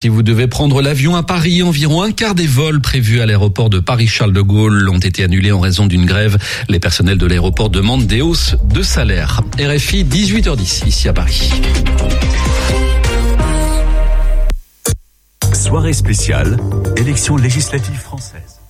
Si 0.00 0.08
vous 0.08 0.22
devez 0.22 0.46
prendre 0.46 0.80
l'avion 0.80 1.16
à 1.16 1.24
Paris, 1.24 1.60
environ 1.64 2.02
un 2.02 2.12
quart 2.12 2.36
des 2.36 2.46
vols 2.46 2.80
prévus 2.80 3.20
à 3.20 3.26
l'aéroport 3.26 3.68
de 3.68 3.80
Paris-Charles 3.80 4.32
de 4.32 4.40
Gaulle 4.40 4.88
ont 4.90 5.00
été 5.00 5.24
annulés 5.24 5.50
en 5.50 5.58
raison 5.58 5.86
d'une 5.86 6.06
grève. 6.06 6.38
Les 6.68 6.78
personnels 6.78 7.18
de 7.18 7.26
l'aéroport 7.26 7.68
demandent 7.68 8.06
des 8.06 8.22
hausses 8.22 8.54
de 8.62 8.80
salaire. 8.82 9.40
RFI 9.58 10.04
18h10 10.04 10.86
ici 10.86 11.08
à 11.08 11.12
Paris. 11.12 11.50
Soirée 15.52 15.92
spéciale, 15.92 16.58
élection 16.96 17.36
législative 17.36 17.98
française. 17.98 18.60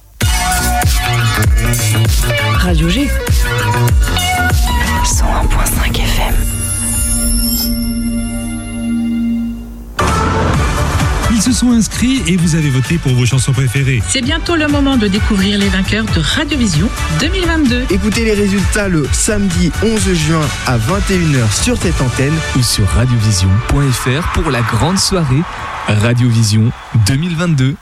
Radio 2.55 2.89
G. 2.89 3.07
101.5 5.05 5.95
FM. 5.95 6.38
Sont 11.59 11.73
inscrits 11.73 12.23
et 12.29 12.37
vous 12.37 12.55
avez 12.55 12.71
voté 12.71 12.99
pour 12.99 13.13
vos 13.15 13.27
chansons 13.27 13.53
préférées. 13.53 14.01
C'est 14.09 14.21
bientôt 14.21 14.55
le 14.55 14.69
moment 14.69 14.97
de 14.97 15.09
découvrir 15.09 15.59
les 15.59 15.69
vainqueurs 15.69 16.05
de 16.05 16.21
Radiovision 16.21 16.89
2022. 17.19 17.87
Écoutez 17.91 18.25
les 18.25 18.35
résultats 18.35 18.87
le 18.87 19.09
samedi 19.11 19.73
11 19.83 20.15
juin 20.15 20.49
à 20.69 20.79
21h 20.79 21.65
sur 21.65 21.77
cette 21.77 22.01
antenne 22.01 22.35
ou 22.57 22.63
sur 22.63 22.87
radiovision.fr 22.91 24.33
pour 24.35 24.53
la 24.53 24.61
grande 24.61 24.99
soirée 24.99 25.43
Radiovision 25.89 26.71
2022. 27.09 27.75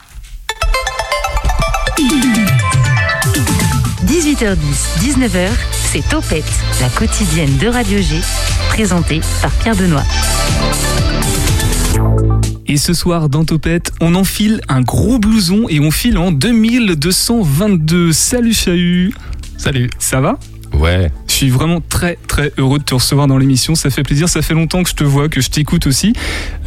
18h10, 4.07 4.57
19h, 5.01 5.49
c'est 5.91 6.09
Topette, 6.09 6.45
la 6.81 6.89
quotidienne 6.89 7.55
de 7.57 7.67
Radio 7.67 8.01
G, 8.01 8.19
présentée 8.69 9.21
par 9.43 9.51
Pierre 9.51 9.75
Benoît. 9.75 10.03
Et 12.69 12.75
ce 12.75 12.93
soir 12.93 13.29
dans 13.29 13.45
Topette, 13.45 13.93
on 14.01 14.13
enfile 14.13 14.59
un 14.67 14.81
gros 14.81 15.19
blouson 15.19 15.67
et 15.69 15.79
on 15.79 15.89
file 15.89 16.17
en 16.17 16.31
2222. 16.31 18.11
Salut 18.11 18.53
Chahut 18.53 19.13
Salut 19.57 19.89
Ça 19.99 20.19
va? 20.19 20.37
Ouais. 20.73 21.09
Suis 21.37 21.51
vraiment 21.51 21.81
très 21.87 22.17
très 22.27 22.51
heureux 22.57 22.79
de 22.79 22.83
te 22.83 22.95
recevoir 22.95 23.27
dans 23.27 23.37
l'émission. 23.37 23.75
Ça 23.75 23.91
fait 23.91 24.01
plaisir. 24.01 24.27
Ça 24.27 24.41
fait 24.41 24.55
longtemps 24.55 24.81
que 24.81 24.89
je 24.89 24.95
te 24.95 25.03
vois, 25.03 25.29
que 25.29 25.39
je 25.39 25.51
t'écoute 25.51 25.85
aussi. 25.85 26.13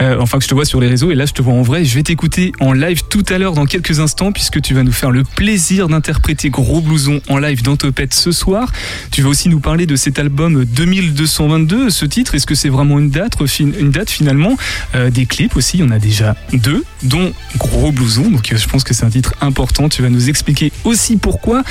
Euh, 0.00 0.16
enfin, 0.20 0.38
que 0.38 0.44
je 0.44 0.48
te 0.48 0.54
vois 0.54 0.64
sur 0.64 0.80
les 0.80 0.86
réseaux. 0.86 1.10
Et 1.10 1.16
là, 1.16 1.26
je 1.26 1.32
te 1.32 1.42
vois 1.42 1.54
en 1.54 1.62
vrai. 1.62 1.84
Je 1.84 1.92
vais 1.96 2.04
t'écouter 2.04 2.52
en 2.60 2.72
live 2.72 3.02
tout 3.10 3.24
à 3.30 3.38
l'heure 3.38 3.54
dans 3.54 3.66
quelques 3.66 3.98
instants 3.98 4.30
puisque 4.30 4.62
tu 4.62 4.72
vas 4.74 4.84
nous 4.84 4.92
faire 4.92 5.10
le 5.10 5.24
plaisir 5.24 5.88
d'interpréter 5.88 6.50
Gros 6.50 6.80
Blouson 6.80 7.20
en 7.28 7.38
live 7.38 7.64
dans 7.64 7.74
Topette 7.76 8.14
ce 8.14 8.30
soir. 8.30 8.70
Tu 9.10 9.22
vas 9.22 9.30
aussi 9.30 9.48
nous 9.48 9.58
parler 9.58 9.86
de 9.86 9.96
cet 9.96 10.20
album 10.20 10.64
2222. 10.64 11.90
Ce 11.90 12.04
titre, 12.04 12.36
est-ce 12.36 12.46
que 12.46 12.54
c'est 12.54 12.68
vraiment 12.68 13.00
une 13.00 13.10
date, 13.10 13.32
une 13.58 13.90
date 13.90 14.08
finalement? 14.08 14.56
Euh, 14.94 15.10
Des 15.10 15.26
clips 15.26 15.56
aussi. 15.56 15.78
Il 15.78 15.80
y 15.80 15.82
en 15.82 15.90
a 15.90 15.98
déjà 15.98 16.36
deux, 16.52 16.84
dont 17.02 17.32
Gros 17.58 17.90
Blouson. 17.90 18.30
Donc, 18.30 18.52
euh, 18.52 18.56
je 18.56 18.68
pense 18.68 18.84
que 18.84 18.94
c'est 18.94 19.04
un 19.04 19.10
titre 19.10 19.34
important. 19.40 19.88
Tu 19.88 20.00
vas 20.00 20.10
nous 20.10 20.28
expliquer 20.28 20.70
aussi 20.84 21.16
pourquoi. 21.16 21.64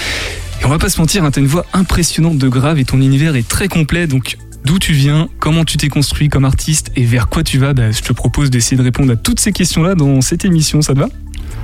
Et 0.62 0.66
on 0.66 0.70
va 0.70 0.78
pas 0.78 0.90
se 0.90 1.00
mentir, 1.00 1.24
hein, 1.24 1.32
t'as 1.32 1.42
une 1.42 1.48
voix 1.48 1.66
impressionnante 1.74 2.38
de 2.38 2.50
grave 2.50 2.80
et 2.80 2.86
ton 2.86 3.00
univers 3.02 3.36
est 3.36 3.48
très 3.48 3.68
complet. 3.68 4.08
Donc 4.08 4.38
d'où 4.66 4.78
tu 4.78 4.94
viens, 4.94 5.30
comment 5.40 5.64
tu 5.64 5.78
t'es 5.78 5.90
construit 5.90 6.30
comme 6.30 6.46
artiste 6.46 6.92
et 6.96 7.06
vers 7.06 7.30
quoi 7.30 7.44
tu 7.44 7.58
vas, 7.58 7.74
bah, 7.74 7.92
je 7.92 8.02
te 8.02 8.14
propose 8.14 8.50
d'essayer 8.50 8.78
de 8.78 8.84
répondre 8.84 9.12
à 9.14 9.16
toutes 9.16 9.40
ces 9.40 9.54
questions-là 9.54 9.96
dans 9.96 10.22
cette 10.22 10.46
émission. 10.46 10.82
Ça 10.82 10.94
te 10.94 11.00
va? 11.00 11.10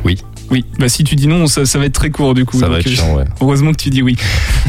Oui. 0.04 0.18
Oui, 0.52 0.64
bah 0.78 0.90
si 0.90 1.04
tu 1.04 1.16
dis 1.16 1.28
non, 1.28 1.48
ça, 1.48 1.64
va 1.80 1.86
être 1.86 1.94
très 1.94 2.12
court 2.12 2.36
du 2.36 2.46
coup. 2.46 2.60
Ça 2.60 2.70
va 2.70 2.80
être 2.80 2.88
chiant, 2.88 3.16
ouais. 3.16 3.26
Heureusement 3.42 3.72
que 3.72 3.82
tu 3.82 3.90
dis 3.90 4.04
oui. 4.04 4.16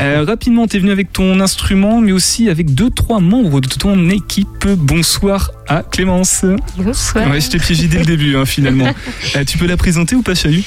Euh, 0.01 0.25
rapidement, 0.27 0.67
t'es 0.67 0.79
venu 0.79 0.91
avec 0.91 1.13
ton 1.13 1.39
instrument, 1.39 2.01
mais 2.01 2.13
aussi 2.13 2.49
avec 2.49 2.75
deux, 2.75 2.89
trois 2.89 3.21
membres 3.21 3.61
de 3.61 3.69
ton 3.69 4.09
équipe. 4.09 4.67
Bonsoir 4.67 5.51
à 5.69 5.83
Clémence. 5.83 6.47
Bonsoir. 6.79 7.31
Ouais, 7.31 7.43
je 7.43 7.51
t'ai 7.51 7.59
piégé 7.59 7.89
dès 7.89 7.99
le 7.99 8.07
début, 8.07 8.37
hein, 8.37 8.47
finalement. 8.47 8.87
Euh, 9.35 9.45
tu 9.45 9.59
peux 9.59 9.67
la 9.67 9.77
présenter 9.77 10.15
ou 10.15 10.23
pas, 10.23 10.35
Chahut 10.35 10.63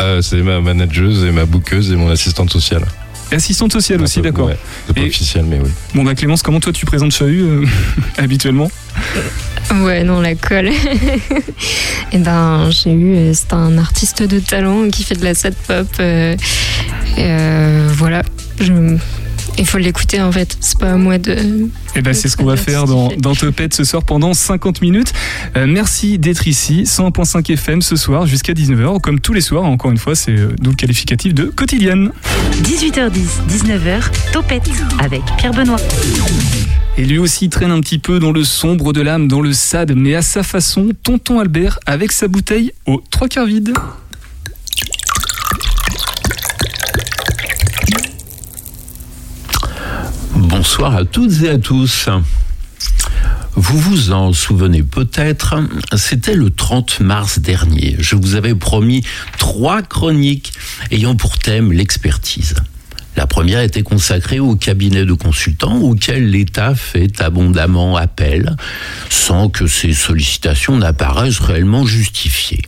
euh, 0.00 0.22
C'est 0.22 0.42
ma 0.42 0.60
manageuse 0.60 1.24
et 1.24 1.30
ma 1.30 1.44
bouqueuse 1.44 1.92
et 1.92 1.96
mon 1.96 2.10
assistante 2.10 2.50
sociale. 2.50 2.84
Assistante 3.30 3.72
sociale 3.72 4.00
aussi, 4.00 4.22
d'accord. 4.22 4.46
Ouais, 4.46 4.58
c'est 4.86 4.94
pas 4.94 5.02
officiel, 5.02 5.44
mais 5.44 5.58
oui. 5.62 5.68
Bon, 5.94 6.02
bah 6.02 6.14
Clémence, 6.14 6.42
comment 6.42 6.60
toi 6.60 6.72
tu 6.72 6.86
présentes 6.86 7.12
Chahut 7.12 7.42
euh, 7.42 7.66
habituellement? 8.16 8.70
Ouais, 9.82 10.02
non, 10.02 10.20
la 10.20 10.34
colle. 10.34 10.70
et 12.12 12.18
ben, 12.18 12.70
j'ai 12.70 12.92
eu. 12.92 13.34
C'est 13.34 13.52
un 13.52 13.76
artiste 13.76 14.22
de 14.22 14.38
talent 14.38 14.88
qui 14.88 15.04
fait 15.04 15.14
de 15.14 15.24
la 15.24 15.34
sad 15.34 15.54
pop. 15.66 15.86
Euh, 16.00 16.36
euh, 17.18 17.88
voilà. 17.92 18.22
Je, 18.60 18.72
il 19.58 19.66
faut 19.66 19.78
l'écouter 19.78 20.20
en 20.20 20.32
fait. 20.32 20.56
C'est 20.60 20.78
pas 20.78 20.92
à 20.92 20.96
moi 20.96 21.18
de. 21.18 21.32
Et 21.32 21.68
eh 21.96 22.02
ben 22.02 22.14
c'est 22.14 22.28
ce 22.28 22.36
qu'on 22.36 22.44
va 22.44 22.56
faire 22.56 22.84
dans, 22.84 23.08
dans 23.18 23.34
Topette 23.34 23.74
ce 23.74 23.84
soir 23.84 24.04
pendant 24.04 24.34
50 24.34 24.82
minutes. 24.82 25.12
Euh, 25.56 25.66
merci 25.66 26.18
d'être 26.18 26.46
ici, 26.46 26.84
100.5 26.84 27.52
FM 27.52 27.82
ce 27.82 27.96
soir 27.96 28.26
jusqu'à 28.26 28.52
19h, 28.52 29.00
comme 29.00 29.20
tous 29.20 29.32
les 29.32 29.40
soirs. 29.40 29.64
Encore 29.64 29.90
une 29.90 29.98
fois, 29.98 30.14
c'est 30.14 30.36
d'où 30.60 30.70
le 30.70 30.76
qualificatif 30.76 31.34
de 31.34 31.44
quotidienne. 31.44 32.12
18h10, 32.62 33.10
19h, 33.48 34.02
Topette 34.32 34.70
avec 34.98 35.22
Pierre 35.36 35.52
Benoît. 35.52 35.80
Et 36.96 37.04
lui 37.04 37.18
aussi 37.18 37.48
traîne 37.48 37.70
un 37.70 37.80
petit 37.80 37.98
peu 37.98 38.18
dans 38.18 38.32
le 38.32 38.42
sombre 38.42 38.92
de 38.92 39.00
l'âme, 39.00 39.28
dans 39.28 39.40
le 39.40 39.52
sad, 39.52 39.92
mais 39.94 40.14
à 40.14 40.22
sa 40.22 40.42
façon, 40.42 40.90
tonton 41.02 41.38
Albert 41.38 41.78
avec 41.86 42.10
sa 42.12 42.26
bouteille 42.26 42.72
aux 42.86 43.02
trois 43.10 43.28
quarts 43.28 43.46
vide. 43.46 43.72
Bonsoir 50.38 50.94
à 50.94 51.04
toutes 51.04 51.42
et 51.42 51.48
à 51.48 51.58
tous. 51.58 52.08
Vous 53.56 53.78
vous 53.78 54.12
en 54.12 54.32
souvenez 54.32 54.84
peut-être, 54.84 55.56
c'était 55.96 56.36
le 56.36 56.50
30 56.50 57.00
mars 57.00 57.40
dernier. 57.40 57.96
Je 57.98 58.14
vous 58.14 58.36
avais 58.36 58.54
promis 58.54 59.04
trois 59.36 59.82
chroniques 59.82 60.52
ayant 60.92 61.16
pour 61.16 61.38
thème 61.38 61.72
l'expertise. 61.72 62.54
La 63.16 63.26
première 63.26 63.62
était 63.62 63.82
consacrée 63.82 64.38
au 64.38 64.54
cabinet 64.54 65.04
de 65.04 65.12
consultants 65.12 65.78
auquel 65.78 66.30
l'État 66.30 66.76
fait 66.76 67.20
abondamment 67.20 67.96
appel 67.96 68.54
sans 69.10 69.48
que 69.48 69.66
ces 69.66 69.92
sollicitations 69.92 70.76
n'apparaissent 70.76 71.40
réellement 71.40 71.84
justifiées. 71.84 72.62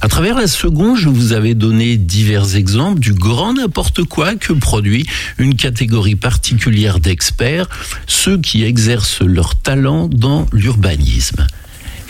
À 0.00 0.08
travers 0.08 0.38
la 0.38 0.46
seconde, 0.46 0.96
je 0.96 1.08
vous 1.08 1.32
avais 1.32 1.54
donné 1.54 1.96
divers 1.96 2.56
exemples 2.56 3.00
du 3.00 3.12
grand 3.12 3.54
n'importe 3.54 4.04
quoi 4.04 4.34
que 4.34 4.52
produit 4.52 5.06
une 5.38 5.54
catégorie 5.54 6.16
particulière 6.16 7.00
d'experts, 7.00 7.68
ceux 8.06 8.38
qui 8.38 8.64
exercent 8.64 9.22
leur 9.22 9.56
talent 9.56 10.08
dans 10.08 10.46
l'urbanisme. 10.52 11.46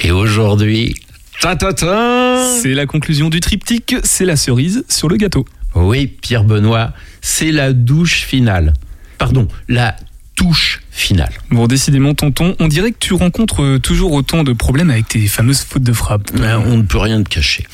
Et 0.00 0.10
aujourd'hui, 0.10 0.94
c'est 1.40 2.74
la 2.74 2.86
conclusion 2.86 3.28
du 3.28 3.40
triptyque, 3.40 3.96
c'est 4.04 4.24
la 4.24 4.36
cerise 4.36 4.84
sur 4.88 5.08
le 5.08 5.16
gâteau. 5.16 5.44
Oui, 5.74 6.06
Pierre 6.06 6.44
Benoît, 6.44 6.92
c'est 7.20 7.50
la 7.50 7.72
douche 7.72 8.24
finale. 8.24 8.74
Pardon, 9.18 9.48
la 9.68 9.96
touche 10.34 10.80
finale. 10.90 11.32
Bon, 11.50 11.66
décidément, 11.66 12.14
tonton, 12.14 12.56
on 12.58 12.68
dirait 12.68 12.92
que 12.92 12.98
tu 12.98 13.14
rencontres 13.14 13.78
toujours 13.78 14.12
autant 14.12 14.44
de 14.44 14.52
problèmes 14.52 14.90
avec 14.90 15.08
tes 15.08 15.26
fameuses 15.26 15.60
fautes 15.60 15.82
de 15.82 15.92
frappe. 15.92 16.32
Ben, 16.36 16.58
on 16.66 16.78
ne 16.78 16.82
peut 16.82 16.98
rien 16.98 17.22
te 17.22 17.28
cacher. 17.28 17.66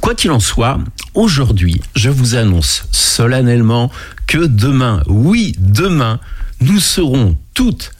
Quoi 0.00 0.14
qu'il 0.14 0.30
en 0.30 0.40
soit, 0.40 0.78
aujourd'hui, 1.14 1.80
je 1.94 2.10
vous 2.10 2.34
annonce 2.34 2.86
solennellement 2.90 3.90
que 4.26 4.46
demain, 4.46 5.02
oui, 5.06 5.54
demain, 5.58 6.20
nous 6.60 6.80
serons 6.80 7.36
toutes 7.54 7.92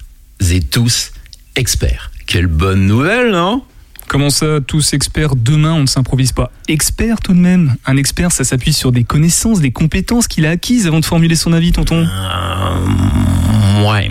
et 0.51 0.61
tous 0.61 1.13
experts. 1.57 2.11
Quelle 2.27 2.47
bonne 2.47 2.87
nouvelle, 2.87 3.33
non? 3.33 3.63
Comment 4.11 4.31
ça, 4.31 4.59
tous 4.67 4.93
experts 4.93 5.37
Demain, 5.37 5.73
on 5.73 5.83
ne 5.83 5.87
s'improvise 5.87 6.33
pas. 6.33 6.51
Expert 6.67 7.21
tout 7.21 7.33
de 7.33 7.39
même? 7.39 7.77
Un 7.87 7.97
expert, 7.97 8.33
ça 8.33 8.43
s'appuie 8.43 8.73
sur 8.73 8.91
des 8.91 9.05
connaissances, 9.05 9.61
des 9.61 9.71
compétences 9.71 10.27
qu'il 10.27 10.47
a 10.47 10.51
acquises 10.51 10.89
avant 10.89 10.99
de 10.99 11.05
formuler 11.05 11.37
son 11.37 11.53
avis, 11.53 11.71
tonton 11.71 12.09
euh, 12.09 13.89
Ouais. 13.89 14.11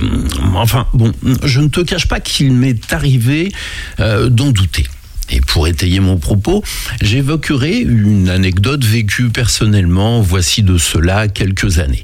Enfin, 0.56 0.88
bon, 0.94 1.12
je 1.44 1.60
ne 1.60 1.68
te 1.68 1.82
cache 1.82 2.08
pas 2.08 2.22
qu'il 2.22 2.54
m'est 2.54 2.94
arrivé 2.94 3.52
euh, 4.00 4.30
d'en 4.30 4.52
douter. 4.52 4.86
Et 5.32 5.42
pour 5.42 5.68
étayer 5.68 6.00
mon 6.00 6.18
propos, 6.18 6.64
j'évoquerai 7.02 7.80
une 7.80 8.30
anecdote 8.30 8.84
vécue 8.84 9.30
personnellement, 9.30 10.22
voici 10.22 10.64
de 10.64 10.78
cela 10.78 11.28
quelques 11.28 11.80
années. 11.80 12.04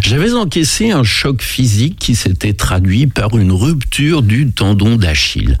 J'avais 0.00 0.32
encaissé 0.32 0.90
un 0.90 1.04
choc 1.04 1.42
physique 1.42 1.96
qui 1.98 2.16
s'était 2.16 2.52
traduit 2.52 3.06
par 3.06 3.36
une 3.38 3.52
rupture 3.52 4.22
du 4.22 4.50
tendon 4.50 4.96
d'Achille. 4.96 5.58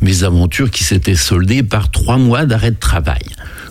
Mes 0.00 0.24
aventures 0.24 0.70
qui 0.70 0.84
s'étaient 0.84 1.14
soldées 1.14 1.62
par 1.62 1.90
trois 1.90 2.18
mois 2.18 2.44
d'arrêt 2.44 2.72
de 2.72 2.76
travail. 2.76 3.22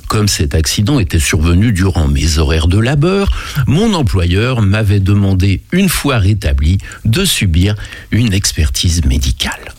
Comme 0.07 0.29
cet 0.29 0.55
accident 0.55 0.99
était 0.99 1.19
survenu 1.19 1.73
durant 1.73 2.07
mes 2.07 2.37
horaires 2.37 2.67
de 2.67 2.79
labeur, 2.79 3.29
mon 3.67 3.93
employeur 3.93 4.61
m'avait 4.61 5.01
demandé, 5.01 5.61
une 5.73 5.89
fois 5.89 6.17
rétabli, 6.17 6.77
de 7.03 7.25
subir 7.25 7.75
une 8.11 8.31
expertise 8.31 9.03
médicale. 9.03 9.73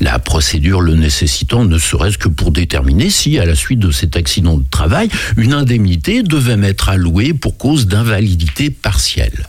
La 0.00 0.18
procédure 0.18 0.80
le 0.80 0.94
nécessitant 0.94 1.64
ne 1.64 1.78
serait-ce 1.78 2.18
que 2.18 2.28
pour 2.28 2.52
déterminer 2.52 3.10
si, 3.10 3.38
à 3.38 3.44
la 3.44 3.54
suite 3.54 3.78
de 3.78 3.90
cet 3.90 4.16
accident 4.16 4.56
de 4.56 4.64
travail, 4.70 5.08
une 5.36 5.52
indemnité 5.52 6.22
devait 6.22 6.56
m'être 6.56 6.88
allouée 6.88 7.34
pour 7.34 7.58
cause 7.58 7.86
d'invalidité 7.86 8.70
partielle. 8.70 9.46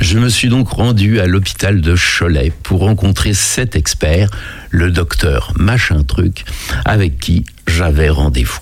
Je 0.00 0.18
me 0.18 0.28
suis 0.28 0.48
donc 0.48 0.68
rendu 0.68 1.20
à 1.20 1.26
l'hôpital 1.26 1.80
de 1.80 1.94
Cholet 1.96 2.52
pour 2.62 2.80
rencontrer 2.80 3.34
cet 3.34 3.76
expert, 3.76 4.30
le 4.70 4.90
docteur 4.90 5.52
Machin 5.56 6.02
Truc, 6.04 6.44
avec 6.84 7.18
qui 7.18 7.44
j'avais 7.66 8.08
rendez-vous. 8.08 8.60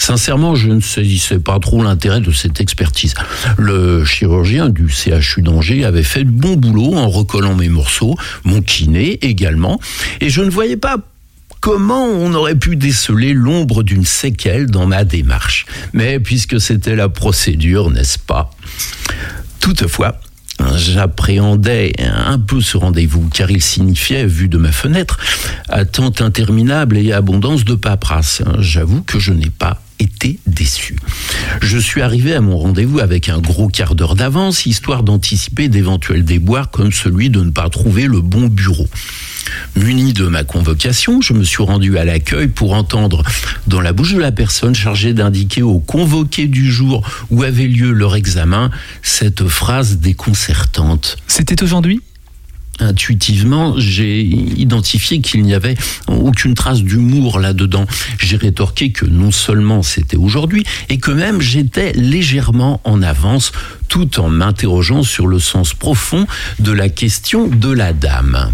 Sincèrement, 0.00 0.54
je 0.54 0.70
ne 0.70 0.80
saisissais 0.80 1.38
pas 1.38 1.58
trop 1.58 1.82
l'intérêt 1.82 2.22
de 2.22 2.32
cette 2.32 2.58
expertise. 2.58 3.12
Le 3.58 4.02
chirurgien 4.02 4.70
du 4.70 4.88
CHU 4.88 5.42
d'Angers 5.42 5.84
avait 5.84 6.02
fait 6.02 6.24
bon 6.24 6.56
boulot 6.56 6.94
en 6.94 7.10
recollant 7.10 7.54
mes 7.54 7.68
morceaux, 7.68 8.16
mon 8.44 8.62
kiné 8.62 9.18
également, 9.20 9.78
et 10.22 10.30
je 10.30 10.40
ne 10.40 10.48
voyais 10.48 10.78
pas 10.78 10.96
comment 11.60 12.06
on 12.06 12.32
aurait 12.32 12.54
pu 12.54 12.76
déceler 12.76 13.34
l'ombre 13.34 13.82
d'une 13.82 14.06
séquelle 14.06 14.70
dans 14.70 14.86
ma 14.86 15.04
démarche. 15.04 15.66
Mais 15.92 16.18
puisque 16.18 16.58
c'était 16.58 16.96
la 16.96 17.10
procédure, 17.10 17.90
n'est-ce 17.90 18.18
pas? 18.18 18.50
Toutefois, 19.60 20.18
J'appréhendais 20.76 21.92
un 21.98 22.38
peu 22.38 22.60
ce 22.60 22.76
rendez-vous, 22.76 23.30
car 23.30 23.50
il 23.50 23.62
signifiait, 23.62 24.26
vu 24.26 24.48
de 24.48 24.58
ma 24.58 24.72
fenêtre, 24.72 25.18
attente 25.70 26.20
interminable 26.20 26.98
et 26.98 27.12
abondance 27.12 27.64
de 27.64 27.74
paperasse. 27.74 28.42
J'avoue 28.58 29.00
que 29.02 29.18
je 29.18 29.32
n'ai 29.32 29.48
pas 29.48 29.80
été 30.00 30.38
déçu. 30.46 30.96
Je 31.62 31.78
suis 31.78 32.02
arrivé 32.02 32.34
à 32.34 32.40
mon 32.40 32.56
rendez-vous 32.56 33.00
avec 33.00 33.28
un 33.28 33.38
gros 33.38 33.68
quart 33.68 33.94
d'heure 33.94 34.14
d'avance, 34.14 34.66
histoire 34.66 35.02
d'anticiper 35.02 35.68
d'éventuels 35.68 36.24
déboires 36.24 36.70
comme 36.70 36.92
celui 36.92 37.30
de 37.30 37.40
ne 37.42 37.50
pas 37.50 37.68
trouver 37.68 38.06
le 38.06 38.20
bon 38.20 38.46
bureau. 38.48 38.86
Muni 39.76 40.12
de 40.12 40.26
ma 40.26 40.44
convocation, 40.44 41.20
je 41.20 41.32
me 41.32 41.44
suis 41.44 41.62
rendu 41.62 41.98
à 41.98 42.04
l'accueil 42.04 42.48
pour 42.48 42.72
entendre 42.72 43.22
dans 43.66 43.80
la 43.80 43.92
bouche 43.92 44.14
de 44.14 44.20
la 44.20 44.32
personne 44.32 44.74
chargée 44.74 45.12
d'indiquer 45.12 45.62
aux 45.62 45.80
convoqués 45.80 46.46
du 46.46 46.70
jour 46.70 47.06
où 47.30 47.42
avait 47.42 47.66
lieu 47.66 47.92
leur 47.92 48.16
examen 48.16 48.70
cette 49.02 49.48
phrase 49.48 49.98
déconcertante. 49.98 51.16
C'était 51.26 51.62
aujourd'hui? 51.62 52.00
Intuitivement, 52.80 53.74
j'ai 53.76 54.22
identifié 54.22 55.20
qu'il 55.20 55.42
n'y 55.42 55.52
avait 55.52 55.76
aucune 56.08 56.54
trace 56.54 56.82
d'humour 56.82 57.38
là-dedans. 57.38 57.86
J'ai 58.18 58.36
rétorqué 58.36 58.90
que 58.90 59.04
non 59.04 59.30
seulement 59.30 59.82
c'était 59.82 60.16
aujourd'hui, 60.16 60.64
et 60.88 60.98
que 60.98 61.10
même 61.10 61.42
j'étais 61.42 61.92
légèrement 61.92 62.80
en 62.84 63.02
avance, 63.02 63.52
tout 63.88 64.18
en 64.18 64.30
m'interrogeant 64.30 65.02
sur 65.02 65.26
le 65.26 65.38
sens 65.38 65.74
profond 65.74 66.26
de 66.58 66.72
la 66.72 66.88
question 66.88 67.48
de 67.48 67.70
la 67.70 67.92
dame. 67.92 68.52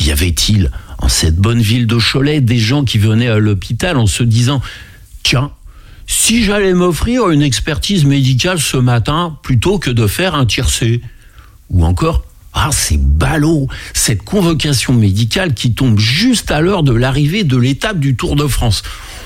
Y 0.00 0.10
avait-il 0.10 0.70
en 0.98 1.08
cette 1.08 1.36
bonne 1.36 1.60
ville 1.60 1.86
de 1.86 1.98
Cholet 1.98 2.40
des 2.40 2.58
gens 2.58 2.84
qui 2.84 2.96
venaient 2.96 3.28
à 3.28 3.38
l'hôpital 3.38 3.98
en 3.98 4.06
se 4.06 4.22
disant 4.22 4.62
Tiens, 5.22 5.50
si 6.06 6.44
j'allais 6.44 6.72
m'offrir 6.72 7.28
une 7.30 7.42
expertise 7.42 8.04
médicale 8.04 8.60
ce 8.60 8.76
matin 8.76 9.38
plutôt 9.42 9.78
que 9.78 9.90
de 9.90 10.06
faire 10.06 10.34
un 10.34 10.46
tiercé? 10.46 11.02
Ou 11.68 11.84
encore 11.84 12.24
ah, 12.58 12.70
c'est 12.72 12.96
ballot, 12.96 13.68
cette 13.92 14.22
convocation 14.22 14.94
médicale 14.94 15.52
qui 15.52 15.74
tombe 15.74 15.98
juste 15.98 16.50
à 16.50 16.62
l'heure 16.62 16.82
de 16.82 16.92
l'arrivée 16.92 17.44
de 17.44 17.58
l'étape 17.58 18.00
du 18.00 18.16
Tour 18.16 18.34
de 18.34 18.46
France. 18.46 18.82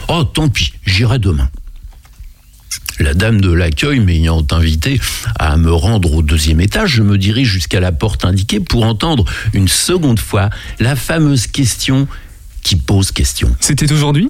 Oh, 0.09 0.25
tant 0.25 0.49
pis, 0.49 0.73
j'irai 0.85 1.21
demain. 1.21 1.49
La 2.99 3.15
dame 3.15 3.41
de 3.41 3.53
l'accueil 3.53 4.01
m'ayant 4.01 4.45
invité 4.51 5.01
à 5.39 5.57
me 5.57 5.73
rendre 5.73 6.13
au 6.13 6.23
deuxième 6.23 6.61
étage, 6.61 6.91
je 6.91 7.03
me 7.03 7.17
dirige 7.17 7.49
jusqu'à 7.49 7.79
la 7.79 7.93
porte 7.93 8.25
indiquée 8.25 8.59
pour 8.59 8.85
entendre 8.85 9.25
une 9.55 9.69
seconde 9.69 10.19
fois 10.19 10.51
la 10.81 10.97
fameuse 10.97 11.47
question 11.47 12.09
qui 12.63 12.77
pose 12.77 13.13
question. 13.13 13.55
C'était 13.61 13.91
aujourd'hui? 13.93 14.29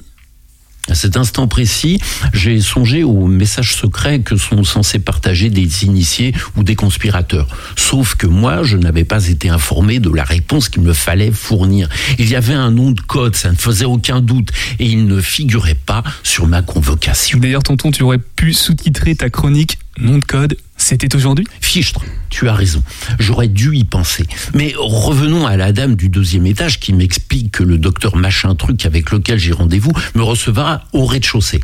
À 0.90 0.94
cet 0.94 1.16
instant 1.16 1.46
précis, 1.46 2.00
j'ai 2.32 2.60
songé 2.60 3.04
aux 3.04 3.26
messages 3.26 3.74
secrets 3.74 4.20
que 4.20 4.36
sont 4.36 4.64
censés 4.64 4.98
partager 4.98 5.48
des 5.48 5.84
initiés 5.84 6.34
ou 6.56 6.64
des 6.64 6.74
conspirateurs. 6.74 7.48
Sauf 7.76 8.16
que 8.16 8.26
moi, 8.26 8.62
je 8.62 8.76
n'avais 8.76 9.04
pas 9.04 9.28
été 9.28 9.48
informé 9.48 10.00
de 10.00 10.10
la 10.10 10.24
réponse 10.24 10.68
qu'il 10.68 10.82
me 10.82 10.92
fallait 10.92 11.30
fournir. 11.30 11.88
Il 12.18 12.28
y 12.28 12.36
avait 12.36 12.54
un 12.54 12.70
nom 12.70 12.90
de 12.90 13.00
code, 13.00 13.36
ça 13.36 13.50
ne 13.50 13.56
faisait 13.56 13.84
aucun 13.84 14.20
doute, 14.20 14.50
et 14.78 14.86
il 14.86 15.06
ne 15.06 15.20
figurait 15.20 15.78
pas 15.86 16.02
sur 16.22 16.46
ma 16.46 16.62
convocation. 16.62 17.38
D'ailleurs, 17.38 17.62
tonton, 17.62 17.90
tu 17.90 18.02
aurais 18.02 18.18
pu 18.18 18.52
sous-titrer 18.52 19.14
ta 19.14 19.30
chronique 19.30 19.78
nom 20.00 20.18
de 20.18 20.24
code, 20.24 20.56
c'était 20.80 21.14
aujourd'hui 21.14 21.46
Fichtre, 21.60 22.00
tu 22.30 22.48
as 22.48 22.54
raison. 22.54 22.82
J'aurais 23.18 23.48
dû 23.48 23.76
y 23.76 23.84
penser. 23.84 24.24
Mais 24.54 24.72
revenons 24.76 25.46
à 25.46 25.56
la 25.56 25.72
dame 25.72 25.94
du 25.94 26.08
deuxième 26.08 26.46
étage 26.46 26.80
qui 26.80 26.92
m'explique 26.92 27.52
que 27.52 27.62
le 27.62 27.78
docteur 27.78 28.16
machin 28.16 28.54
truc 28.54 28.86
avec 28.86 29.10
lequel 29.10 29.38
j'ai 29.38 29.52
rendez-vous 29.52 29.92
me 30.14 30.22
recevra 30.22 30.84
au 30.92 31.04
rez-de-chaussée 31.04 31.60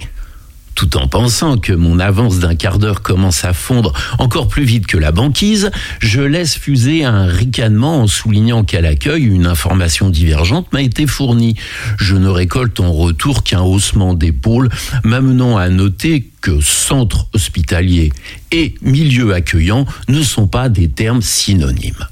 tout 0.77 0.97
en 0.99 1.09
pensant 1.09 1.57
que 1.57 1.73
mon 1.73 1.99
avance 1.99 2.39
d'un 2.39 2.55
quart 2.55 2.79
d'heure 2.79 3.03
commence 3.03 3.45
à 3.45 3.55
fondre 3.55 3.93
encore 4.19 4.47
plus 4.47 4.65
vite 4.65 4.87
que 4.87 4.99
la 4.99 5.11
banquise, 5.11 5.71
je 6.01 6.21
laisse 6.21 6.55
fuser 6.55 7.05
un 7.05 7.27
ricanement 7.27 8.03
en 8.03 8.07
soulignant 8.07 8.63
qu'à 8.63 8.83
l'accueil, 8.83 9.25
une 9.25 9.47
information 9.47 10.11
divergente 10.11 10.73
m'a 10.73 10.83
été 10.83 11.07
fournie. 11.07 11.57
Je 11.99 12.15
ne 12.15 12.29
récolte 12.29 12.79
en 12.79 12.93
retour 12.93 13.43
qu'un 13.43 13.63
haussement 13.63 14.13
d'épaule, 14.13 14.69
m'amenant 15.03 15.57
à 15.57 15.71
noter 15.71 16.31
que 16.43 16.61
centre 16.61 17.27
hospitalier 17.33 18.13
et 18.53 18.75
milieu 18.83 19.33
accueillant 19.33 19.87
ne 20.09 20.23
sont 20.23 20.47
pas 20.47 20.69
des 20.69 20.89
termes 20.89 21.23
synonymes 21.23 22.07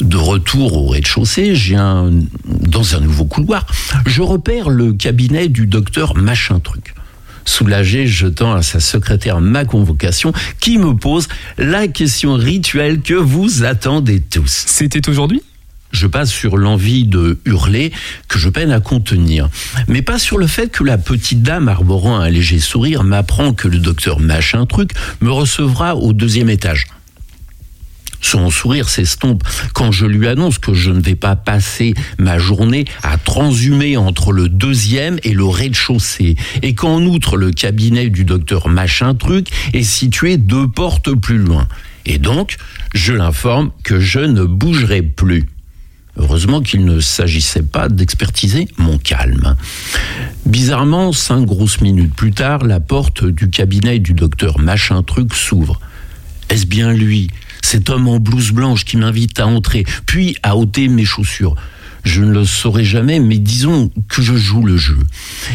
de 0.00 0.16
retour 0.16 0.76
au 0.76 0.88
rez-de-chaussée, 0.88 1.54
j'ai 1.54 1.76
un, 1.76 2.10
dans 2.44 2.94
un 2.94 3.00
nouveau 3.00 3.24
couloir, 3.24 3.64
je 4.04 4.20
repère 4.22 4.68
le 4.68 4.92
cabinet 4.92 5.48
du 5.48 5.66
docteur 5.66 6.14
Machin 6.16 6.60
Truc 6.60 6.93
soulagé, 7.44 8.06
jetant 8.06 8.54
à 8.54 8.62
sa 8.62 8.80
secrétaire 8.80 9.40
ma 9.40 9.64
convocation, 9.64 10.32
qui 10.60 10.78
me 10.78 10.94
pose 10.94 11.28
la 11.58 11.88
question 11.88 12.34
rituelle 12.34 13.00
que 13.00 13.14
vous 13.14 13.64
attendez 13.64 14.20
tous. 14.20 14.64
C'était 14.66 15.08
aujourd'hui? 15.08 15.42
Je 15.92 16.08
passe 16.08 16.30
sur 16.30 16.56
l'envie 16.56 17.04
de 17.04 17.38
hurler 17.44 17.92
que 18.28 18.38
je 18.40 18.48
peine 18.48 18.72
à 18.72 18.80
contenir. 18.80 19.48
Mais 19.86 20.02
pas 20.02 20.18
sur 20.18 20.38
le 20.38 20.48
fait 20.48 20.68
que 20.68 20.82
la 20.82 20.98
petite 20.98 21.42
dame 21.42 21.68
arborant 21.68 22.18
un 22.18 22.28
léger 22.28 22.58
sourire 22.58 23.04
m'apprend 23.04 23.52
que 23.52 23.68
le 23.68 23.78
docteur 23.78 24.18
machin 24.18 24.66
truc 24.66 24.90
me 25.20 25.30
recevra 25.30 25.94
au 25.94 26.12
deuxième 26.12 26.50
étage. 26.50 26.86
Son 28.24 28.48
sourire 28.48 28.88
s'estompe 28.88 29.44
quand 29.74 29.92
je 29.92 30.06
lui 30.06 30.26
annonce 30.26 30.58
que 30.58 30.72
je 30.72 30.90
ne 30.90 31.00
vais 31.00 31.14
pas 31.14 31.36
passer 31.36 31.92
ma 32.18 32.38
journée 32.38 32.86
à 33.02 33.18
transhumer 33.18 33.98
entre 33.98 34.32
le 34.32 34.48
deuxième 34.48 35.18
et 35.24 35.34
le 35.34 35.44
rez-de-chaussée 35.44 36.34
et 36.62 36.74
qu'en 36.74 37.02
outre 37.02 37.36
le 37.36 37.50
cabinet 37.50 38.08
du 38.08 38.24
docteur 38.24 38.68
machin 38.68 39.14
truc 39.14 39.48
est 39.74 39.82
situé 39.82 40.38
deux 40.38 40.66
portes 40.66 41.12
plus 41.12 41.36
loin. 41.36 41.68
Et 42.06 42.16
donc, 42.16 42.56
je 42.94 43.12
l'informe 43.12 43.72
que 43.82 44.00
je 44.00 44.20
ne 44.20 44.44
bougerai 44.44 45.02
plus. 45.02 45.44
Heureusement 46.16 46.62
qu'il 46.62 46.86
ne 46.86 47.00
s'agissait 47.00 47.62
pas 47.62 47.90
d'expertiser 47.90 48.68
mon 48.78 48.96
calme. 48.96 49.54
Bizarrement, 50.46 51.12
cinq 51.12 51.44
grosses 51.44 51.82
minutes 51.82 52.14
plus 52.14 52.32
tard, 52.32 52.64
la 52.64 52.80
porte 52.80 53.26
du 53.26 53.50
cabinet 53.50 53.98
du 53.98 54.14
docteur 54.14 54.58
Machin 54.58 55.02
Truc 55.02 55.34
s'ouvre. 55.34 55.78
Est-ce 56.48 56.66
bien 56.66 56.92
lui? 56.94 57.28
Cet 57.64 57.90
homme 57.90 58.08
en 58.08 58.18
blouse 58.18 58.52
blanche 58.52 58.84
qui 58.84 58.96
m'invite 58.96 59.40
à 59.40 59.46
entrer, 59.46 59.84
puis 60.06 60.36
à 60.42 60.56
ôter 60.56 60.88
mes 60.88 61.04
chaussures. 61.04 61.56
Je 62.04 62.20
ne 62.20 62.30
le 62.30 62.44
saurai 62.44 62.84
jamais, 62.84 63.18
mais 63.18 63.38
disons 63.38 63.90
que 64.08 64.20
je 64.20 64.34
joue 64.34 64.62
le 64.62 64.76
jeu. 64.76 64.98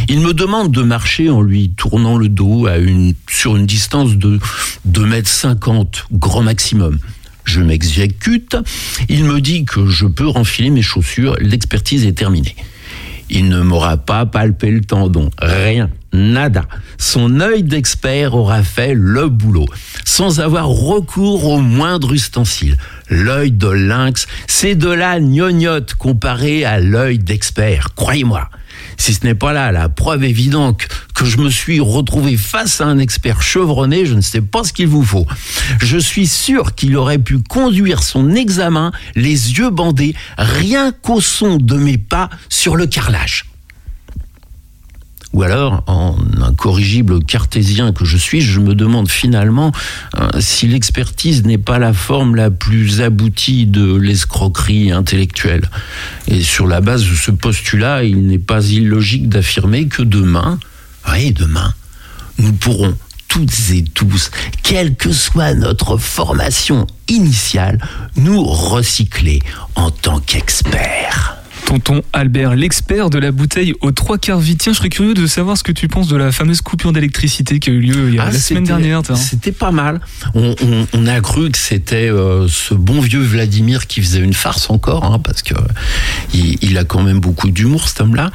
Il 0.08 0.22
me 0.22 0.34
demande 0.34 0.72
de 0.72 0.82
marcher 0.82 1.30
en 1.30 1.42
lui 1.42 1.70
tournant 1.70 2.18
le 2.18 2.28
dos 2.28 2.66
à 2.66 2.78
une, 2.78 3.14
sur 3.30 3.56
une 3.56 3.68
distance 3.68 4.16
de 4.16 4.40
2 4.86 5.06
mètres 5.06 5.30
50, 5.30 6.08
grand 6.12 6.42
maximum. 6.42 6.98
Je 7.46 7.62
m'exécute. 7.62 8.58
Il 9.08 9.26
me 9.26 9.40
dit 9.42 9.66
que 9.66 9.88
je 9.88 10.08
peux 10.08 10.28
renfiler 10.28 10.72
mes 10.72 10.82
chaussures. 10.82 11.36
L'expertise 11.40 12.06
est 12.06 12.14
terminée. 12.14 12.56
Il 13.30 13.50
ne 13.50 13.62
m'aura 13.62 13.98
pas 13.98 14.26
palpé 14.26 14.72
le 14.72 14.82
tendon. 14.82 15.30
Rien. 15.40 15.92
Nada. 16.12 16.66
Son 16.98 17.40
œil 17.40 17.64
d'expert 17.64 18.34
aura 18.36 18.64
fait 18.64 18.94
le 18.96 19.30
boulot, 19.30 19.68
sans 20.06 20.40
avoir 20.40 20.68
recours 20.68 21.46
au 21.46 21.60
moindre 21.60 22.14
ustensile. 22.14 22.78
L'œil 23.10 23.52
de 23.52 23.68
lynx, 23.68 24.28
c'est 24.48 24.76
de 24.76 24.90
la 24.90 25.20
gnognotte 25.20 25.94
comparé 25.94 26.66
à 26.66 26.80
l'œil 26.80 27.20
d'expert, 27.20 27.90
croyez-moi. 27.96 28.50
Si 28.98 29.14
ce 29.14 29.26
n'est 29.26 29.36
pas 29.36 29.54
là 29.54 29.72
la 29.72 29.90
preuve 29.90 30.24
évidente 30.24 30.88
que 31.14 31.26
je 31.26 31.38
me 31.38 31.50
suis 31.50 31.80
retrouvé 31.80 32.38
face 32.38 32.82
à 32.82 32.86
un 32.86 32.98
expert 32.98 33.42
chevronné, 33.42 34.06
je 34.06 34.14
ne 34.14 34.22
sais 34.22 34.42
pas 34.42 34.64
ce 34.64 34.74
qu'il 34.74 34.88
vous 34.88 35.04
faut. 35.04 35.26
Je 35.82 35.98
suis 35.98 36.28
sûr 36.28 36.76
qu'il 36.76 36.96
aurait 36.98 37.20
pu 37.20 37.40
conduire 37.40 38.04
son 38.04 38.36
examen 38.36 38.92
les 39.16 39.58
yeux 39.58 39.70
bandés 39.70 40.16
rien 40.38 40.92
qu'au 40.92 41.22
son 41.22 41.58
de 41.58 41.76
mes 41.76 41.98
pas 41.98 42.30
sur 42.50 42.76
le 42.76 42.88
carrelage. 42.88 43.49
Ou 45.34 45.44
alors, 45.44 45.84
en 45.86 46.16
incorrigible 46.42 47.24
cartésien 47.24 47.92
que 47.94 48.04
je 48.04 48.18
suis, 48.18 48.42
je 48.42 48.60
me 48.60 48.74
demande 48.74 49.10
finalement 49.10 49.72
euh, 50.18 50.28
si 50.40 50.68
l'expertise 50.68 51.46
n'est 51.46 51.60
pas 51.60 51.78
la 51.78 51.94
forme 51.94 52.36
la 52.36 52.50
plus 52.50 53.02
aboutie 53.02 53.68
de 53.68 53.96
l'escroquerie 53.96 54.92
intellectuelle. 54.92 55.70
Et 56.28 56.42
sur 56.42 56.66
la 56.66 56.82
base 56.82 57.04
de 57.08 57.14
ce 57.14 57.30
postulat, 57.30 58.04
il 58.04 58.26
n'est 58.26 58.40
pas 58.40 58.66
illogique 58.70 59.30
d'affirmer 59.30 59.88
que 59.88 60.02
demain, 60.02 60.58
oui, 61.12 61.32
demain, 61.32 61.74
nous 62.40 62.54
pourrons 62.54 62.96
toutes 63.28 63.70
et 63.72 63.84
tous, 63.84 64.32
quelle 64.64 64.96
que 64.96 65.14
soit 65.14 65.54
notre 65.54 65.98
formation 65.98 66.88
initiale, 67.08 67.78
nous 68.16 68.44
recycler 68.44 69.44
en 69.76 69.92
tant 69.92 70.20
qu'experts. 70.20 71.39
Tonton 71.70 72.02
Albert, 72.14 72.56
l'expert 72.56 73.12
de 73.12 73.20
la 73.20 73.32
bouteille 73.32 73.76
aux 73.82 73.92
trois 73.92 74.18
quarts 74.18 74.40
vide. 74.40 74.58
Tiens, 74.58 74.74
je 74.74 74.80
serais 74.80 74.90
curieux 74.90 75.14
de 75.14 75.28
savoir 75.28 75.56
ce 75.56 75.62
que 75.62 75.72
tu 75.72 75.88
penses 75.88 76.08
de 76.08 76.16
la 76.18 76.32
fameuse 76.32 76.62
coupure 76.62 76.92
d'électricité 76.94 77.60
qui 77.60 77.70
a 77.70 77.74
eu 77.74 77.80
lieu 77.80 78.10
il 78.10 78.16
y 78.16 78.18
a 78.20 78.24
Ah, 78.24 78.32
la 78.32 78.40
semaine 78.40 78.64
dernière. 78.64 79.04
tiens. 79.04 79.14
C'était 79.14 79.52
pas 79.52 79.70
mal. 79.70 80.02
On, 80.34 80.56
on- 80.64 80.88
on 80.94 81.06
a 81.06 81.22
cru 81.22 81.52
que 81.52 81.60
c'était 81.60 82.10
euh, 82.10 82.48
ce 82.48 82.74
bon 82.74 83.00
vieux 83.02 83.20
Vladimir 83.22 83.86
qui 83.86 84.02
faisait 84.02 84.18
une 84.20 84.34
farce 84.34 84.72
encore, 84.72 85.06
hein, 85.06 85.20
parce 85.20 85.44
que 85.44 85.54
il, 86.34 86.58
il 86.64 86.76
a 86.80 86.86
quand 86.86 87.04
même 87.04 87.20
beaucoup 87.20 87.52
d'humour, 87.52 87.88
cet 87.88 88.02
homme-là. 88.02 88.32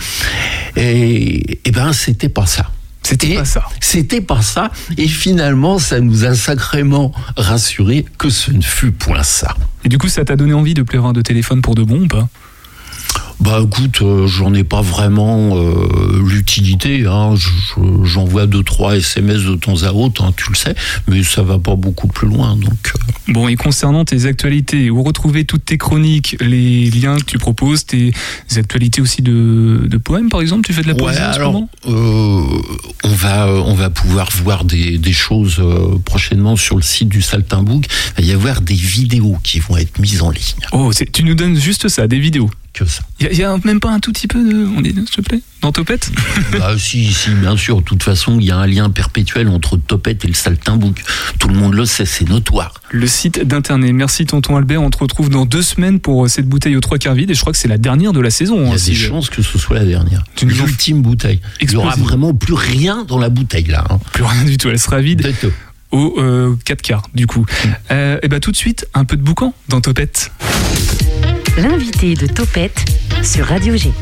Et, 0.77 1.59
et 1.65 1.71
ben, 1.73 1.93
c'était 1.93 2.29
pas 2.29 2.47
ça. 2.47 2.71
C'était 3.03 3.35
pas 3.35 3.45
ça. 3.45 3.65
C'était 3.81 4.21
pas 4.21 4.43
ça. 4.43 4.71
Et 4.97 5.09
finalement, 5.09 5.81
ça 5.81 5.99
nous 5.99 6.25
a 6.25 6.37
sacrément 6.37 7.13
rassuré 7.37 8.05
que 8.17 8.31
ce 8.31 8.53
ne 8.53 8.63
fut 8.63 8.93
point 8.93 9.25
ça. 9.25 9.57
Et 9.85 9.89
du 9.89 9.99
coup, 9.99 10.09
ça 10.09 10.25
t'a 10.25 10.37
donné 10.37 10.53
envie 10.55 10.75
de 10.75 10.83
pleurer 10.83 11.13
de 11.13 11.21
téléphone 11.21 11.63
pour 11.63 11.75
de 11.75 11.83
bon 11.83 12.03
ou 12.05 12.07
pas? 12.07 12.29
Bah 13.41 13.61
écoute, 13.63 14.01
euh, 14.03 14.27
j'en 14.27 14.55
ai 14.55 14.65
pas 14.65 14.81
vraiment 14.81 15.57
euh, 15.57 16.23
l'utilité. 16.27 17.05
Hein. 17.07 17.35
Je- 17.37 17.49
je- 17.49 18.05
J'envoie 18.05 18.47
deux 18.47 18.63
trois 18.63 18.97
SMS 18.97 19.43
de 19.43 19.55
temps 19.57 19.83
à 19.83 19.93
autre, 19.93 20.23
hein, 20.23 20.33
tu 20.37 20.45
le 20.51 20.55
sais, 20.57 20.75
mais 21.09 21.23
ça 21.23 21.43
va 21.43 21.59
pas 21.59 21.75
beaucoup 21.75 22.07
plus 22.07 22.29
loin. 22.29 22.57
Donc 22.57 22.93
euh, 22.95 23.33
Bon, 23.33 23.49
et 23.49 23.57
concernant 23.57 24.05
tes 24.05 24.27
actualités, 24.27 24.91
où 24.91 25.03
retrouver 25.03 25.45
toutes 25.45 25.65
tes 25.65 25.79
chroniques, 25.79 26.37
les 26.41 26.91
liens 26.91 27.17
que 27.19 27.25
tu 27.25 27.39
proposes, 27.39 27.85
tes 27.87 28.13
actualités 28.57 29.01
aussi 29.01 29.21
de, 29.23 29.87
de 29.91 29.97
poèmes, 29.97 30.29
par 30.29 30.41
exemple 30.41 30.67
Tu 30.67 30.73
fais 30.73 30.83
de 30.83 30.89
la 30.89 30.95
poésie 30.95 31.19
Ouais, 31.19 31.27
en 31.27 31.33
ce 31.33 31.41
moment 31.41 31.69
euh, 31.89 32.63
on 33.05 33.09
va 33.15 33.49
on 33.49 33.75
va 33.75 33.91
pouvoir 33.91 34.29
voir 34.43 34.65
des, 34.65 34.99
des 34.99 35.13
choses 35.13 35.63
prochainement 36.05 36.57
sur 36.57 36.77
le 36.77 36.83
site 36.83 37.09
du 37.09 37.21
Saltimbook. 37.23 37.87
Il 38.19 38.25
va 38.25 38.31
y 38.31 38.33
avoir 38.35 38.61
des 38.61 38.75
vidéos 38.75 39.37
qui 39.43 39.59
vont 39.61 39.77
être 39.77 39.99
mises 39.99 40.23
en 40.23 40.31
ligne. 40.31 40.43
Oh, 40.73 40.93
tu 41.13 41.25
nous 41.25 41.35
donnes 41.35 41.57
juste 41.59 41.89
ça, 41.89 42.07
des 42.07 42.19
vidéos. 42.21 42.51
Que 42.75 42.85
ça. 42.85 43.03
Il 43.21 43.33
y, 43.39 43.45
a 43.45 43.57
même 43.65 43.79
pas 43.79 43.91
un 43.93 44.01
tout 44.01 44.11
petit 44.13 44.27
peu 44.27 44.41
de. 44.43 44.67
On 44.77 44.83
est, 44.83 44.93
s'il 44.93 45.05
te 45.05 45.21
plaît 45.21 45.41
Dans 45.63 45.71
Topette 45.71 46.11
Ah 46.61 46.75
si, 46.77 47.13
si, 47.13 47.31
bien 47.31 47.57
sûr. 47.57 47.79
De 47.79 47.85
toute 47.85 48.03
façon, 48.03 48.39
il 48.41 48.47
y 48.47 48.51
a 48.51 48.57
un 48.57 48.67
lien 48.67 48.91
perpétuel 48.91 49.47
entre 49.47 49.77
Topette 49.77 50.25
et 50.25 50.29
le 50.29 50.35
Saltimbook. 50.35 51.01
Tout 51.39 51.47
le 51.47 51.55
monde 51.55 51.75
le 51.75 51.85
sait, 51.87 52.05
c'est 52.05 52.29
notoire. 52.29 52.75
Le 52.91 53.07
site 53.07 53.39
d'internet. 53.47 53.93
Merci, 53.95 54.27
tonton 54.27 54.57
Albert. 54.57 54.83
On 54.83 54.91
te 54.91 54.99
retrouve 54.99 55.31
dans 55.31 55.47
deux 55.47 55.63
semaines 55.63 56.01
pour 56.01 56.25
euh, 56.25 56.29
cette 56.29 56.49
bouteille 56.49 56.75
aux 56.77 56.81
trois 56.81 56.99
quarts 56.99 57.15
vide. 57.15 57.31
Et 57.31 57.35
je 57.35 57.41
crois 57.43 57.53
que 57.53 57.59
c'est 57.61 57.69
la 57.69 57.79
dernière 57.79 58.13
de 58.13 58.19
la 58.21 58.31
saison. 58.31 58.57
Il 58.65 58.67
y 58.67 58.71
hein, 58.73 58.75
a 58.75 58.79
si 58.79 58.91
des 58.91 58.97
je- 58.97 59.07
chances 59.09 59.31
que 59.31 59.43
ce 59.43 59.57
soit 59.57 59.77
la 59.77 59.85
dernière. 59.85 60.25
Tu 60.35 60.45
nous 60.45 60.61
en- 60.61 60.67
L'ultime 60.67 61.01
bouteille. 61.01 61.41
Il 61.61 61.69
n'y 61.69 61.77
aura 61.77 61.95
vraiment 61.95 62.35
plus 62.35 62.55
rien 62.55 63.05
dans 63.07 63.19
la 63.21 63.29
bouteille 63.29 63.67
là. 63.69 63.85
hein. 63.89 64.01
Plus 64.13 64.25
rien 64.25 64.43
du 64.45 64.59
tout. 64.59 64.69
Elle 64.69 64.81
sera 64.81 65.01
vide 65.01 65.23
Du 65.25 65.33
tout. 65.35 65.53
au 65.93 66.17
euh, 66.19 66.57
4 66.65 66.83
quarts, 66.83 67.09
du 67.15 67.29
coup. 67.29 67.47
Euh, 67.93 68.19
et 68.25 68.27
bah, 68.27 68.41
tout 68.41 68.51
de 68.51 68.57
suite, 68.57 68.89
un 68.95 69.05
peu 69.05 69.17
de 69.17 69.23
boucan 69.23 69.55
dans 69.69 69.81
Topette. 69.81 70.33
L'invité 71.59 72.15
de 72.15 72.27
Topette 72.27 72.85
sur 73.23 73.47
Radio 73.47 73.77
G. 73.77 73.93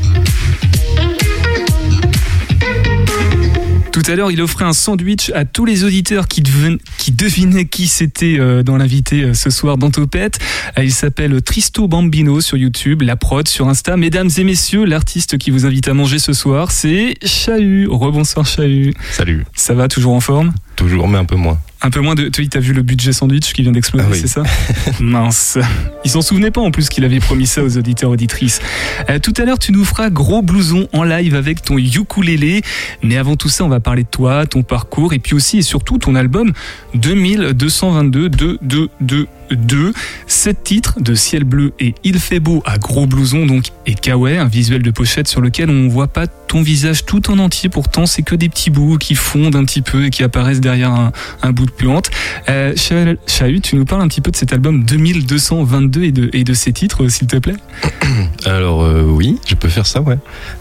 Tout 3.91 4.01
à 4.07 4.15
l'heure, 4.15 4.31
il 4.31 4.41
offrait 4.41 4.65
un 4.65 4.73
sandwich 4.73 5.31
à 5.35 5.45
tous 5.45 5.65
les 5.65 5.83
auditeurs 5.83 6.27
qui, 6.27 6.41
deven- 6.41 6.79
qui 6.97 7.11
devinaient 7.11 7.65
qui 7.65 7.87
c'était 7.87 8.37
euh, 8.39 8.63
dans 8.63 8.75
l'invité 8.75 9.21
euh, 9.21 9.33
ce 9.35 9.49
soir 9.51 9.77
dans 9.77 9.91
Topette. 9.91 10.39
Euh, 10.79 10.83
il 10.83 10.91
s'appelle 10.91 11.39
Tristo 11.43 11.87
Bambino 11.87 12.41
sur 12.41 12.57
YouTube, 12.57 13.03
la 13.03 13.15
prod 13.15 13.47
sur 13.47 13.69
Insta. 13.69 13.95
Mesdames 13.95 14.29
et 14.35 14.43
messieurs, 14.43 14.83
l'artiste 14.85 15.37
qui 15.37 15.51
vous 15.51 15.65
invite 15.67 15.87
à 15.87 15.93
manger 15.93 16.17
ce 16.19 16.33
soir, 16.33 16.71
c'est 16.71 17.15
Chahut. 17.23 17.87
Rebonsoir 17.87 18.45
Chahut. 18.47 18.93
Salut. 19.11 19.45
Ça 19.55 19.75
va, 19.75 19.87
toujours 19.87 20.13
en 20.13 20.19
forme? 20.21 20.53
Toujours, 20.75 21.07
mais 21.07 21.17
un 21.17 21.25
peu 21.25 21.35
moins. 21.35 21.59
Un 21.81 21.89
peu 21.89 21.99
moins 21.99 22.15
de. 22.15 22.29
Tu 22.29 22.47
as 22.53 22.59
vu 22.59 22.73
le 22.73 22.81
budget 22.81 23.11
sandwich 23.13 23.51
qui 23.53 23.61
vient 23.61 23.71
d'exploser, 23.73 24.05
Ah 24.07 24.11
oui. 24.11 24.19
c'est 24.21 24.27
ça 24.27 24.43
Mince. 25.01 25.57
Il 26.05 26.11
s'en 26.11 26.21
souvenait 26.21 26.49
pas 26.51 26.61
en 26.61 26.71
plus 26.71 26.87
qu'il 26.89 27.03
avait 27.03 27.19
promis 27.19 27.45
ça 27.45 27.61
aux 27.61 27.77
auditeurs 27.77 28.09
auditrices. 28.09 28.61
Euh, 29.09 29.19
tout 29.19 29.33
à 29.37 29.43
l'heure, 29.45 29.59
tu 29.59 29.71
nous 29.73 29.83
feras 29.83 30.09
gros 30.09 30.41
blouson 30.41 30.87
en 30.93 31.03
live 31.03 31.35
avec 31.35 31.61
ton 31.61 31.77
ukulélé. 31.77 32.61
Mais 33.03 33.17
avant 33.17 33.35
tout 33.35 33.49
ça, 33.49 33.65
on 33.65 33.69
va 33.69 33.79
parler 33.81 34.03
de 34.03 34.07
toi, 34.07 34.45
ton 34.45 34.63
parcours 34.63 35.13
et 35.13 35.19
puis 35.19 35.33
aussi 35.35 35.57
et 35.57 35.61
surtout 35.61 35.97
ton 35.97 36.15
album 36.15 36.53
2222 36.95 38.29
2 38.61 39.27
2 39.55 39.55
2 39.55 39.83
2. 39.83 39.93
Sept 40.27 40.63
titres 40.63 40.99
de 40.99 41.15
Ciel 41.15 41.43
bleu 41.43 41.73
et 41.79 41.95
Il 42.03 42.19
fait 42.19 42.39
beau 42.39 42.61
à 42.65 42.77
gros 42.77 43.07
blouson 43.07 43.45
donc 43.45 43.65
et 43.85 43.95
kawaii, 43.95 44.37
un 44.37 44.45
visuel 44.45 44.81
de 44.81 44.91
pochette 44.91 45.27
sur 45.27 45.41
lequel 45.41 45.69
on 45.69 45.87
voit 45.87 46.07
pas 46.07 46.27
ton 46.27 46.61
visage 46.61 47.05
tout 47.05 47.31
en 47.31 47.39
entier. 47.39 47.67
Pourtant, 47.69 48.05
c'est 48.05 48.21
que 48.21 48.35
des 48.35 48.47
petits 48.47 48.69
bouts 48.69 48.97
qui 48.97 49.15
fondent 49.15 49.55
un 49.55 49.65
petit 49.65 49.81
peu 49.81 50.05
et 50.05 50.09
qui 50.09 50.23
apparaissent 50.23 50.61
derrière 50.61 51.11
un, 51.41 51.51
bout 51.51 51.65
de 51.65 51.71
plante. 51.71 52.11
Euh, 52.47 52.73
Cha- 52.75 53.15
Chahut, 53.27 53.59
tu 53.61 53.75
nous 53.75 53.85
parles 53.85 54.03
un 54.03 54.07
petit 54.07 54.21
peu 54.21 54.29
de 54.31 54.35
cet 54.35 54.53
album 54.53 54.83
2222 54.85 56.03
et 56.03 56.11
de, 56.11 56.29
et 56.33 56.43
de 56.43 56.53
ses 56.53 56.71
titres, 56.71 57.07
s'il 57.07 57.27
te 57.27 57.37
plaît 57.37 57.55
Alors 58.45 58.83
euh, 58.83 59.03
oui, 59.03 59.39
je 59.47 59.55
peux 59.55 59.69
faire 59.69 59.87
ça, 59.87 60.01
ouais. 60.01 60.17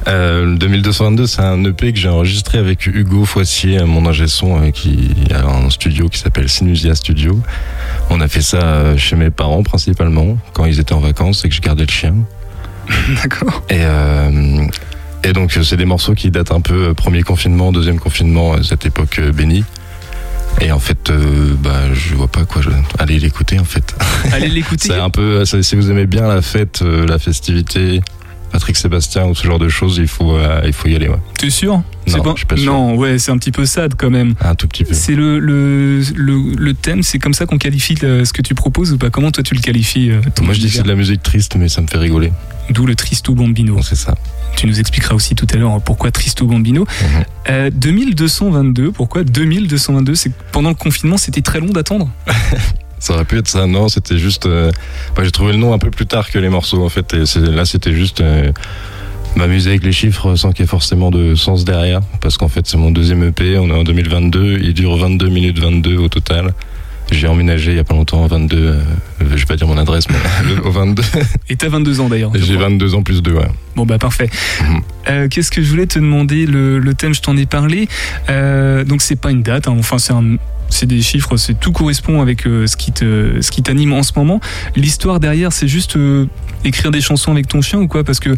Euh, 0.09 0.47
le 0.47 0.57
2222, 0.57 1.27
c'est 1.27 1.43
un 1.43 1.63
EP 1.65 1.93
que 1.93 1.99
j'ai 1.99 2.09
enregistré 2.09 2.59
avec 2.59 2.87
Hugo 2.87 3.25
Foissier, 3.25 3.85
mon 3.85 4.07
ingé 4.07 4.27
son, 4.27 4.61
euh, 4.63 4.71
qui 4.71 5.11
a 5.33 5.45
un 5.47 5.69
studio 5.71 6.09
qui 6.09 6.19
s'appelle 6.19 6.49
Sinusia 6.49 6.95
Studio. 6.95 7.39
On 8.11 8.21
a 8.21 8.29
fait 8.29 8.43
ça 8.43 8.82
euh, 8.83 8.97
chez 8.97 9.17
mes 9.17 9.31
parents 9.31 9.63
principalement, 9.63 10.37
quand 10.53 10.65
ils 10.65 10.81
étaient 10.81 10.93
en 10.93 11.01
vacances 11.01 11.45
et 11.45 11.49
que 11.49 11.55
je 11.55 11.61
gardais 11.61 11.85
le 11.85 11.91
chien. 11.91 12.15
D'accord. 13.23 13.63
Et, 13.71 13.79
euh, 13.81 14.67
et 15.25 15.33
donc 15.33 15.53
c'est 15.63 15.77
des 15.77 15.85
morceaux 15.85 16.15
qui 16.15 16.31
datent 16.31 16.53
un 16.53 16.61
peu 16.61 16.89
euh, 16.89 16.95
premier 16.95 17.23
confinement, 17.23 17.73
deuxième 17.73 17.99
confinement, 17.99 18.63
cette 18.63 18.87
époque 18.87 19.21
bénie. 19.35 19.65
Et 20.61 20.71
en 20.71 20.79
fait, 20.79 21.11
euh, 21.11 21.55
bah, 21.59 21.93
je 21.95 22.15
vois 22.15 22.29
pas 22.29 22.45
quoi. 22.45 22.61
Je... 22.61 22.71
Allez 22.99 23.19
l'écouter 23.19 23.59
en 23.59 23.65
fait. 23.65 23.95
Allez 24.33 24.49
l'écouter. 24.49 24.89
C'est 24.93 25.01
un 25.01 25.11
peu, 25.11 25.45
si 25.45 25.77
vous 25.77 25.91
aimez 25.91 26.07
bien 26.07 26.27
la 26.29 26.43
fête, 26.43 26.83
la 26.83 27.19
festivité, 27.19 28.03
Patrick 28.53 28.77
Sébastien 28.77 29.27
ou 29.27 29.35
ce 29.35 29.47
genre 29.47 29.59
de 29.59 29.69
choses, 29.69 29.97
il 29.99 30.07
faut, 30.07 30.37
euh, 30.37 30.61
il 30.65 30.73
faut 30.73 30.87
y 30.89 30.95
aller. 30.95 31.09
Ouais. 31.09 31.17
T'es 31.39 31.51
sûr? 31.51 31.83
Non, 32.07 32.35
pas 32.47 32.57
sûr. 32.57 32.73
Non, 32.73 32.95
ouais, 32.97 33.19
c'est 33.19 33.31
un 33.31 33.39
petit 33.39 33.53
peu 33.53 33.65
sad 33.65 33.95
quand 33.97 34.11
même. 34.11 34.35
Un 34.41 34.55
tout 34.55 34.69
petit 34.69 34.85
peu. 34.85 34.93
C'est 34.93 35.15
le, 35.15 35.39
le, 35.39 36.01
le, 36.15 36.55
le 36.57 36.75
thème, 36.75 37.03
c'est 37.03 37.19
comme 37.19 37.33
ça 37.33 37.47
qu'on 37.47 37.59
qualifie 37.59 37.95
le- 38.03 38.25
ce 38.25 38.33
que 38.33 38.43
tu 38.43 38.55
proposes 38.55 38.93
ou 38.93 38.99
pas? 38.99 39.09
Comment 39.11 39.31
toi 39.31 39.43
tu 39.43 39.55
le 39.55 39.61
qualifies 39.61 40.11
euh, 40.11 40.21
ton 40.35 40.45
Moi 40.45 40.55
je 40.55 40.61
dis 40.61 40.67
que 40.67 40.73
c'est 40.75 40.83
de 40.83 40.89
la 40.89 40.95
musique 40.97 41.23
triste, 41.23 41.57
mais 41.57 41.69
ça 41.69 41.81
me 41.81 41.87
fait 41.87 41.99
rigoler. 41.99 42.33
D'où 42.71 42.87
le 42.87 42.95
Tristo 42.95 43.35
Bambino. 43.35 43.81
C'est 43.83 43.95
ça. 43.97 44.15
Tu 44.57 44.67
nous 44.67 44.79
expliqueras 44.79 45.15
aussi 45.15 45.35
tout 45.35 45.47
à 45.53 45.57
l'heure 45.57 45.81
pourquoi 45.81 46.11
Tristo 46.11 46.47
Bambino. 46.47 46.83
Mhm. 46.83 47.25
Euh, 47.51 47.71
2222, 47.73 48.93
pourquoi 48.93 49.25
2222 49.25 50.15
C'est 50.15 50.33
pendant 50.53 50.69
le 50.69 50.75
confinement, 50.75 51.17
c'était 51.17 51.43
très 51.43 51.61
long 51.61 51.67
d'attendre? 51.71 52.09
Ça 53.03 53.15
aurait 53.15 53.25
pu 53.25 53.37
être 53.37 53.49
ça. 53.49 53.67
Non, 53.67 53.89
c'était 53.89 54.17
juste. 54.17 54.47
euh, 54.47 54.71
bah, 55.17 55.25
j'ai 55.25 55.33
trouvé 55.33 55.51
le 55.51 55.59
nom 55.59 55.73
un 55.75 55.79
peu 55.79 55.91
plus 55.91 56.07
tard 56.07 56.31
que 56.31 56.39
les 56.39 56.49
morceaux 56.49 56.85
en 56.85 56.89
fait. 56.89 57.13
Et 57.15 57.25
là, 57.51 57.65
c'était 57.65 57.93
juste 57.93 58.21
euh, 58.21 58.53
m'amuser 59.35 59.71
avec 59.71 59.83
les 59.83 59.91
chiffres 59.91 60.37
sans 60.37 60.53
qu'il 60.53 60.61
y 60.61 60.63
ait 60.65 60.69
forcément 60.69 61.11
de 61.11 61.35
sens 61.35 61.65
derrière. 61.65 62.01
Parce 62.21 62.39
qu'en 62.39 62.47
fait, 62.47 62.65
c'est 62.65 62.77
mon 62.77 62.93
deuxième 62.93 63.25
EP. 63.25 63.59
On 63.59 63.69
est 63.71 63.73
en 63.73 63.83
2022. 63.83 64.61
Il 64.63 64.73
dure 64.73 64.97
22 64.97 65.29
minutes 65.31 65.59
22 65.59 65.97
au 65.97 66.09
total. 66.09 66.55
J'ai 67.13 67.27
emménagé 67.29 67.73
il 67.73 67.77
y 67.77 67.81
a 67.81 67.85
pas 67.85 67.95
longtemps 67.95 68.23
en 68.23 68.27
22. 68.27 68.57
euh, 68.57 68.81
je 69.21 69.25
vais 69.37 69.45
pas 69.45 69.57
dire 69.57 69.67
mon 69.69 69.79
adresse, 69.79 70.07
mais 70.11 70.59
au 70.65 70.71
22. 70.71 71.03
Et 71.49 71.57
t'as 71.57 71.69
22 71.69 72.01
ans 72.01 72.09
d'ailleurs. 72.09 72.33
J'ai 72.35 72.55
crois. 72.55 72.69
22 72.69 72.95
ans 72.95 73.03
plus 73.03 73.23
2, 73.23 73.33
ouais. 73.33 73.49
Bon 73.77 73.85
bah 73.87 73.99
parfait. 73.99 74.29
Mhm. 74.63 74.81
Euh, 75.09 75.29
Qu'est-ce 75.29 75.51
que 75.51 75.63
je 75.63 75.69
voulais 75.71 75.87
te 75.87 75.99
demander? 75.99 76.47
Le, 76.47 76.79
le 76.79 76.95
thème, 76.95 77.15
je 77.15 77.21
t'en 77.21 77.37
ai 77.37 77.47
parlé. 77.47 77.89
Euh, 78.31 78.85
donc 78.85 79.03
c'est 79.03 79.17
pas 79.17 79.31
une 79.31 79.43
date, 79.43 79.69
hein, 79.69 79.77
enfin 79.79 79.99
c'est 79.99 80.13
un- 80.13 80.37
c'est 80.69 80.87
des 80.87 81.03
chiffres, 81.03 81.37
c'est 81.37 81.61
tout 81.61 81.71
correspond 81.71 82.23
avec 82.23 82.47
euh, 82.47 82.67
ce 82.67 82.79
qui 82.79 82.93
te, 82.93 83.43
ce 83.43 83.51
qui 83.51 83.63
t'anime 83.63 83.93
en 83.93 84.03
ce 84.03 84.13
moment. 84.17 84.41
L'histoire 84.75 85.21
derrière, 85.21 85.53
c'est 85.53 85.69
juste 85.69 85.97
euh, 85.97 86.25
écrire 86.65 86.91
des 86.91 87.03
chansons 87.03 87.31
avec 87.31 87.47
ton 87.47 87.61
chien 87.61 87.79
ou 87.79 87.89
quoi? 87.89 88.05
Parce 88.05 88.21
que 88.21 88.31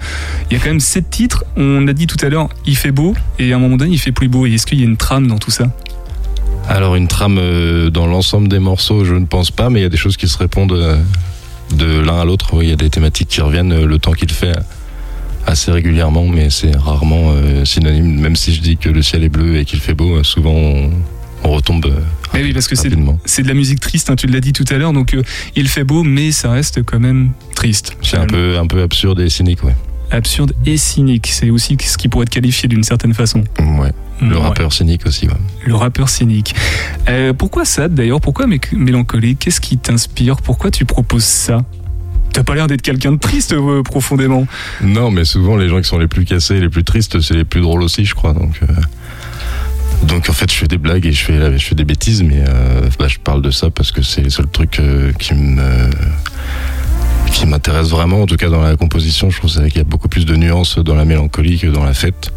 il 0.51 0.57
y 0.57 0.61
a 0.61 0.63
quand 0.63 0.71
même 0.71 0.81
sept 0.81 1.09
titres. 1.11 1.45
On 1.57 1.87
a 1.87 1.93
dit 1.93 2.09
tout 2.09 2.17
à 2.27 2.29
l'heure, 2.29 2.49
il 2.67 2.77
fait 2.77 2.91
beau 2.91 3.15
et 3.39 3.53
à 3.53 3.57
un 3.57 3.61
moment 3.61 3.77
donné, 3.77 3.93
il 3.93 3.99
fait 4.01 4.11
plus 4.11 4.27
beau. 4.29 4.47
Et 4.47 4.55
est-ce 4.55 4.67
qu'il 4.67 4.81
y 4.81 4.83
a 4.83 4.85
une 4.87 4.97
trame 4.97 5.29
dans 5.29 5.39
tout 5.39 5.53
ça? 5.53 5.71
Alors 6.69 6.97
une 6.97 7.09
trame 7.09 7.39
euh, 7.39 7.91
dans 7.91 8.07
l'ensemble 8.07 8.49
des 8.49 8.59
morceaux, 8.59 9.05
je 9.05 9.15
ne 9.15 9.27
pense 9.27 9.51
pas, 9.51 9.71
mais 9.71 9.81
il 9.81 9.83
y 9.83 9.87
a 9.87 9.91
des 9.91 9.97
choses 9.97 10.17
qui 10.17 10.29
se 10.29 10.39
répondent 10.39 10.73
euh, 10.73 10.97
de 11.77 12.01
l'un 12.01 12.21
à 12.21 12.25
l'autre. 12.25 12.51
Oui, 12.55 12.67
il 12.67 12.71
y 12.71 12.73
a 12.73 12.77
des 12.77 12.91
thématiques 12.91 13.29
qui 13.29 13.41
reviennent 13.41 13.73
euh, 13.73 13.87
le 13.87 13.99
temps 13.99 14.13
qu'il 14.13 14.31
fait 14.33 14.53
assez 15.47 15.71
régulièrement, 15.71 16.27
mais 16.27 16.49
c'est 16.49 16.75
rarement 16.75 17.35
synonyme. 17.67 18.19
Même 18.19 18.35
si 18.35 18.55
je 18.55 18.63
dis 18.63 18.79
que 18.79 18.89
le 18.89 19.03
ciel 19.03 19.25
est 19.25 19.29
bleu 19.29 19.57
et 19.59 19.67
qu'il 19.67 19.79
fait 19.79 19.93
beau, 19.93 20.25
souvent 20.25 20.55
on, 20.55 20.91
on 21.45 21.51
retombe. 21.51 21.93
Mais 22.33 22.43
oui, 22.43 22.55
parce 22.55 22.67
que 22.67 22.75
c'est 22.75 22.89
de 22.89 23.49
la 23.49 23.55
musique 23.55 23.79
triste. 23.79 24.09
hein, 24.09 24.17
tu 24.17 24.27
l'as 24.27 24.41
dit 24.41 24.55
tout 24.55 24.65
à 24.71 24.79
l'heure. 24.79 24.95
Donc 24.95 25.15
il 25.55 25.69
fait 25.69 25.85
beau, 25.85 26.03
mais 26.03 26.33
ça 26.33 26.51
reste 26.51 26.83
quand 26.83 26.99
même 26.99 27.33
triste. 27.55 27.95
C'est 28.01 28.17
un 28.17 28.27
peu, 28.27 28.57
un 28.59 28.67
peu 28.67 28.81
absurde 28.81 29.21
et 29.21 29.29
cynique, 29.29 29.63
ouais. 29.65 29.75
Absurde 30.11 30.53
et 30.67 30.77
cynique. 30.77 31.29
C'est 31.31 31.51
aussi 31.51 31.77
ce 31.81 31.97
qui 31.99 32.09
pourrait 32.09 32.25
être 32.25 32.31
qualifié 32.31 32.69
d'une 32.69 32.85
certaine 32.85 33.15
façon. 33.15 33.45
ouais. 33.61 33.93
Le 34.21 34.37
Ouais. 34.37 34.43
rappeur 34.43 34.73
cynique 34.73 35.07
aussi, 35.07 35.27
ouais. 35.27 35.35
Le 35.67 35.75
rappeur 35.75 36.09
cynique. 36.09 36.55
Euh, 37.09 37.33
pourquoi 37.33 37.65
ça 37.65 37.89
d'ailleurs? 37.89 38.21
Pourquoi 38.21 38.47
mé- 38.47 38.61
mélancolie 38.73 39.35
Qu'est-ce 39.37 39.61
qui 39.61 39.77
t'inspire? 39.77 40.37
Pourquoi 40.37 40.71
tu 40.71 40.85
proposes 40.85 41.25
ça? 41.25 41.65
T'as 42.33 42.45
pas 42.45 42.55
l'air 42.55 42.69
d'être 42.69 42.83
quelqu'un 42.83 43.13
de 43.13 43.19
triste 43.19 43.53
euh, 43.53 43.83
profondément. 43.83 44.47
Non, 44.83 45.11
mais 45.11 45.25
souvent 45.25 45.57
les 45.57 45.69
gens 45.69 45.79
qui 45.81 45.89
sont 45.89 45.99
les 45.99 46.07
plus 46.09 46.25
cassés, 46.25 46.61
les 46.61 46.69
plus 46.69 46.85
tristes, 46.85 47.21
c'est 47.21 47.35
les 47.35 47.45
plus 47.45 47.61
drôles 47.61 47.83
aussi, 47.83 48.05
je 48.05 48.15
crois. 48.15 48.33
Donc, 48.35 48.61
euh, 48.63 48.67
donc 50.07 50.31
fait, 50.31 50.51
je 50.51 50.57
fais 50.59 50.69
des 50.69 50.79
blagues 50.79 51.07
et 51.07 51.13
je 51.13 51.25
fais, 51.25 51.59
je 51.59 51.65
fais 51.65 51.75
des 51.75 51.85
bêtises, 51.85 52.23
mais 52.23 52.45
euh, 52.49 52.83
bah, 52.99 53.09
je 53.09 53.19
parle 53.19 53.43
de 53.43 53.51
ça 53.51 53.71
parce 53.71 53.91
que 53.91 54.03
c'est 54.03 54.23
le 54.23 54.31
seul 54.31 54.47
truc 54.47 54.79
euh, 54.79 55.13
qui 55.13 55.35
me 55.35 55.91
qui 57.35 57.47
m'intéresse 57.47 57.89
vraiment, 57.89 58.23
en 58.23 58.27
tout 58.27 58.37
cas 58.37 58.49
dans 58.49 58.63
la 58.63 58.77
composition. 58.77 59.29
Je 59.29 59.39
trouve 59.39 59.51
qu'il 59.51 59.77
y 59.77 59.81
a 59.81 59.85
beaucoup 59.85 60.09
plus 60.09 60.25
de 60.25 60.37
nuances 60.37 60.79
dans 60.79 60.95
la 60.95 61.05
mélancolie 61.05 61.59
que 61.59 61.67
dans 61.67 61.85
la 61.85 61.93
fête, 61.93 62.31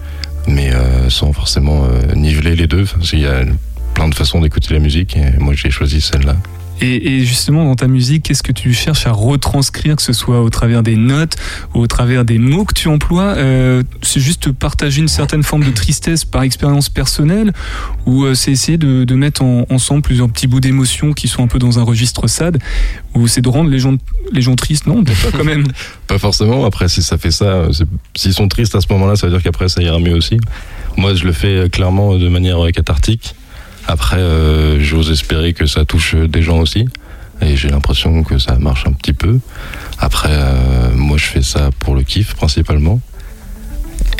mais 0.48 0.74
euh, 0.74 1.10
sans 1.10 1.32
forcément 1.34 1.86
euh, 1.86 2.16
niveler 2.16 2.56
les 2.56 2.68
deux. 2.68 2.86
Parce 2.86 3.12
qu'il 3.12 3.20
y 3.20 3.28
a 3.28 3.46
plein 3.94 4.10
de 4.10 4.16
façons 4.16 4.42
d'écouter 4.42 4.74
la 4.74 4.80
musique 4.80 5.16
et 5.16 5.38
moi 5.38 5.54
j'ai 5.56 5.70
choisi 5.70 6.02
celle-là. 6.02 6.36
Et, 6.80 7.16
et 7.16 7.26
justement, 7.26 7.66
dans 7.66 7.76
ta 7.76 7.88
musique, 7.88 8.24
qu'est-ce 8.24 8.44
que 8.44 8.52
tu 8.52 8.72
cherches 8.74 9.08
à 9.08 9.12
retranscrire, 9.12 9.96
que 9.96 10.02
ce 10.04 10.14
soit 10.14 10.42
au 10.42 10.50
travers 10.50 10.84
des 10.84 10.96
notes 10.96 11.36
ou 11.74 11.80
au 11.80 11.88
travers 11.88 12.24
des 12.24 12.38
mots 12.38 12.66
que 12.66 12.74
tu 12.76 12.88
emploies 12.88 13.34
euh, 13.38 13.82
C'est 14.04 14.20
juste 14.20 14.52
partager 14.52 15.02
une 15.02 15.08
certaine 15.08 15.42
forme 15.44 15.64
de 15.64 15.72
tristesse 15.72 16.24
par 16.24 16.44
expérience 16.44 16.90
personnelle 16.90 17.52
ou 18.06 18.26
euh, 18.26 18.36
c'est 18.36 18.52
essayer 18.52 18.78
de, 18.78 19.06
de 19.06 19.16
mettre 19.16 19.42
en- 19.44 19.66
ensemble 19.72 20.04
plusieurs 20.04 20.30
petits 20.30 20.46
bouts 20.46 20.60
d'émotions 20.60 21.14
qui 21.14 21.28
sont 21.28 21.44
un 21.44 21.48
peu 21.48 21.58
dans 21.58 21.80
un 21.80 21.84
registre 21.84 22.28
sad 22.28 22.60
ou 23.16 23.28
c'est 23.28 23.42
de 23.42 23.50
rendre 23.50 23.70
les 23.72 23.80
gens, 23.80 23.96
les 24.32 24.42
gens 24.42 24.56
tristes 24.56 24.86
Non, 24.86 25.04
pas 25.04 25.12
quand 25.36 25.44
même. 25.44 25.66
Pas 26.08 26.20
forcément. 26.20 26.64
Après, 26.66 26.88
si 26.90 27.02
ça 27.02 27.18
fait 27.18 27.32
ça, 27.32 27.46
euh, 27.46 27.72
s'ils 28.16 28.34
sont 28.34 28.48
tristes 28.48 28.76
à 28.76 28.82
ce 28.82 28.88
moment-là, 28.92 29.16
ça 29.16 29.28
veut 29.28 29.34
dire 29.34 29.42
qu'après 29.44 29.68
ça 29.68 29.82
ira 29.82 30.00
mieux 30.00 30.14
aussi. 30.16 30.38
Moi, 30.96 31.16
je 31.16 31.26
le 31.26 31.32
fais 31.34 31.48
euh, 31.48 31.70
clairement 31.70 32.16
de 32.18 32.30
manière 32.30 32.64
euh, 32.64 32.70
cathartique. 32.72 33.34
Après, 33.88 34.18
euh, 34.18 34.80
j'ose 34.82 35.12
espérer 35.12 35.54
que 35.54 35.66
ça 35.66 35.86
touche 35.86 36.16
des 36.16 36.42
gens 36.42 36.60
aussi. 36.60 36.88
Et 37.42 37.56
j'ai 37.56 37.70
l'impression 37.70 38.24
que 38.24 38.38
ça 38.38 38.56
marche 38.56 38.86
un 38.88 38.94
petit 38.94 39.14
peu. 39.14 39.40
Après, 40.00 40.32
euh, 40.32 40.92
moi, 40.96 41.18
je 41.18 41.26
fais 41.26 41.42
ça 41.42 41.70
pour 41.80 41.96
le 41.96 42.04
kiff 42.04 42.34
principalement. 42.36 43.00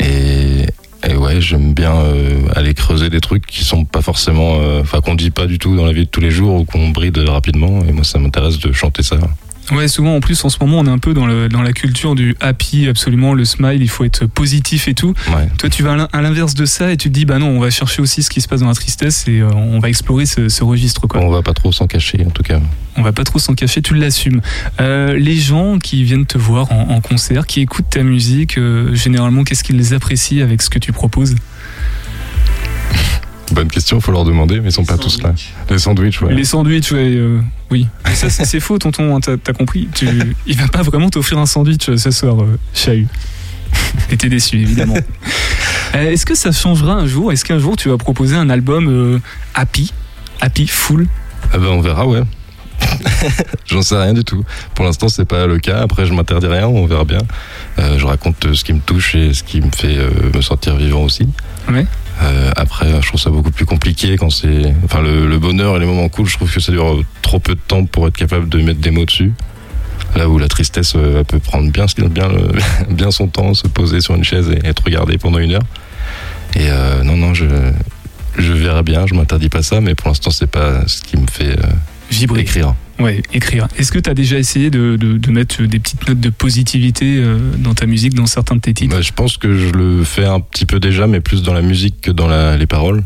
Et, 0.00 0.66
et 1.08 1.14
ouais, 1.14 1.40
j'aime 1.40 1.74
bien 1.74 1.94
euh, 1.94 2.40
aller 2.54 2.74
creuser 2.74 3.10
des 3.10 3.20
trucs 3.20 3.46
qui 3.46 3.64
sont 3.64 3.84
pas 3.84 4.02
forcément, 4.02 4.58
euh, 4.60 4.82
enfin, 4.82 5.00
qu'on 5.00 5.14
dit 5.14 5.30
pas 5.30 5.46
du 5.46 5.58
tout 5.58 5.76
dans 5.76 5.86
la 5.86 5.92
vie 5.92 6.04
de 6.04 6.10
tous 6.10 6.20
les 6.20 6.30
jours 6.30 6.60
ou 6.60 6.64
qu'on 6.64 6.88
bride 6.90 7.18
rapidement. 7.18 7.84
Et 7.88 7.92
moi, 7.92 8.04
ça 8.04 8.18
m'intéresse 8.18 8.58
de 8.58 8.72
chanter 8.72 9.02
ça. 9.02 9.16
Ouais, 9.72 9.86
souvent 9.88 10.14
en 10.16 10.20
plus 10.20 10.44
en 10.44 10.48
ce 10.48 10.56
moment 10.60 10.78
on 10.78 10.86
est 10.86 10.90
un 10.90 10.98
peu 10.98 11.12
dans, 11.14 11.26
le, 11.26 11.48
dans 11.48 11.62
la 11.62 11.72
culture 11.72 12.14
du 12.14 12.34
happy, 12.40 12.88
absolument, 12.88 13.34
le 13.34 13.44
smile, 13.44 13.82
il 13.82 13.88
faut 13.90 14.04
être 14.04 14.26
positif 14.26 14.88
et 14.88 14.94
tout. 14.94 15.14
Ouais. 15.34 15.48
Toi 15.58 15.68
tu 15.68 15.82
vas 15.82 15.92
à 15.92 15.96
l'in- 15.96 16.08
à 16.12 16.22
l'inverse 16.22 16.54
de 16.54 16.64
ça 16.64 16.90
et 16.92 16.96
tu 16.96 17.08
te 17.08 17.14
dis 17.14 17.24
bah 17.24 17.38
non, 17.38 17.48
on 17.48 17.60
va 17.60 17.70
chercher 17.70 18.00
aussi 18.02 18.22
ce 18.22 18.30
qui 18.30 18.40
se 18.40 18.48
passe 18.48 18.60
dans 18.60 18.68
la 18.68 18.74
tristesse 18.74 19.26
et 19.28 19.40
euh, 19.40 19.48
on 19.54 19.78
va 19.78 19.88
explorer 19.88 20.26
ce, 20.26 20.48
ce 20.48 20.64
registre 20.64 21.06
quoi. 21.06 21.20
On 21.20 21.30
va 21.30 21.42
pas 21.42 21.52
trop 21.54 21.70
s'en 21.72 21.86
cacher, 21.86 22.24
en 22.26 22.30
tout 22.30 22.42
cas. 22.42 22.60
On 22.96 23.02
va 23.02 23.12
pas 23.12 23.24
trop 23.24 23.38
s'en 23.38 23.54
cacher, 23.54 23.80
tu 23.82 23.94
l'assumes. 23.94 24.40
Euh, 24.80 25.16
les 25.16 25.36
gens 25.36 25.78
qui 25.78 26.02
viennent 26.02 26.26
te 26.26 26.38
voir 26.38 26.72
en, 26.72 26.88
en 26.90 27.00
concert, 27.00 27.46
qui 27.46 27.60
écoutent 27.60 27.90
ta 27.90 28.02
musique, 28.02 28.58
euh, 28.58 28.94
généralement 28.94 29.44
qu'est-ce 29.44 29.62
qu'ils 29.62 29.94
apprécient 29.94 30.42
avec 30.42 30.62
ce 30.62 30.70
que 30.70 30.78
tu 30.80 30.92
proposes? 30.92 31.36
Bonne 33.58 33.68
question, 33.68 34.00
faut 34.00 34.12
leur 34.12 34.22
demander, 34.22 34.60
mais 34.60 34.68
ils 34.68 34.72
sont 34.72 34.84
pas 34.84 34.96
tous 34.96 35.20
là. 35.20 35.34
Les 35.68 35.80
sandwichs, 35.80 36.20
ouais. 36.22 36.32
Les 36.32 36.44
sandwichs, 36.44 36.92
ouais, 36.92 37.16
euh, 37.16 37.40
oui. 37.72 37.88
Mais 38.06 38.14
ça 38.14 38.30
c'est 38.30 38.60
faux 38.60 38.78
tonton, 38.78 39.16
hein, 39.16 39.20
t'as 39.20 39.52
compris. 39.52 39.88
Tu, 39.92 40.06
il 40.46 40.56
va 40.56 40.68
pas 40.68 40.82
vraiment 40.82 41.10
t'offrir 41.10 41.38
un 41.38 41.46
sandwich 41.46 41.88
euh, 41.88 41.96
ce 41.96 42.12
soir, 42.12 42.40
euh, 42.40 42.56
Chahut. 42.72 43.08
Et 44.12 44.16
t'es 44.16 44.28
déçu 44.28 44.60
évidemment. 44.60 44.94
Euh, 45.94 46.10
Est-ce 46.10 46.26
que 46.26 46.34
ça 46.34 46.52
changera 46.52 46.92
un 46.92 47.06
jour? 47.06 47.32
Est-ce 47.32 47.46
qu'un 47.46 47.58
jour 47.58 47.74
tu 47.74 47.88
vas 47.88 47.96
proposer 47.96 48.36
un 48.36 48.50
album 48.50 48.88
euh, 48.88 49.18
happy, 49.54 49.90
happy, 50.38 50.66
full? 50.66 51.08
Ah 51.50 51.56
ben 51.56 51.68
on 51.68 51.80
verra, 51.80 52.06
ouais. 52.06 52.22
J'en 53.66 53.80
sais 53.80 53.96
rien 53.96 54.12
du 54.12 54.22
tout. 54.22 54.44
Pour 54.74 54.84
l'instant, 54.84 55.08
c'est 55.08 55.24
pas 55.24 55.46
le 55.46 55.58
cas. 55.58 55.80
Après, 55.80 56.04
je 56.04 56.12
m'interdis 56.12 56.46
rien, 56.46 56.68
on 56.68 56.84
verra 56.86 57.04
bien. 57.04 57.22
Euh, 57.78 57.98
je 57.98 58.04
raconte 58.04 58.54
ce 58.54 58.62
qui 58.64 58.74
me 58.74 58.80
touche 58.80 59.14
et 59.14 59.32
ce 59.32 59.42
qui 59.42 59.62
me 59.62 59.70
fait 59.74 59.96
euh, 59.96 60.10
me 60.34 60.42
sentir 60.42 60.76
vivant 60.76 61.02
aussi. 61.02 61.26
Ouais. 61.70 61.86
Euh, 62.22 62.50
après, 62.56 63.00
je 63.00 63.08
trouve 63.08 63.20
ça 63.20 63.30
beaucoup 63.30 63.50
plus 63.50 63.66
compliqué 63.66 64.16
quand 64.16 64.30
c'est. 64.30 64.74
Enfin, 64.84 65.00
le, 65.00 65.38
bonheur 65.38 65.76
et 65.76 65.80
les 65.80 65.86
moments 65.86 66.08
cool, 66.08 66.26
je 66.26 66.36
trouve 66.36 66.52
que 66.52 66.60
ça 66.60 66.72
dure 66.72 67.02
trop 67.22 67.38
peu 67.38 67.54
de 67.54 67.60
temps 67.60 67.84
pour 67.84 68.06
être 68.08 68.16
capable 68.16 68.48
de 68.48 68.60
mettre 68.60 68.80
des 68.80 68.90
mots 68.90 69.04
dessus. 69.04 69.32
Là 70.16 70.28
où 70.28 70.38
la 70.38 70.48
tristesse 70.48 70.94
euh, 70.96 71.22
peut 71.24 71.38
prendre 71.38 71.70
bien, 72.90 73.10
son 73.10 73.28
temps, 73.28 73.54
se 73.54 73.68
poser 73.68 74.00
sur 74.00 74.14
une 74.14 74.24
chaise 74.24 74.50
et 74.50 74.66
être 74.66 74.82
regardé 74.84 75.18
pendant 75.18 75.38
une 75.38 75.54
heure. 75.54 75.62
Et 76.54 76.70
euh, 76.70 77.02
non, 77.02 77.16
non, 77.16 77.34
je, 77.34 77.46
verrai 78.36 78.82
bien, 78.82 79.06
je 79.06 79.14
m'interdis 79.14 79.48
pas 79.48 79.62
ça, 79.62 79.80
mais 79.80 79.94
pour 79.94 80.08
l'instant, 80.08 80.30
c'est 80.30 80.46
pas 80.46 80.86
ce 80.86 81.02
qui 81.02 81.16
me 81.16 81.26
fait 81.26 81.58
euh, 81.58 81.66
Vibrer. 82.10 82.40
écrire. 82.40 82.74
Ouais, 82.98 83.22
écrire. 83.32 83.68
Est-ce 83.78 83.92
que 83.92 83.98
tu 83.98 84.10
as 84.10 84.14
déjà 84.14 84.38
essayé 84.38 84.70
de, 84.70 84.96
de- 84.96 85.18
de 85.18 85.30
mettre 85.30 85.62
des 85.62 85.78
petites 85.78 86.08
notes 86.08 86.18
de 86.20 86.30
positivité 86.30 87.16
euh, 87.18 87.38
dans 87.58 87.74
ta 87.74 87.86
musique, 87.86 88.14
dans 88.14 88.26
certains 88.26 88.56
de 88.56 88.60
tes 88.60 88.74
titres? 88.74 88.94
Bah, 88.96 89.02
je 89.02 89.12
pense 89.12 89.36
que 89.36 89.56
je 89.56 89.70
le 89.70 90.02
fais 90.04 90.24
un 90.24 90.40
petit 90.40 90.66
peu 90.66 90.80
déjà, 90.80 91.06
mais 91.06 91.20
plus 91.20 91.42
dans 91.42 91.52
la 91.52 91.62
musique 91.62 92.00
que 92.00 92.10
dans 92.10 92.26
la- 92.26 92.56
les 92.56 92.66
paroles. 92.66 93.04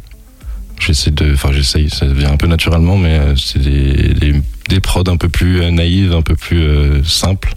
J'essaie 0.80 1.10
de, 1.10 1.32
enfin 1.34 1.50
j'essaye, 1.52 1.90
ça 1.90 2.06
vient 2.06 2.32
un 2.32 2.36
peu 2.36 2.46
naturellement, 2.46 2.96
mais 2.96 3.18
euh, 3.18 3.36
c'est 3.36 3.60
des, 3.60 4.14
des, 4.14 4.34
des 4.68 4.80
prods 4.80 5.04
un 5.08 5.16
peu 5.16 5.28
plus 5.28 5.60
euh, 5.62 5.70
naïves, 5.70 6.12
un 6.12 6.22
peu 6.22 6.34
plus 6.34 6.60
euh, 6.60 7.04
simples, 7.04 7.54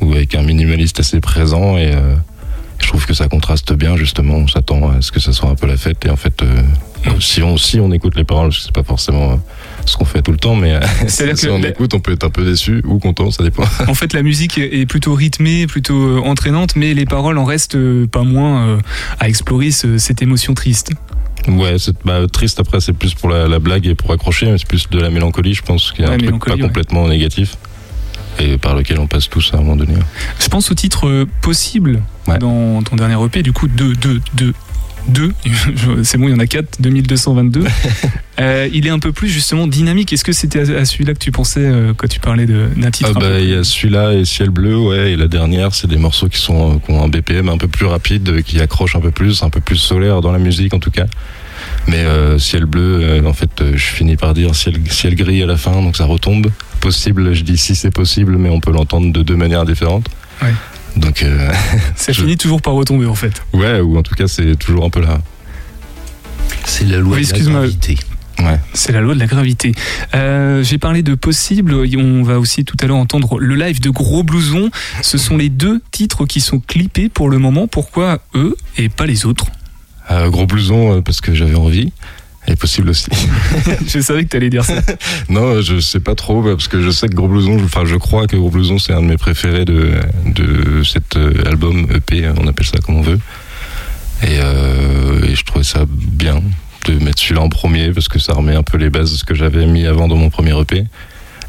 ou 0.00 0.12
avec 0.12 0.34
un 0.34 0.42
minimaliste 0.42 1.00
assez 1.00 1.20
présent, 1.20 1.76
et 1.76 1.92
euh, 1.92 2.14
je 2.80 2.86
trouve 2.86 3.04
que 3.04 3.12
ça 3.12 3.28
contraste 3.28 3.74
bien 3.74 3.96
justement. 3.96 4.36
On 4.36 4.48
s'attend 4.48 4.90
à 4.90 5.02
ce 5.02 5.12
que 5.12 5.20
ça 5.20 5.32
soit 5.32 5.50
un 5.50 5.56
peu 5.56 5.66
la 5.66 5.76
fête, 5.76 6.06
et 6.06 6.10
en 6.10 6.16
fait, 6.16 6.42
euh, 6.42 6.62
si 7.20 7.42
on 7.42 7.58
si 7.58 7.80
on 7.80 7.92
écoute 7.92 8.16
les 8.16 8.24
paroles, 8.24 8.52
c'est 8.54 8.72
pas 8.72 8.82
forcément 8.84 9.38
ce 9.86 9.96
qu'on 9.96 10.04
fait 10.04 10.22
tout 10.22 10.32
le 10.32 10.38
temps, 10.38 10.56
mais 10.56 10.72
euh, 10.74 10.80
si 11.08 11.22
que 11.24 11.48
on 11.50 11.58
la- 11.58 11.68
écoute, 11.68 11.94
on 11.94 12.00
peut 12.00 12.12
être 12.12 12.24
un 12.24 12.30
peu 12.30 12.44
déçu 12.44 12.82
ou 12.86 12.98
content, 12.98 13.30
ça 13.30 13.42
dépend. 13.42 13.64
En 13.88 13.94
fait, 13.94 14.12
la 14.12 14.22
musique 14.22 14.58
est 14.58 14.80
est 14.80 14.86
plutôt 14.86 15.14
rythmée, 15.14 15.66
plutôt 15.66 15.94
euh, 16.18 16.20
entraînante, 16.24 16.76
mais 16.76 16.94
les 16.94 17.04
paroles 17.06 17.38
en 17.38 17.44
restent 17.44 17.76
euh, 17.76 18.06
pas 18.06 18.22
moins 18.22 18.78
à 19.20 19.28
explorer 19.28 19.70
ce- 19.70 19.98
cette 19.98 20.22
émotion 20.22 20.54
triste. 20.54 20.92
Ouais, 21.48 21.76
c'est 21.78 21.94
bah, 22.04 22.20
triste 22.32 22.58
après, 22.60 22.80
c'est 22.80 22.94
plus 22.94 23.12
pour 23.14 23.28
la, 23.28 23.46
la 23.48 23.58
blague 23.58 23.86
et 23.86 23.94
pour 23.94 24.10
accrocher, 24.12 24.46
mais 24.50 24.56
c'est 24.58 24.66
plus 24.66 24.88
de 24.88 24.98
la 24.98 25.10
mélancolie, 25.10 25.52
je 25.54 25.62
pense, 25.62 25.92
a 25.98 26.02
Ouais, 26.02 26.14
un 26.14 26.18
truc 26.18 26.44
pas 26.44 26.54
ouais. 26.54 26.60
complètement 26.60 27.06
négatif 27.08 27.56
et 28.40 28.58
par 28.58 28.74
lequel 28.74 28.98
on 28.98 29.06
passe 29.06 29.28
tous 29.28 29.50
à 29.52 29.58
un 29.58 29.60
moment 29.60 29.76
donné. 29.76 29.94
Je 30.40 30.48
pense 30.48 30.70
au 30.70 30.74
titre 30.74 31.06
euh, 31.06 31.26
possible 31.42 32.02
Ouais. 32.26 32.38
dans 32.38 32.82
ton 32.82 32.96
dernier 32.96 33.22
EP, 33.22 33.42
du 33.42 33.52
coup 33.52 33.68
2, 33.68 33.92
2, 33.94 34.20
2, 34.34 34.54
2, 35.08 35.32
c'est 36.02 36.18
bon, 36.18 36.28
il 36.28 36.32
y 36.32 36.34
en 36.34 36.38
a 36.38 36.46
4, 36.46 36.80
2222. 36.80 37.64
Euh, 38.40 38.68
il 38.72 38.84
est 38.88 38.90
un 38.90 38.98
peu 38.98 39.12
plus 39.12 39.28
justement 39.28 39.68
dynamique. 39.68 40.12
Est-ce 40.12 40.24
que 40.24 40.32
c'était 40.32 40.74
à, 40.74 40.84
celui-là 40.84 41.14
que 41.14 41.20
tu 41.20 41.30
pensais 41.30 41.60
euh, 41.60 41.92
quand 41.96 42.08
tu 42.08 42.18
parlais 42.18 42.46
de- 42.46 42.66
titre 42.90 43.12
Ah 43.14 43.20
bah, 43.20 43.38
il 43.38 43.48
y 43.48 43.54
a 43.54 43.62
celui-là 43.62 44.12
et 44.12 44.24
Ciel 44.24 44.50
Bleu, 44.50 44.76
ouais, 44.76 45.12
et 45.12 45.16
la 45.16 45.28
dernière, 45.28 45.72
c'est 45.72 45.86
des 45.86 45.98
morceaux 45.98 46.28
qui, 46.28 46.40
sont, 46.40 46.72
euh, 46.72 46.78
qui 46.84 46.90
ont 46.90 47.00
un 47.04 47.06
BPM 47.08 47.48
un 47.48 47.58
peu 47.58 47.68
plus 47.68 47.86
rapide, 47.86 48.28
euh, 48.28 48.42
qui 48.42 48.58
accrochent 48.58 48.96
un 48.96 49.00
peu 49.00 49.12
plus, 49.12 49.44
un 49.44 49.50
peu 49.50 49.60
plus 49.60 49.76
solaire 49.76 50.20
dans 50.20 50.32
la 50.32 50.40
musique 50.40 50.74
en 50.74 50.80
tout 50.80 50.90
cas. 50.90 51.06
Mais 51.86 51.98
euh, 51.98 52.36
Ciel 52.40 52.64
Bleu, 52.64 53.00
euh, 53.02 53.24
en 53.24 53.34
fait, 53.34 53.50
euh, 53.60 53.74
je 53.76 53.84
finis 53.84 54.16
par 54.16 54.34
dire 54.34 54.52
ciel, 54.56 54.80
ciel 54.90 55.14
gris 55.14 55.40
à 55.40 55.46
la 55.46 55.56
fin, 55.56 55.70
donc 55.80 55.96
ça 55.96 56.04
retombe. 56.04 56.48
Possible, 56.80 57.34
je 57.34 57.42
dis 57.44 57.56
si 57.56 57.76
c'est 57.76 57.92
possible, 57.92 58.36
mais 58.36 58.48
on 58.48 58.58
peut 58.58 58.72
l'entendre 58.72 59.12
de 59.12 59.22
deux 59.22 59.36
manières 59.36 59.64
différentes. 59.64 60.08
Ouais. 60.42 60.52
Donc, 60.96 61.22
euh, 61.22 61.52
Ça 61.96 62.12
je- 62.12 62.20
finit 62.20 62.36
toujours 62.36 62.62
par 62.62 62.74
retomber 62.74 63.06
en 63.06 63.14
fait. 63.14 63.42
ouais, 63.52 63.80
ou 63.80 63.96
en 63.98 64.02
tout 64.02 64.14
cas, 64.14 64.28
c'est 64.28 64.56
toujours 64.56 64.84
un 64.84 64.90
peu 64.90 65.00
là. 65.00 65.20
C'est 66.64 66.84
la 66.84 66.98
loi 66.98 67.16
Oui, 67.16 67.26
de 67.26 67.32
la 67.32 67.38
gravité. 67.40 67.98
Ouais. 68.40 68.58
C'est 68.72 68.92
la 68.92 69.00
loi 69.00 69.14
de 69.14 69.20
la 69.20 69.26
gravité. 69.26 69.72
Euh, 70.14 70.62
J'ai 70.64 70.78
parlé 70.78 71.02
de 71.02 71.14
possible. 71.14 71.72
On 71.96 72.22
va 72.24 72.38
aussi 72.40 72.64
tout 72.64 72.76
à 72.80 72.86
l'heure 72.86 72.96
entendre 72.96 73.38
le 73.38 73.54
live 73.54 73.80
de 73.80 73.90
Gros 73.90 74.22
Blouson. 74.24 74.70
Ce 75.02 75.18
sont 75.18 75.36
les 75.36 75.50
deux 75.50 75.80
titres 75.92 76.26
qui 76.26 76.40
sont 76.40 76.58
clippés 76.58 77.08
pour 77.08 77.28
le 77.30 77.38
moment. 77.38 77.68
Pourquoi 77.68 78.20
eux 78.34 78.56
et 78.76 78.88
pas 78.88 79.06
les 79.06 79.24
autres? 79.26 79.46
Euh, 80.10 80.28
gros 80.30 80.46
blouson, 80.46 81.00
parce 81.02 81.20
que 81.20 81.32
j'avais 81.34 81.54
envie. 81.54 81.92
Et 82.46 82.56
possible 82.56 82.90
aussi. 82.90 83.10
Je 83.86 84.00
savais 84.00 84.24
que 84.24 84.28
tu 84.28 84.36
allais 84.36 84.50
dire 84.50 84.64
ça. 84.64 84.74
non, 85.30 85.62
je 85.62 85.80
sais 85.80 86.00
pas 86.00 86.14
trop, 86.14 86.42
bah, 86.42 86.50
parce 86.50 86.68
que 86.68 86.82
je 86.82 86.90
sais 86.90 87.08
que 87.08 87.14
Gros 87.14 87.28
Blouson, 87.28 87.58
enfin, 87.64 87.84
je 87.86 87.96
crois 87.96 88.26
que 88.26 88.36
Gros 88.36 88.50
Blouson, 88.50 88.78
c'est 88.78 88.92
un 88.92 89.00
de 89.00 89.06
mes 89.06 89.16
préférés 89.16 89.64
de, 89.64 89.94
de 90.26 90.82
cet 90.82 91.16
euh, 91.16 91.32
album 91.46 91.86
EP, 91.94 92.28
on 92.36 92.46
appelle 92.46 92.66
ça 92.66 92.78
comme 92.84 92.96
on 92.96 93.02
veut. 93.02 93.18
Et, 94.22 94.38
euh, 94.40 95.24
et 95.24 95.34
je 95.34 95.44
trouvais 95.44 95.64
ça 95.64 95.86
bien 95.88 96.42
de 96.86 96.98
mettre 97.02 97.20
celui-là 97.22 97.40
en 97.40 97.48
premier, 97.48 97.92
parce 97.92 98.08
que 98.08 98.18
ça 98.18 98.34
remet 98.34 98.54
un 98.54 98.62
peu 98.62 98.76
les 98.76 98.90
bases 98.90 99.12
de 99.12 99.16
ce 99.16 99.24
que 99.24 99.34
j'avais 99.34 99.64
mis 99.66 99.86
avant 99.86 100.06
dans 100.06 100.16
mon 100.16 100.28
premier 100.28 100.58
EP. 100.60 100.84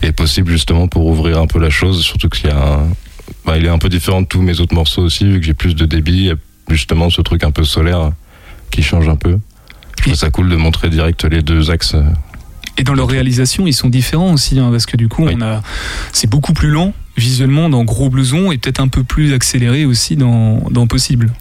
Et 0.01 0.11
possible 0.13 0.51
justement 0.51 0.87
pour 0.87 1.05
ouvrir 1.05 1.39
un 1.39 1.47
peu 1.47 1.59
la 1.59 1.69
chose, 1.69 2.03
surtout 2.03 2.29
qu'il 2.29 2.49
y 2.49 2.53
a 2.53 2.57
un, 2.57 2.87
bah, 3.45 3.57
il 3.57 3.65
est 3.65 3.69
un 3.69 3.77
peu 3.77 3.89
différent 3.89 4.21
de 4.21 4.27
tous 4.27 4.41
mes 4.41 4.59
autres 4.61 4.73
morceaux 4.73 5.01
aussi, 5.01 5.25
vu 5.25 5.39
que 5.39 5.45
j'ai 5.45 5.53
plus 5.53 5.75
de 5.75 5.85
débit, 5.85 6.31
justement 6.69 7.09
ce 7.09 7.21
truc 7.21 7.43
un 7.43 7.51
peu 7.51 7.63
solaire 7.63 8.11
qui 8.71 8.81
change 8.81 9.09
un 9.09 9.15
peu. 9.15 9.39
Je 9.97 10.03
trouve 10.03 10.15
ça 10.15 10.29
cool 10.29 10.49
de 10.49 10.55
montrer 10.55 10.89
direct 10.89 11.23
les 11.25 11.41
deux 11.41 11.71
axes. 11.71 11.95
Et 12.77 12.83
dans 12.83 12.93
leur 12.93 13.07
réalisation, 13.07 13.65
ils 13.67 13.73
sont 13.73 13.89
différents 13.89 14.33
aussi, 14.33 14.59
hein, 14.59 14.69
parce 14.71 14.85
que 14.85 14.97
du 14.97 15.07
coup, 15.07 15.25
Oui. 15.25 15.33
on 15.37 15.41
a, 15.41 15.61
c'est 16.11 16.29
beaucoup 16.29 16.53
plus 16.53 16.69
lent 16.69 16.93
visuellement 17.17 17.69
dans 17.69 17.83
Gros 17.85 18.09
Blouson 18.09 18.51
et 18.51 18.57
peut-être 18.57 18.81
un 18.81 18.89
peu 18.89 19.03
plus 19.03 19.33
accéléré 19.33 19.85
aussi 19.85 20.15
dans, 20.17 20.61
dans 20.71 20.85
Possible. 20.87 21.31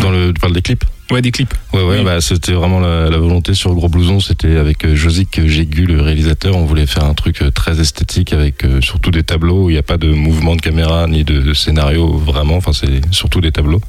Dans 0.00 0.10
le, 0.10 0.32
tu 0.32 0.40
parles 0.40 0.54
des 0.54 0.62
clips? 0.62 0.86
Ouais, 1.10 1.20
des 1.20 1.30
clips. 1.30 1.52
Ouais, 1.74 1.82
ouais, 1.82 1.98
Oui. 1.98 2.04
bah, 2.06 2.22
c'était 2.22 2.52
vraiment 2.54 2.80
la, 2.80 3.10
la 3.10 3.18
volonté 3.18 3.52
sur 3.52 3.74
Gros 3.74 3.90
Blouson. 3.90 4.20
C'était 4.20 4.56
avec 4.56 4.86
euh, 4.86 4.94
Josique 4.96 5.46
Jégu, 5.46 5.84
le 5.84 6.00
réalisateur. 6.00 6.56
On 6.56 6.64
voulait 6.64 6.86
faire 6.86 7.04
un 7.04 7.12
truc 7.12 7.42
euh, 7.42 7.50
très 7.50 7.78
esthétique 7.78 8.32
avec 8.32 8.64
euh, 8.64 8.80
surtout 8.80 9.10
des 9.10 9.22
tableaux 9.22 9.64
où 9.64 9.68
il 9.68 9.74
n'y 9.74 9.78
a 9.78 9.82
pas 9.82 9.98
de 9.98 10.10
mouvement 10.10 10.56
de 10.56 10.62
caméra 10.62 11.06
ni 11.08 11.24
de, 11.24 11.42
de 11.42 11.52
scénario 11.52 12.10
vraiment. 12.16 12.56
Enfin, 12.56 12.72
c'est 12.72 13.02
surtout 13.12 13.42
des 13.42 13.52
tableaux. 13.52 13.82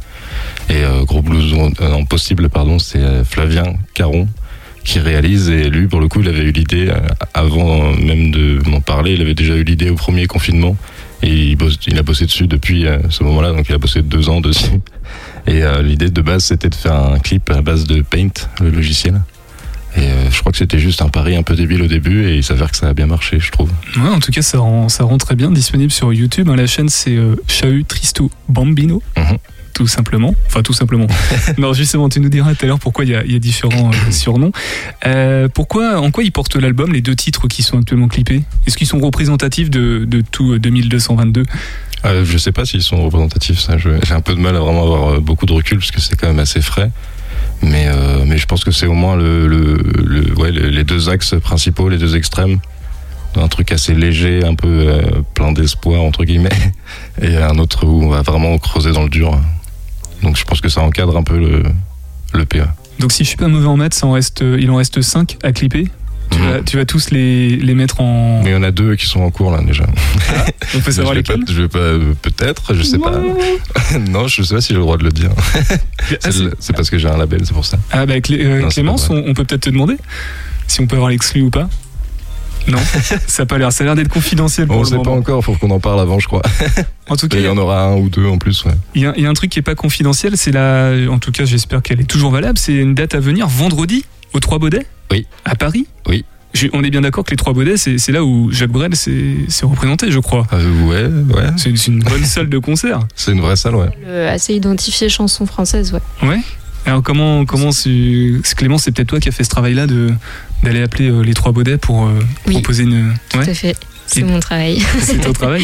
Et 0.70 0.84
euh, 0.84 1.04
Gros 1.04 1.22
Blouson, 1.22 1.72
euh, 1.82 1.90
non, 1.90 2.06
possible, 2.06 2.50
pardon, 2.50 2.80
c'est 2.80 3.00
euh, 3.00 3.24
Flavien 3.24 3.76
Caron 3.94 4.28
qui 4.84 5.00
réalise. 5.00 5.50
Et 5.50 5.70
lui, 5.70 5.88
pour 5.88 6.00
le 6.00 6.08
coup, 6.08 6.22
il 6.22 6.28
avait 6.28 6.44
eu 6.44 6.52
l'idée 6.52 6.92
avant 7.34 7.94
même 7.96 8.32
de 8.32 8.60
m'en 8.68 8.82
parler. 8.82 9.14
Il 9.14 9.22
avait 9.22 9.34
déjà 9.34 9.56
eu 9.56 9.64
l'idée 9.64 9.90
au 9.90 9.96
premier 9.96 10.26
confinement. 10.26 10.76
Et 11.22 11.30
il, 11.30 11.58
il 11.88 11.98
a 11.98 12.04
bossé 12.04 12.26
dessus 12.26 12.48
depuis 12.48 12.86
ce 13.10 13.24
moment-là, 13.24 13.54
donc 13.54 13.70
il 13.70 13.76
a 13.76 13.78
bossé 13.78 14.02
deux 14.02 14.28
ans 14.28 14.42
dessus. 14.42 14.82
Et 15.48 15.62
l'idée 15.82 16.10
de 16.10 16.22
base, 16.22 16.44
c'était 16.44 16.68
de 16.68 16.76
faire 16.76 16.96
un 16.96 17.20
clip 17.20 17.50
à 17.50 17.62
base 17.62 17.86
de 17.86 18.02
Paint, 18.02 18.34
le 18.60 18.72
logiciel. 18.72 19.22
Et 19.96 20.02
euh, 20.02 20.32
je 20.32 20.40
crois 20.40 20.52
que 20.52 20.58
c'était 20.58 20.80
juste 20.80 21.02
un 21.02 21.10
pari 21.10 21.36
un 21.36 21.44
peu 21.44 21.56
débile 21.56 21.82
au 21.84 21.88
début, 21.88 22.26
et 22.28 22.36
il 22.38 22.44
s'avère 22.44 22.72
que 22.72 22.78
ça 22.78 22.88
a 22.90 22.94
bien 22.94 23.06
marché, 23.06 23.40
je 23.40 23.52
trouve. 23.52 23.70
Ouais, 23.98 24.10
en 24.10 24.20
tout 24.20 24.32
cas, 24.32 24.42
ça 24.42 24.60
rend, 24.60 24.90
ça 24.90 25.04
rend 25.04 25.18
très 25.18 25.36
bien 25.36 25.52
disponible 25.52 25.92
sur 25.92 26.12
YouTube. 26.14 26.50
hein. 26.50 26.56
La 26.56 26.66
chaîne, 26.68 26.90
c'est 26.90 27.16
euh, 27.16 27.36
Chahut 27.48 27.84
Tristo 27.88 28.32
Bambino. 28.50 29.02
Mhm. 29.18 29.38
Tout 29.76 29.88
simplement. 29.88 30.36
Enfin, 30.46 30.62
tout 30.62 30.74
simplement. 30.74 31.08
non, 31.58 31.74
justement, 31.74 32.08
tu 32.08 32.20
nous 32.20 32.30
diras 32.30 32.54
tout 32.54 32.64
à 32.64 32.68
l'heure 32.68 32.80
pourquoi 32.80 33.06
il 33.06 33.10
y 33.12 33.16
a, 33.16 33.24
il 33.26 33.32
y 33.34 33.36
a 33.36 33.40
différents 33.40 33.90
euh, 33.90 33.96
surnoms. 34.12 34.52
Euh, 35.08 35.48
pourquoi, 35.48 36.00
en 36.00 36.12
quoi 36.12 36.24
ils 36.24 36.32
portent 36.32 36.56
l'album, 36.56 36.94
les 36.94 37.02
deux 37.02 37.16
titres 37.16 37.48
qui 37.48 37.64
sont 37.64 37.80
actuellement 37.80 38.08
clippés? 38.08 38.44
Est-ce 38.68 38.78
qu'ils 38.78 38.86
sont 38.88 39.00
représentatifs 39.00 39.72
de, 39.72 40.06
de 40.06 40.22
tout 40.22 40.54
euh, 40.54 40.60
2222 40.60 41.44
Euh, 42.06 42.24
je 42.24 42.38
sais 42.38 42.52
pas 42.52 42.66
s'ils 42.66 42.84
sont 42.84 43.04
représentatifs, 43.04 43.58
ça. 43.60 43.78
J'ai 43.80 44.14
un 44.14 44.22
peu 44.22 44.36
de 44.36 44.40
mal 44.40 44.56
à 44.56 44.60
vraiment 44.60 44.84
avoir 44.84 45.22
beaucoup 45.22 45.48
de 45.48 45.54
recul 45.54 45.80
parce 45.80 45.90
que 45.92 46.02
c'est 46.02 46.16
quand 46.18 46.28
même 46.28 46.40
assez 46.40 46.62
frais. 46.62 46.92
Mais, 47.64 47.88
euh, 47.88 48.24
mais 48.26 48.38
je 48.38 48.46
pense 48.46 48.64
que 48.64 48.72
c'est 48.72 48.88
au 48.88 48.94
moins 48.94 49.16
le, 49.16 49.48
les 50.50 50.84
deux 50.84 51.10
axes 51.10 51.36
principaux, 51.42 51.90
les 51.90 51.98
deux 51.98 52.16
extrêmes. 52.16 52.60
Un 53.36 53.48
truc 53.48 53.72
assez 53.72 53.96
léger, 53.96 54.44
un 54.46 54.54
peu 54.54 54.68
euh, 54.68 55.02
plein 55.34 55.52
d'espoir, 55.52 56.04
entre 56.04 56.24
guillemets. 56.24 56.50
Et 57.22 57.38
un 57.38 57.58
autre 57.58 57.86
où 57.86 58.04
on 58.04 58.10
va 58.10 58.22
vraiment 58.22 58.58
creuser 58.60 58.92
dans 58.92 59.04
le 59.04 59.10
dur. 59.10 59.40
Donc 60.22 60.38
je 60.38 60.44
pense 60.44 60.62
que 60.62 60.70
ça 60.70 60.82
encadre 60.82 61.18
un 61.18 61.24
peu 61.24 61.38
le, 61.38 61.64
le 62.34 62.46
PA. 62.46 62.76
Donc, 63.00 63.12
si 63.12 63.24
je 63.24 63.30
suis 63.30 63.38
pas 63.38 63.48
mauvais 63.48 63.68
en 63.68 63.78
maths, 63.78 64.02
euh, 64.42 64.58
il 64.60 64.70
en 64.70 64.76
reste 64.76 65.02
5 65.02 65.38
à 65.44 65.52
clipper? 65.52 65.90
Tu, 66.34 66.40
Mhm. 66.40 66.50
vas, 66.52 66.62
tu 66.62 66.78
vas 66.78 66.86
tous 66.86 67.12
les, 67.12 67.56
les 67.58 67.74
mettre 67.76 68.02
en. 68.02 68.42
Mais 68.44 68.50
il 68.52 68.54
y 68.54 68.56
en 68.56 68.64
a 68.64 68.72
deux 68.72 68.96
qui 68.96 69.06
sont 69.06 69.22
en 69.22 69.30
cours 69.32 69.52
là 69.52 69.62
déjà. 69.62 69.86
On 70.76 70.80
peut 70.80 70.92
savoir 70.92 71.14
je 71.14 71.20
vais 71.20 71.24
pas, 71.24 71.34
lesquels 71.36 71.56
je 71.56 71.62
vais 71.62 71.68
pas, 71.68 71.80
euh, 71.80 72.14
peut-être, 72.22 72.74
je 72.74 72.82
sais 72.84 72.98
pas. 72.98 73.12
non, 74.10 74.28
je 74.28 74.42
sais 74.44 74.56
pas 74.56 74.62
si 74.62 74.70
j'ai 74.70 74.74
le 74.76 74.82
droit 74.82 74.98
de 74.98 75.04
le 75.04 75.12
dire. 75.12 75.30
Ah, 76.24 76.30
C'est 76.60 76.74
parce 76.76 76.90
que 76.90 76.98
j'ai 76.98 77.08
un 77.08 77.18
label, 77.18 77.42
c'est 77.46 77.54
pour 77.54 77.66
ça. 77.66 77.78
Ah 77.92 78.06
bah 78.06 78.20
Clé- 78.22 78.44
euh, 78.44 78.62
Non, 78.62 78.70
c'est 78.70 78.76
Clémence, 78.82 79.08
pas 79.08 79.14
on, 79.16 79.24
on 79.28 79.34
peut 79.34 79.44
peut-être 79.46 79.62
te 79.64 79.70
demander 79.70 79.98
si 80.68 80.82
on 80.82 80.88
peut 80.88 80.96
avoir 80.96 81.10
l'exclu 81.12 81.42
ou 81.42 81.50
pas. 81.50 81.70
Non, 82.66 82.80
ça 83.28 83.44
a 83.44 83.46
pas 83.46 83.58
l'air, 83.58 83.74
ça 83.74 83.84
a 83.84 83.86
l'air 83.88 83.96
d'être 83.96 84.08
confidentiel 84.08 84.68
pour 84.68 84.78
On 84.78 84.80
le 84.80 84.86
sait 84.86 84.92
pas 84.96 84.98
moment. 85.04 85.16
encore, 85.18 85.44
faut 85.44 85.54
qu'on 85.56 85.70
en 85.72 85.82
parle 85.82 86.00
avant, 86.00 86.18
je 86.20 86.28
crois. 86.28 86.42
En 87.10 87.18
tout 87.18 87.28
cas, 87.28 87.38
il 87.38 87.44
y, 87.44 87.50
en 87.50 87.58
aura 87.58 87.84
un 87.88 87.96
ou 87.98 88.08
deux 88.08 88.26
en 88.26 88.38
plus, 88.38 88.64
ouais. 88.64 88.72
a- 88.72 88.76
il 88.96 89.02
y 89.02 89.06
a- 89.06 89.14
il 89.18 89.24
y 89.24 89.26
a 89.26 89.30
un 89.30 89.34
truc 89.34 89.52
qui 89.52 89.60
est 89.60 89.64
pas 89.64 89.76
confidentiel, 89.76 90.38
c'est 90.38 90.52
la, 90.54 90.94
en 91.12 91.20
tout 91.20 91.32
cas, 91.34 91.44
j'espère 91.44 91.82
qu'elle 91.82 92.00
est 92.00 92.06
toujours 92.10 92.32
valable. 92.32 92.58
C'est 92.58 92.74
une 92.76 92.96
date 92.96 93.16
à 93.16 93.20
venir, 93.20 93.48
vendredi, 93.48 94.06
aux 94.34 94.40
Trois 94.40 94.60
Baudets. 94.60 94.86
Oui. 95.12 95.26
À 95.46 95.56
Paris. 95.56 95.88
Oui. 96.08 96.26
Je- 96.54 96.68
on 96.74 96.84
est 96.84 96.90
bien 96.92 97.02
d'accord 97.02 97.24
que 97.24 97.32
les 97.32 97.36
Trois 97.38 97.54
Baudets, 97.54 97.78
c'est 97.78 98.12
là 98.12 98.24
où 98.24 98.52
Jacques 98.52 98.72
Brel 98.72 98.96
s'est 98.96 99.36
représenté, 99.64 100.12
je 100.12 100.20
crois. 100.20 100.46
Euh, 100.54 100.84
ouais, 100.86 101.36
ouais. 101.36 101.50
C'est 101.58 101.88
une, 101.88 102.00
bonne 102.00 102.24
salle 102.24 102.48
de 102.50 102.58
concert. 102.60 103.00
C'est 103.16 103.32
une 103.32 103.42
vraie 103.42 103.56
salle, 103.56 103.76
ouais. 103.76 103.90
Le- 104.06 104.28
assez 104.28 104.54
identifié 104.54 105.10
chanson 105.10 105.46
française, 105.46 105.94
ouais. 105.94 106.28
Ouais. 106.28 106.40
Alors 106.86 107.02
comment 107.02 107.46
comment 107.46 107.70
Clément, 107.72 108.78
c'est 108.78 108.92
peut-être 108.92 109.08
toi 109.08 109.20
qui 109.22 109.30
as 109.30 109.32
fait 109.32 109.46
ce 109.46 109.50
travail-là 109.50 109.88
de 109.88 110.12
d'aller 110.64 110.82
appeler 110.84 111.10
euh, 111.10 111.22
les 111.22 111.34
Trois 111.34 111.54
Baudets 111.54 111.78
pour 111.78 112.06
euh, 112.06 112.20
Oui. 112.48 112.54
proposer 112.56 112.84
une. 112.84 113.14
Tout 113.30 113.40
à 113.40 113.54
fait. 113.54 113.76
C'est 114.06 114.24
mon 114.24 114.40
travail. 114.40 114.80
C'est 115.02 115.20
ton 115.22 115.34
travail. 115.34 115.64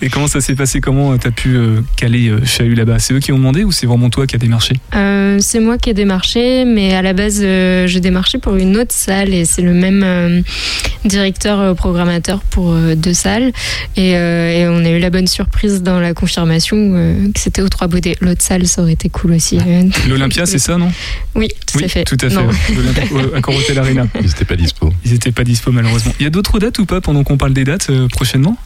Et 0.00 0.08
comment 0.08 0.26
ça 0.28 0.40
s'est 0.40 0.54
passé? 0.54 0.80
Comment 0.80 1.16
t'as 1.18 1.30
pu 1.30 1.56
euh, 1.56 1.80
caler 1.96 2.28
euh, 2.28 2.44
Chahut 2.44 2.74
là-bas? 2.74 2.98
C'est 2.98 3.14
eux 3.14 3.18
qui 3.20 3.32
ont 3.32 3.36
demandé 3.38 3.64
ou 3.64 3.72
c'est 3.72 3.86
vraiment 3.86 4.10
toi 4.10 4.26
qui 4.26 4.36
as 4.36 4.38
démarché? 4.38 4.74
Euh, 4.94 5.38
c'est 5.40 5.60
moi 5.60 5.76
qui 5.78 5.90
ai 5.90 5.94
démarché, 5.94 6.64
mais 6.64 6.94
à 6.94 7.02
la 7.02 7.12
base, 7.12 7.40
euh, 7.42 7.86
je 7.86 7.98
démarchais 7.98 8.38
pour 8.38 8.56
une 8.56 8.76
autre 8.76 8.94
salle 8.94 9.34
et 9.34 9.44
c'est 9.44 9.62
le 9.62 9.74
même 9.74 10.02
euh, 10.04 10.40
directeur 11.04 11.60
euh, 11.60 11.74
programmateur 11.74 12.40
pour 12.42 12.72
euh, 12.72 12.94
deux 12.94 13.12
salles. 13.14 13.52
Et, 13.96 14.16
euh, 14.16 14.50
et 14.52 14.68
on 14.68 14.84
a 14.84 14.90
eu 14.90 14.98
la 14.98 15.10
bonne 15.10 15.26
surprise 15.26 15.82
dans 15.82 16.00
la 16.00 16.14
confirmation 16.14 16.76
euh, 16.94 17.26
que 17.34 17.40
c'était 17.40 17.62
aux 17.62 17.68
Trois 17.68 17.88
Baudets. 17.88 18.16
L'autre 18.20 18.42
salle, 18.42 18.66
ça 18.66 18.82
aurait 18.82 18.92
été 18.92 19.08
cool 19.08 19.32
aussi. 19.32 19.58
euh. 19.66 19.82
L'Olympia, 20.08 20.46
c'est 20.46 20.58
ça, 20.58 20.78
non? 20.78 20.90
Oui, 21.34 21.48
tout 21.66 21.78
Oui, 21.78 21.84
à 21.84 21.88
fait. 21.88 22.04
tout 22.04 22.16
à 22.20 22.30
fait. 22.30 22.36
Ouais. 22.36 23.78
Arena. 23.78 24.06
Ils 24.22 24.30
étaient 24.30 24.44
pas 24.44 24.56
dispo. 24.56 24.92
Ils 25.04 25.12
étaient 25.14 25.32
pas 25.32 25.42
dispo 25.44 25.72
malheureusement. 25.72 26.12
Il 26.20 26.22
y 26.22 26.26
a 26.26 26.30
d'autres 26.30 26.58
dates 26.58 26.78
ou 26.78 26.86
pas 26.86 27.00
pendant 27.00 27.24
qu'on 27.24 27.36
parle 27.36 27.52
des 27.52 27.63
dates 27.64 27.88
euh, 27.90 28.08
prochainement? 28.08 28.56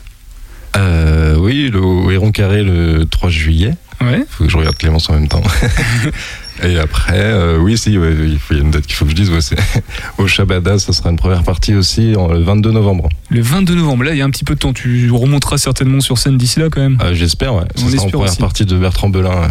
Euh, 0.77 1.37
oui, 1.39 1.71
le 1.73 1.81
au 1.81 2.11
Héron 2.11 2.31
Carré 2.31 2.63
le 2.63 3.05
3 3.07 3.31
juillet. 3.31 3.75
Ouais. 4.01 4.25
Faut 4.31 4.45
que 4.45 4.51
je 4.51 4.57
regarde 4.57 4.77
Clémence 4.77 5.09
en 5.11 5.15
même 5.15 5.29
temps. 5.29 5.43
Et 6.65 6.77
après, 6.79 7.15
euh, 7.19 7.57
oui, 7.59 7.79
si, 7.79 7.97
ouais, 7.99 8.15
il 8.27 8.39
faut- 8.39 8.53
il 8.55 8.57
y 8.59 8.61
a 8.61 8.65
une 8.65 8.71
date 8.73 8.85
qu'il 8.87 8.95
faut 8.97 9.05
que 9.05 9.13
je 9.13 9.17
dise. 9.17 9.31
Ouais, 9.31 9.41
c'est 9.41 9.57
au 10.19 10.27
Shabada, 10.27 10.79
ça 10.79 10.93
sera 10.93 11.11
une 11.11 11.17
première 11.17 11.43
partie 11.45 11.75
aussi 11.75 12.15
en- 12.17 12.29
le 12.29 12.41
22 12.43 12.73
novembre. 12.73 13.09
Le 13.31 13.41
22 13.41 13.75
novembre. 13.77 14.05
Là, 14.05 14.13
il 14.13 14.19
y 14.19 14.23
a 14.23 14.25
un 14.25 14.31
petit 14.31 14.45
peu 14.45 14.55
de 14.55 14.59
temps. 14.61 14.73
Tu 14.73 15.11
remonteras 15.11 15.59
certainement 15.59 16.01
sur 16.01 16.19
scène 16.19 16.37
d'ici 16.37 16.59
là 16.61 16.67
quand 16.71 16.81
même. 16.81 16.99
Euh, 17.03 17.15
J'espère, 17.15 17.55
ouais. 17.55 17.65
Sera 17.77 18.03
en 18.03 18.09
première 18.11 18.29
aussi. 18.31 18.39
partie 18.39 18.67
de 18.67 18.77
Bertrand 18.77 19.09
Belin. 19.09 19.49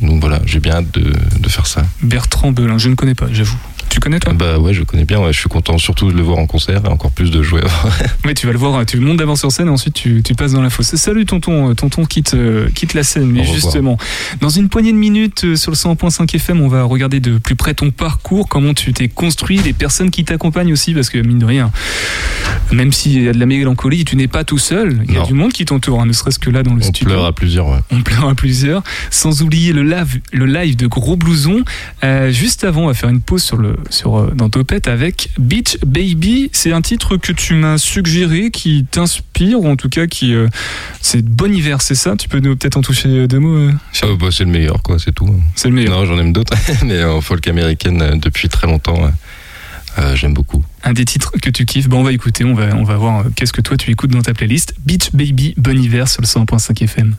Donc 0.00 0.20
voilà, 0.20 0.40
j'ai 0.44 0.58
bien 0.60 0.74
hâte 0.76 0.92
de, 0.94 1.12
de 1.38 1.48
faire 1.48 1.66
ça. 1.66 1.82
Bertrand 2.02 2.50
Belin, 2.52 2.78
je 2.78 2.88
ne 2.88 2.94
connais 2.94 3.14
pas, 3.14 3.26
j'avoue. 3.32 3.56
Tu 3.90 4.00
connais 4.00 4.18
toi 4.18 4.32
Bah 4.32 4.58
ouais, 4.58 4.74
je 4.74 4.82
connais 4.82 5.04
bien. 5.04 5.20
Ouais, 5.20 5.32
je 5.32 5.38
suis 5.38 5.48
content 5.48 5.78
surtout 5.78 6.10
de 6.10 6.16
le 6.16 6.22
voir 6.22 6.38
en 6.38 6.46
concert 6.46 6.82
et 6.84 6.88
encore 6.88 7.10
plus 7.12 7.30
de 7.30 7.42
jouer. 7.42 7.60
Oui, 8.24 8.34
tu 8.36 8.46
vas 8.46 8.52
le 8.52 8.58
voir, 8.58 8.84
tu 8.86 8.96
le 8.98 9.04
montes 9.06 9.18
d'abord 9.18 9.38
sur 9.38 9.52
scène 9.52 9.68
et 9.68 9.70
ensuite 9.70 9.94
tu, 9.94 10.22
tu 10.24 10.34
passes 10.34 10.52
dans 10.52 10.62
la 10.62 10.70
fosse. 10.70 10.94
Salut 10.96 11.24
tonton, 11.26 11.70
euh, 11.70 11.74
tonton 11.74 12.04
quitte, 12.04 12.34
euh, 12.34 12.68
quitte 12.74 12.94
la 12.94 13.02
scène. 13.04 13.30
Mais 13.30 13.44
justement, 13.44 13.96
dans 14.40 14.48
une 14.48 14.68
poignée 14.68 14.92
de 14.92 14.96
minutes 14.98 15.44
euh, 15.44 15.56
sur 15.56 15.70
le 15.70 15.76
100.5 15.76 16.34
FM, 16.34 16.60
on 16.60 16.68
va 16.68 16.82
regarder 16.84 17.20
de 17.20 17.38
plus 17.38 17.54
près 17.56 17.74
ton 17.74 17.90
parcours, 17.90 18.48
comment 18.48 18.74
tu 18.74 18.92
t'es 18.92 19.08
construit, 19.08 19.58
les 19.58 19.72
personnes 19.72 20.10
qui 20.10 20.24
t'accompagnent 20.24 20.72
aussi, 20.72 20.92
parce 20.94 21.08
que 21.10 21.18
mine 21.18 21.38
de 21.38 21.44
rien, 21.46 21.70
même 22.72 22.92
s'il 22.92 23.22
y 23.22 23.28
a 23.28 23.32
de 23.32 23.38
la 23.38 23.46
mélancolie, 23.46 24.04
tu 24.04 24.16
n'es 24.16 24.28
pas 24.28 24.42
tout 24.44 24.58
seul. 24.58 25.02
Il 25.08 25.14
y 25.14 25.16
a 25.16 25.20
Non. 25.20 25.26
du 25.26 25.34
monde 25.34 25.52
qui 25.52 25.64
t'entoure, 25.64 26.00
hein, 26.00 26.06
ne 26.06 26.12
serait-ce 26.12 26.38
que 26.38 26.50
là 26.50 26.62
dans 26.62 26.74
le 26.74 26.80
On 26.80 26.84
studio. 26.84 27.06
pleure 27.06 27.24
à 27.26 27.32
plusieurs, 27.32 27.68
ouais. 27.68 27.78
On 27.90 28.02
pleure 28.02 28.28
à 28.28 28.34
plusieurs. 28.34 28.82
Sans 29.10 29.42
oublier 29.42 29.72
le 29.72 29.82
live, 29.84 30.20
le 30.32 30.46
live 30.46 30.76
de 30.76 30.86
Gros 30.86 31.16
Blouson. 31.16 31.62
Euh, 32.02 32.30
juste 32.32 32.64
avant, 32.64 32.82
on 32.82 32.86
va 32.88 32.94
faire 32.94 33.10
une 33.10 33.20
pause 33.20 33.42
sur 33.42 33.56
le, 33.56 33.76
sur, 33.90 34.16
euh, 34.18 34.30
dans 34.34 34.48
Topette 34.48 34.88
avec 34.88 35.30
Beach 35.38 35.78
Baby. 35.84 36.50
C'est 36.52 36.72
un 36.72 36.82
titre 36.82 37.16
que 37.16 37.32
tu 37.32 37.54
m'as 37.54 37.78
suggéré, 37.78 38.50
qui 38.50 38.84
t'inspire, 38.90 39.60
ou 39.60 39.68
en 39.68 39.76
tout 39.76 39.88
cas 39.88 40.06
qui. 40.06 40.34
euh, 40.34 40.48
c'est 41.00 41.24
Bon 41.24 41.52
Hiver, 41.52 41.82
c'est 41.82 41.94
ça? 41.94 42.16
Tu 42.16 42.28
peux 42.28 42.40
nous 42.40 42.56
peut-être 42.56 42.76
en 42.76 42.82
toucher 42.82 43.26
deux 43.26 43.38
mots 43.38 43.56
euh, 43.56 43.72
bah, 44.18 44.28
c'est 44.30 44.44
le 44.44 44.50
meilleur, 44.50 44.82
quoi, 44.82 44.98
c'est 44.98 45.12
tout. 45.12 45.28
C'est 45.54 45.68
le 45.68 45.74
meilleur. 45.74 45.98
Non, 45.98 46.06
j'en 46.06 46.18
aime 46.18 46.32
d'autres, 46.32 46.54
mais 46.84 47.02
en 47.04 47.20
folk 47.20 47.46
américaine 47.48 48.18
depuis 48.20 48.48
très 48.48 48.66
longtemps. 48.66 49.10
Euh, 49.98 50.16
j'aime 50.16 50.34
beaucoup. 50.34 50.64
Un 50.82 50.92
des 50.92 51.04
titres 51.04 51.32
que 51.40 51.50
tu 51.50 51.64
kiffes. 51.66 51.88
Bon, 51.88 52.00
on 52.00 52.02
va 52.02 52.12
écouter, 52.12 52.44
on 52.44 52.54
va, 52.54 52.74
on 52.74 52.82
va 52.82 52.96
voir 52.96 53.20
euh, 53.20 53.30
qu'est-ce 53.36 53.52
que 53.52 53.60
toi 53.60 53.76
tu 53.76 53.90
écoutes 53.90 54.10
dans 54.10 54.22
ta 54.22 54.34
playlist. 54.34 54.74
Beach 54.84 55.10
Baby, 55.12 55.54
Bon 55.56 55.78
Hiver 55.78 56.08
sur 56.08 56.20
le 56.20 56.26
100.5 56.26 56.82
FM. 56.82 57.14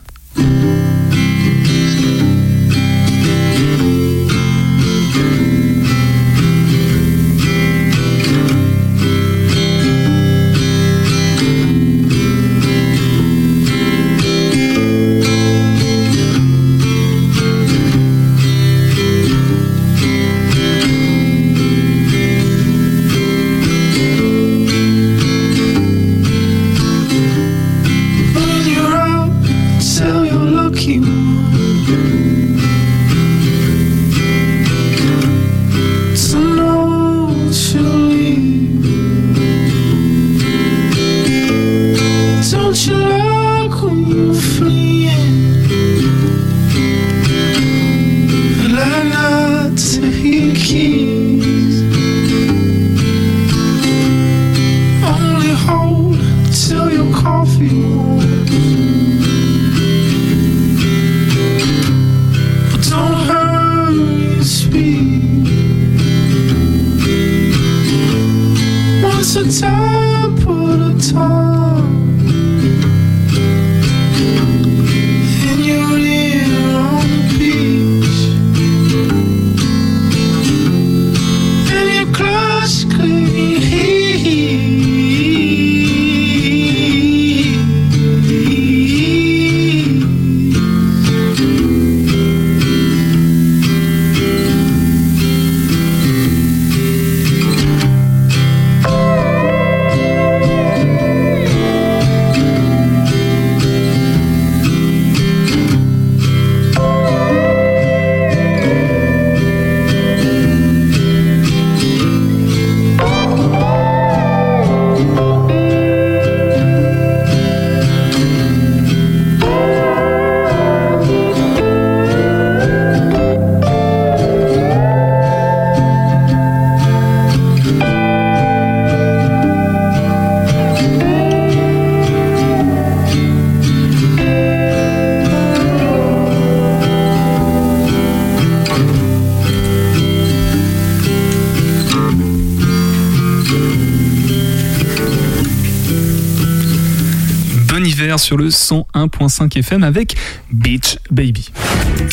Sur 148.18 148.36
le 148.36 148.48
101.5 148.48 149.58
FM 149.58 149.84
avec 149.84 150.16
Beach 150.50 150.98
Baby. 151.10 151.50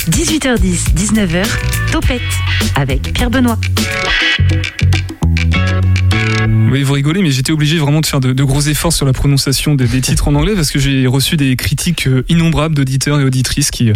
18h10, 0.10 0.94
19h, 0.94 1.46
Topette 1.92 2.22
avec 2.76 3.12
Pierre 3.14 3.32
Benoît. 3.32 3.58
Oui, 6.74 6.82
vous 6.82 6.94
rigolez, 6.94 7.22
mais 7.22 7.30
j'étais 7.30 7.52
obligé 7.52 7.78
vraiment 7.78 8.02
de 8.02 8.06
faire 8.08 8.20
de, 8.20 8.34
de 8.34 8.44
gros 8.44 8.62
efforts 8.62 8.94
sur 8.94 9.06
la 9.06 9.14
prononciation 9.14 9.76
des, 9.76 9.86
des 9.86 10.02
titres 10.02 10.28
en 10.28 10.34
anglais 10.34 10.54
parce 10.56 10.72
que 10.72 10.80
j'ai 10.80 11.06
reçu 11.06 11.38
des 11.38 11.56
critiques 11.56 12.08
euh, 12.08 12.26
innombrables 12.30 12.74
d'auditeurs 12.74 13.20
et 13.20 13.24
auditrices 13.24 13.70
qui, 13.70 13.92
euh, 13.92 13.94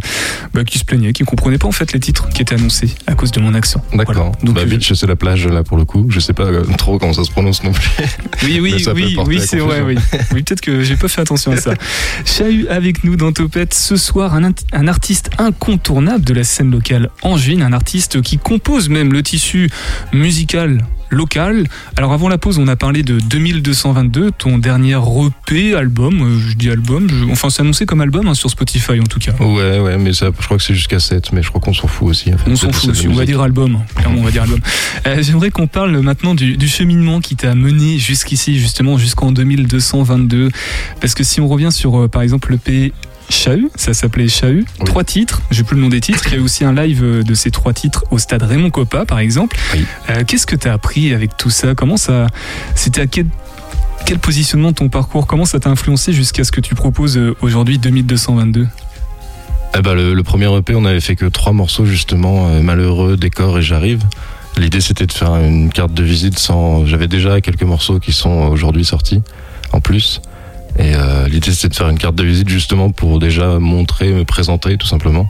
bah, 0.53 0.63
qui 0.63 0.77
se 0.77 0.85
plaignaient, 0.85 1.11
qui 1.11 1.23
ne 1.23 1.27
comprenaient 1.27 1.57
pas 1.57 1.67
en 1.67 1.71
fait 1.71 1.91
les 1.91 1.99
titres 1.99 2.29
qui 2.29 2.43
étaient 2.43 2.53
annoncés 2.53 2.91
à 3.07 3.15
cause 3.15 3.31
de 3.31 3.39
mon 3.39 3.55
accent. 3.55 3.83
D'accord. 3.95 4.31
Donc, 4.43 4.53
bah, 4.53 4.61
euh, 4.61 4.65
Beach, 4.65 4.93
c'est 4.93 5.07
la 5.07 5.15
plage 5.15 5.47
là 5.47 5.63
pour 5.63 5.75
le 5.75 5.85
coup. 5.85 6.05
Je 6.09 6.19
sais 6.19 6.33
pas 6.33 6.45
trop 6.77 6.99
comment 6.99 7.13
ça 7.13 7.23
se 7.23 7.31
prononce 7.31 7.63
non 7.63 7.71
plus. 7.71 7.89
Oui, 8.43 8.59
oui, 8.61 8.85
oui, 8.93 9.17
oui, 9.25 9.41
c'est 9.43 9.57
vrai, 9.57 9.81
oui. 9.81 9.95
Oui, 10.31 10.43
peut-être 10.43 10.61
que 10.61 10.83
j'ai 10.83 10.95
pas 10.95 11.07
fait 11.07 11.21
attention 11.21 11.53
à 11.53 11.57
ça. 11.57 11.73
Chahut 12.25 12.67
avec 12.67 13.03
nous 13.03 13.15
dans 13.15 13.31
Topette 13.31 13.73
ce 13.73 13.97
soir, 13.97 14.35
un, 14.35 14.51
un 14.71 14.87
artiste 14.87 15.31
incontournable 15.39 16.23
de 16.23 16.35
la 16.35 16.43
scène 16.43 16.69
locale 16.69 17.09
angevine, 17.23 17.63
un 17.63 17.73
artiste 17.73 18.21
qui 18.21 18.37
compose 18.37 18.89
même 18.89 19.11
le 19.11 19.23
tissu 19.23 19.71
musical 20.13 20.85
local. 21.09 21.67
Alors 21.95 22.13
avant 22.13 22.29
la 22.29 22.37
pause, 22.37 22.57
on 22.59 22.67
a 22.67 22.75
parlé 22.75 23.03
de 23.03 23.19
2222, 23.19 24.31
ton 24.37 24.57
dernier 24.57 24.97
EP, 24.97 25.73
album, 25.75 26.21
euh, 26.21 26.39
je 26.49 26.55
dis 26.55 26.69
album, 26.69 27.07
je- 27.09 27.31
enfin 27.31 27.49
c'est 27.49 27.61
annoncé 27.61 27.85
comme 27.85 28.01
album 28.01 28.27
hein, 28.27 28.33
sur 28.33 28.49
Spotify 28.49 28.99
en 28.99 29.03
tout 29.03 29.19
cas. 29.19 29.31
Ouais, 29.39 29.79
ouais, 29.79 29.97
mais 29.97 30.13
ça, 30.13 30.27
je 30.39 30.45
crois 30.45 30.57
que 30.57 30.63
c'est 30.63 30.73
jusqu'à 30.75 30.99
7, 30.99 31.31
mais 31.33 31.41
je 31.43 31.49
crois 31.49 31.61
qu'on 31.61 31.73
s'en 31.73 31.87
fout 31.87 32.09
aussi. 32.09 32.33
en 32.33 32.37
fait. 32.37 32.49
On 32.51 32.55
s'en 32.55 32.71
fout 32.71 32.89
aussi, 32.91 33.07
on 33.07 33.13
va 33.13 33.25
dire 33.25 33.41
album, 33.41 33.79
clairement 33.95 34.21
on 34.21 34.23
va 34.23 34.31
dire 34.31 34.43
album. 34.43 34.59
Euh, 35.05 35.21
J'aimerais 35.21 35.49
qu'on 35.51 35.67
parle 35.67 35.97
maintenant 35.99 36.35
du, 36.35 36.57
du 36.57 36.67
cheminement 36.67 37.19
qui 37.21 37.35
t'a 37.35 37.55
mené 37.55 37.97
jusqu'ici, 37.97 38.59
justement 38.59 38.97
jusqu'en 38.97 39.31
2222. 39.31 40.49
Parce 41.01 41.13
que 41.13 41.23
si 41.23 41.41
on 41.41 41.47
revient 41.47 41.71
sur 41.71 41.97
euh, 41.99 42.07
par 42.07 42.21
exemple 42.21 42.51
le 42.51 42.57
P 42.57 42.93
Chahut, 43.29 43.69
ça 43.75 43.93
s'appelait 43.93 44.27
Chahut, 44.29 44.65
Oui. 44.79 44.85
trois 44.85 45.03
titres, 45.03 45.41
j'ai 45.51 45.63
plus 45.63 45.75
le 45.75 45.81
nom 45.81 45.89
des 45.89 45.99
titres, 45.99 46.23
il 46.27 46.31
y 46.33 46.35
a 46.35 46.39
eu 46.39 46.41
aussi 46.41 46.63
un 46.63 46.73
live 46.73 47.03
euh, 47.03 47.23
de 47.23 47.33
ces 47.33 47.51
trois 47.51 47.73
titres 47.73 48.05
au 48.09 48.17
stade 48.17 48.43
Raymond 48.43 48.69
Coppa 48.69 49.05
par 49.05 49.19
exemple. 49.19 49.57
Oui. 49.73 49.85
Euh, 50.09 50.23
Qu'est-ce 50.25 50.45
que 50.47 50.55
t'as 50.55 50.73
appris 50.73 51.13
avec 51.13 51.35
tout 51.37 51.49
ça? 51.49 51.75
Comment 51.75 51.97
ça. 51.97 52.27
C'était 52.75 53.01
à 53.01 53.07
quel, 53.07 53.25
quel 54.05 54.19
positionnement 54.19 54.71
de 54.71 54.75
ton 54.75 54.87
parcours? 54.89 55.27
Comment 55.27 55.45
ça 55.45 55.59
t'a 55.59 55.69
influencé 55.69 56.13
jusqu'à 56.13 56.43
ce 56.45 56.51
que 56.51 56.61
tu 56.61 56.73
proposes 56.73 57.17
euh, 57.17 57.35
aujourd'hui 57.41 57.77
2222 57.79 58.67
Eh 59.77 59.81
ben, 59.81 59.93
le, 59.93 60.13
le 60.13 60.23
premier 60.23 60.53
EP, 60.57 60.73
on 60.75 60.85
avait 60.85 61.01
fait 61.01 61.15
que 61.17 61.25
trois 61.25 61.51
morceaux 61.53 61.85
justement, 61.85 62.47
euh, 62.47 62.61
Malheureux, 62.61 63.17
Décor 63.17 63.59
et 63.59 63.61
J'arrive. 63.61 64.03
L'idée 64.55 64.81
c'était 64.81 65.05
de 65.05 65.11
faire 65.11 65.35
une 65.35 65.69
carte 65.69 65.93
de 65.93 66.01
visite 66.03 66.39
sans. 66.39 66.85
J'avais 66.85 67.07
déjà 67.07 67.41
quelques 67.41 67.61
morceaux 67.63 67.99
qui 67.99 68.13
sont 68.13 68.47
aujourd'hui 68.47 68.85
sortis 68.85 69.21
en 69.73 69.81
plus. 69.81 70.21
Et 70.79 70.93
euh, 70.95 71.27
l'idée 71.27 71.51
c'était 71.51 71.69
de 71.69 71.75
faire 71.75 71.89
une 71.89 71.97
carte 71.97 72.15
de 72.15 72.23
visite 72.23 72.49
justement 72.49 72.91
pour 72.91 73.19
déjà 73.19 73.59
montrer, 73.59 74.11
me 74.11 74.25
présenter 74.25 74.77
tout 74.77 74.87
simplement. 74.87 75.27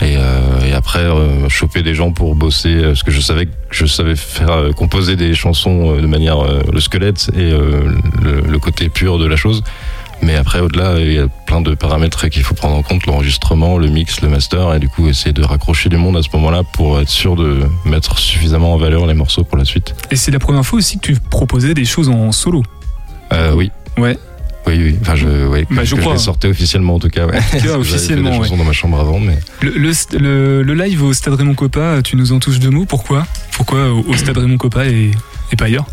Et, 0.00 0.16
euh, 0.16 0.60
et 0.64 0.74
après 0.74 1.00
euh, 1.00 1.48
choper 1.48 1.82
des 1.82 1.94
gens 1.94 2.12
pour 2.12 2.36
bosser 2.36 2.74
euh, 2.76 2.88
parce 2.88 3.02
que 3.02 3.10
je 3.10 3.20
savais 3.20 3.46
que 3.46 3.52
je 3.70 3.84
savais 3.86 4.14
faire 4.14 4.50
euh, 4.52 4.70
composer 4.70 5.16
des 5.16 5.34
chansons 5.34 5.92
euh, 5.96 6.00
de 6.00 6.06
manière 6.06 6.38
euh, 6.38 6.62
le 6.72 6.80
squelette 6.80 7.30
et 7.34 7.50
euh, 7.50 7.90
le, 8.22 8.40
le 8.42 8.58
côté 8.60 8.88
pur 8.90 9.18
de 9.18 9.26
la 9.26 9.34
chose. 9.36 9.62
Mais 10.20 10.34
après, 10.34 10.58
au-delà, 10.58 10.98
il 10.98 11.12
y 11.12 11.18
a 11.18 11.28
plein 11.46 11.60
de 11.60 11.74
paramètres 11.74 12.26
qu'il 12.26 12.42
faut 12.42 12.54
prendre 12.54 12.74
en 12.74 12.82
compte, 12.82 13.06
l'enregistrement, 13.06 13.78
le 13.78 13.86
mix, 13.86 14.20
le 14.20 14.28
master, 14.28 14.74
et 14.74 14.80
du 14.80 14.88
coup, 14.88 15.08
essayer 15.08 15.32
de 15.32 15.44
raccrocher 15.44 15.88
du 15.88 15.96
monde 15.96 16.16
à 16.16 16.22
ce 16.22 16.28
moment-là 16.32 16.64
pour 16.64 17.00
être 17.00 17.08
sûr 17.08 17.36
de 17.36 17.60
mettre 17.84 18.18
suffisamment 18.18 18.74
en 18.74 18.78
valeur 18.78 19.06
les 19.06 19.14
morceaux 19.14 19.44
pour 19.44 19.56
la 19.56 19.64
suite. 19.64 19.94
Et 20.10 20.16
c'est 20.16 20.32
la 20.32 20.40
première 20.40 20.66
fois 20.66 20.78
aussi 20.78 20.98
que 20.98 21.06
tu 21.06 21.14
proposais 21.14 21.72
des 21.72 21.84
choses 21.84 22.08
en 22.08 22.32
solo? 22.32 22.64
Euh, 23.32 23.52
oui. 23.54 23.70
Ouais. 23.96 24.18
Oui, 24.68 24.80
oui. 24.84 24.96
Enfin, 25.00 25.16
je, 25.16 25.46
ouais, 25.46 25.64
que, 25.64 25.74
Bah, 25.74 25.82
je 25.84 25.94
crois. 25.96 26.12
les 26.12 26.18
sortais 26.18 26.48
officiellement, 26.48 26.94
en 26.96 26.98
tout 26.98 27.08
cas, 27.08 27.26
ouais. 27.26 27.40
Fait 27.40 27.68
officiellement, 27.70 28.30
des 28.30 28.36
ouais. 28.36 28.42
chansons 28.44 28.56
dans 28.58 28.64
ma 28.64 28.72
chambre 28.72 29.00
avant, 29.00 29.18
mais 29.18 29.38
Le, 29.62 29.70
le, 29.70 29.92
le- 30.18 30.62
le 30.62 30.74
live 30.74 31.02
au 31.02 31.12
Stade 31.12 31.34
Raymond 31.34 31.54
Coppa, 31.54 32.02
tu 32.02 32.16
nous 32.16 32.32
en 32.32 32.38
touches 32.38 32.58
deux 32.60 32.70
mots. 32.70 32.84
Pourquoi? 32.86 33.26
Pourquoi 33.52 33.90
au, 33.90 34.04
au 34.06 34.14
Stade 34.16 34.36
Raymond 34.38 34.58
Coppa 34.58 34.86
et, 34.86 35.10
et 35.52 35.56
pas 35.56 35.64
ailleurs? 35.66 35.86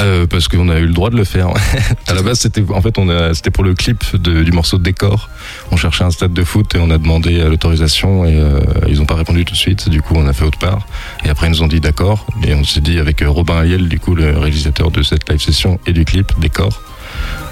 Euh, 0.00 0.26
parce 0.26 0.48
qu'on 0.48 0.70
a 0.70 0.78
eu 0.78 0.86
le 0.86 0.92
droit 0.94 1.10
de 1.10 1.16
le 1.16 1.24
faire. 1.24 1.48
à 2.08 2.14
la 2.14 2.22
base, 2.22 2.40
c'était 2.40 2.62
en 2.70 2.80
fait, 2.80 2.96
on 2.96 3.10
a, 3.10 3.34
c'était 3.34 3.50
pour 3.50 3.62
le 3.62 3.74
clip 3.74 4.02
de- 4.16 4.42
du 4.42 4.50
morceau 4.50 4.78
de 4.78 4.82
décor. 4.82 5.28
On 5.70 5.76
cherchait 5.76 6.02
un 6.04 6.10
stade 6.10 6.32
de 6.32 6.44
foot 6.44 6.74
et 6.74 6.78
on 6.78 6.90
a 6.90 6.96
demandé 6.96 7.38
euh, 7.40 7.50
l'autorisation 7.50 8.24
et 8.24 8.34
euh, 8.34 8.60
ils 8.88 8.98
n'ont 8.98 9.04
pas 9.04 9.16
répondu 9.16 9.44
tout 9.44 9.52
de 9.52 9.58
suite. 9.58 9.90
Du 9.90 10.00
coup, 10.00 10.14
on 10.16 10.26
a 10.26 10.32
fait 10.32 10.44
autre 10.44 10.58
part. 10.58 10.86
Et 11.26 11.28
après, 11.28 11.48
ils 11.48 11.50
nous 11.50 11.62
ont 11.62 11.68
dit 11.68 11.80
d'accord. 11.80 12.26
Et 12.46 12.54
on 12.54 12.64
s'est 12.64 12.80
dit 12.80 12.98
avec 12.98 13.22
Robin 13.26 13.62
Ayel, 13.62 13.88
du 13.88 13.98
coup, 13.98 14.14
le 14.14 14.38
réalisateur 14.38 14.90
de 14.90 15.02
cette 15.02 15.28
live 15.28 15.42
session 15.42 15.78
et 15.86 15.92
du 15.92 16.04
clip 16.06 16.32
décor. 16.40 16.82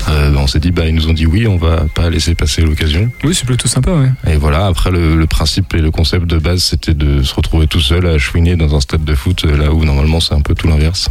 Euh, 0.09 0.35
on 0.37 0.47
s'est 0.47 0.61
dit, 0.61 0.71
bah, 0.71 0.87
ils 0.87 0.95
nous 0.95 1.09
ont 1.09 1.13
dit 1.13 1.27
oui, 1.27 1.47
on 1.47 1.57
va 1.57 1.85
pas 1.95 2.11
laisser 2.11 2.35
passer 2.35 2.63
l'occasion. 2.63 3.11
Oui, 3.25 3.35
c'est 3.35 3.47
plutôt 3.47 3.69
sympa, 3.69 3.91
ouais. 3.93 4.11
Et 4.33 4.37
voilà, 4.37 4.67
après 4.67 4.91
le, 4.91 5.17
le 5.17 5.27
principe 5.27 5.75
et 5.75 5.81
le 5.81 5.91
concept 5.91 6.27
de 6.27 6.39
base, 6.39 6.63
c'était 6.63 6.95
de 6.95 7.23
se 7.23 7.35
retrouver 7.35 7.67
tout 7.67 7.81
seul 7.81 8.07
à 8.07 8.19
chouiner 8.19 8.57
dans 8.57 8.75
un 8.75 8.81
stade 8.81 9.05
de 9.05 9.15
foot, 9.15 9.45
euh, 9.45 9.57
là 9.57 9.73
où 9.73 9.85
normalement 9.85 10.21
c'est 10.21 10.35
un 10.35 10.41
peu 10.41 10.55
tout 10.55 10.69
l'inverse. 10.69 11.09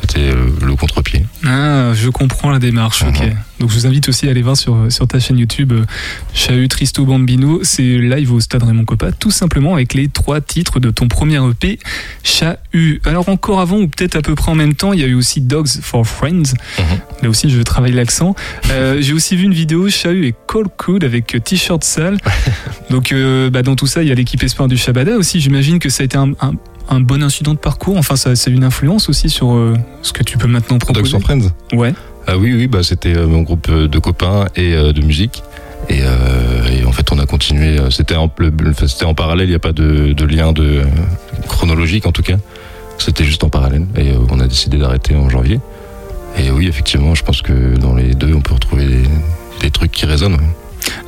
C'était 0.00 0.30
euh, 0.30 0.46
le 0.64 0.74
contre-pied. 0.74 1.26
Ah, 1.46 1.92
je 1.94 2.08
comprends 2.08 2.50
la 2.50 2.58
démarche, 2.58 3.02
ok. 3.02 3.22
Donc 3.60 3.70
je 3.70 3.74
vous 3.74 3.86
invite 3.86 4.08
aussi 4.08 4.26
à 4.26 4.30
aller 4.30 4.40
voir 4.42 4.56
sur, 4.56 4.76
sur 4.90 5.06
ta 5.06 5.20
chaîne 5.20 5.38
YouTube 5.38 5.72
euh, 5.72 5.84
Chahut 6.34 6.66
Tristo 6.68 7.04
Bambino. 7.04 7.60
C'est 7.62 7.82
live 7.98 8.32
au 8.32 8.40
Stade 8.40 8.62
Raymond 8.62 8.84
Coppa, 8.86 9.12
tout 9.12 9.30
simplement 9.30 9.74
avec 9.74 9.94
les 9.94 10.08
trois 10.08 10.40
titres 10.40 10.80
de 10.80 10.90
ton 10.90 11.08
premier 11.08 11.36
EP, 11.46 11.78
Chahut. 12.24 13.00
Alors 13.04 13.28
encore 13.28 13.60
avant, 13.60 13.76
ou 13.78 13.86
peut-être 13.88 14.16
à 14.16 14.22
peu 14.22 14.34
près 14.34 14.50
en 14.50 14.54
même 14.54 14.74
temps, 14.74 14.92
il 14.92 15.00
y 15.00 15.04
a 15.04 15.06
eu 15.06 15.14
aussi 15.14 15.40
Dogs 15.42 15.68
for 15.82 16.06
Friends. 16.06 16.54
Mhm. 16.78 16.84
Là 17.22 17.28
aussi, 17.28 17.50
je 17.50 17.60
travaille 17.60 17.92
l'accent. 17.92 18.34
Euh, 18.70 18.98
J'ai 19.02 19.12
aussi 19.12 19.36
vu 19.36 19.44
une 19.44 19.54
vidéo 19.54 19.88
Chahut 19.90 20.24
et 20.26 20.34
Cold 20.46 20.68
Cood 20.76 21.04
avec 21.04 21.36
t-shirt 21.44 21.84
sale. 21.84 22.16
Donc 22.90 23.12
euh, 23.12 23.50
bah, 23.50 23.62
dans 23.62 23.76
tout 23.76 23.86
ça, 23.86 24.02
il 24.02 24.08
y 24.08 24.12
a 24.12 24.14
l'équipe 24.14 24.42
Espoir 24.42 24.68
du 24.68 24.76
Shabada 24.78 25.16
aussi. 25.16 25.40
J'imagine 25.40 25.78
que 25.78 25.90
ça 25.90 26.02
a 26.02 26.06
été 26.06 26.16
un, 26.16 26.32
un- 26.40 26.54
un 26.88 27.00
bon 27.00 27.22
incident 27.22 27.54
de 27.54 27.58
parcours. 27.58 27.96
Enfin, 27.96 28.16
ça, 28.16 28.34
c'est 28.36 28.50
une 28.50 28.64
influence 28.64 29.08
aussi 29.08 29.28
sur 29.30 29.52
euh, 29.54 29.76
ce 30.02 30.12
que 30.12 30.22
tu 30.22 30.38
peux 30.38 30.48
maintenant 30.48 30.78
proposer. 30.78 31.10
for 31.10 31.20
Friends 31.20 31.50
Ouais. 31.72 31.94
Ah 32.26 32.36
oui, 32.38 32.52
oui, 32.54 32.66
bah, 32.68 32.82
c'était 32.82 33.16
euh, 33.16 33.26
mon 33.26 33.42
groupe 33.42 33.66
euh, 33.68 33.88
de 33.88 33.98
copains 33.98 34.46
et 34.54 34.74
euh, 34.74 34.92
de 34.92 35.02
musique. 35.02 35.42
Et, 35.88 35.98
et 35.98 36.84
en 36.84 36.92
fait, 36.92 37.10
on 37.10 37.18
a 37.18 37.26
continué. 37.26 37.76
C'était 37.90 38.14
en, 38.14 38.30
c'était 38.86 39.04
en 39.04 39.14
parallèle, 39.14 39.48
il 39.48 39.50
n'y 39.50 39.56
a 39.56 39.58
pas 39.58 39.72
de, 39.72 40.12
de 40.12 40.24
lien 40.24 40.52
de, 40.52 40.82
chronologique 41.48 42.06
en 42.06 42.12
tout 42.12 42.22
cas. 42.22 42.36
C'était 42.98 43.24
juste 43.24 43.42
en 43.42 43.48
parallèle. 43.48 43.86
Et 43.98 44.12
on 44.30 44.38
a 44.38 44.46
décidé 44.46 44.78
d'arrêter 44.78 45.16
en 45.16 45.28
janvier. 45.28 45.58
Et 46.38 46.52
oui, 46.52 46.68
effectivement, 46.68 47.16
je 47.16 47.24
pense 47.24 47.42
que 47.42 47.76
dans 47.76 47.94
les 47.94 48.14
deux, 48.14 48.32
on 48.32 48.40
peut 48.40 48.54
retrouver 48.54 48.86
des, 48.86 49.02
des 49.60 49.70
trucs 49.72 49.90
qui 49.90 50.06
résonnent. 50.06 50.34
ouais. 50.34 50.61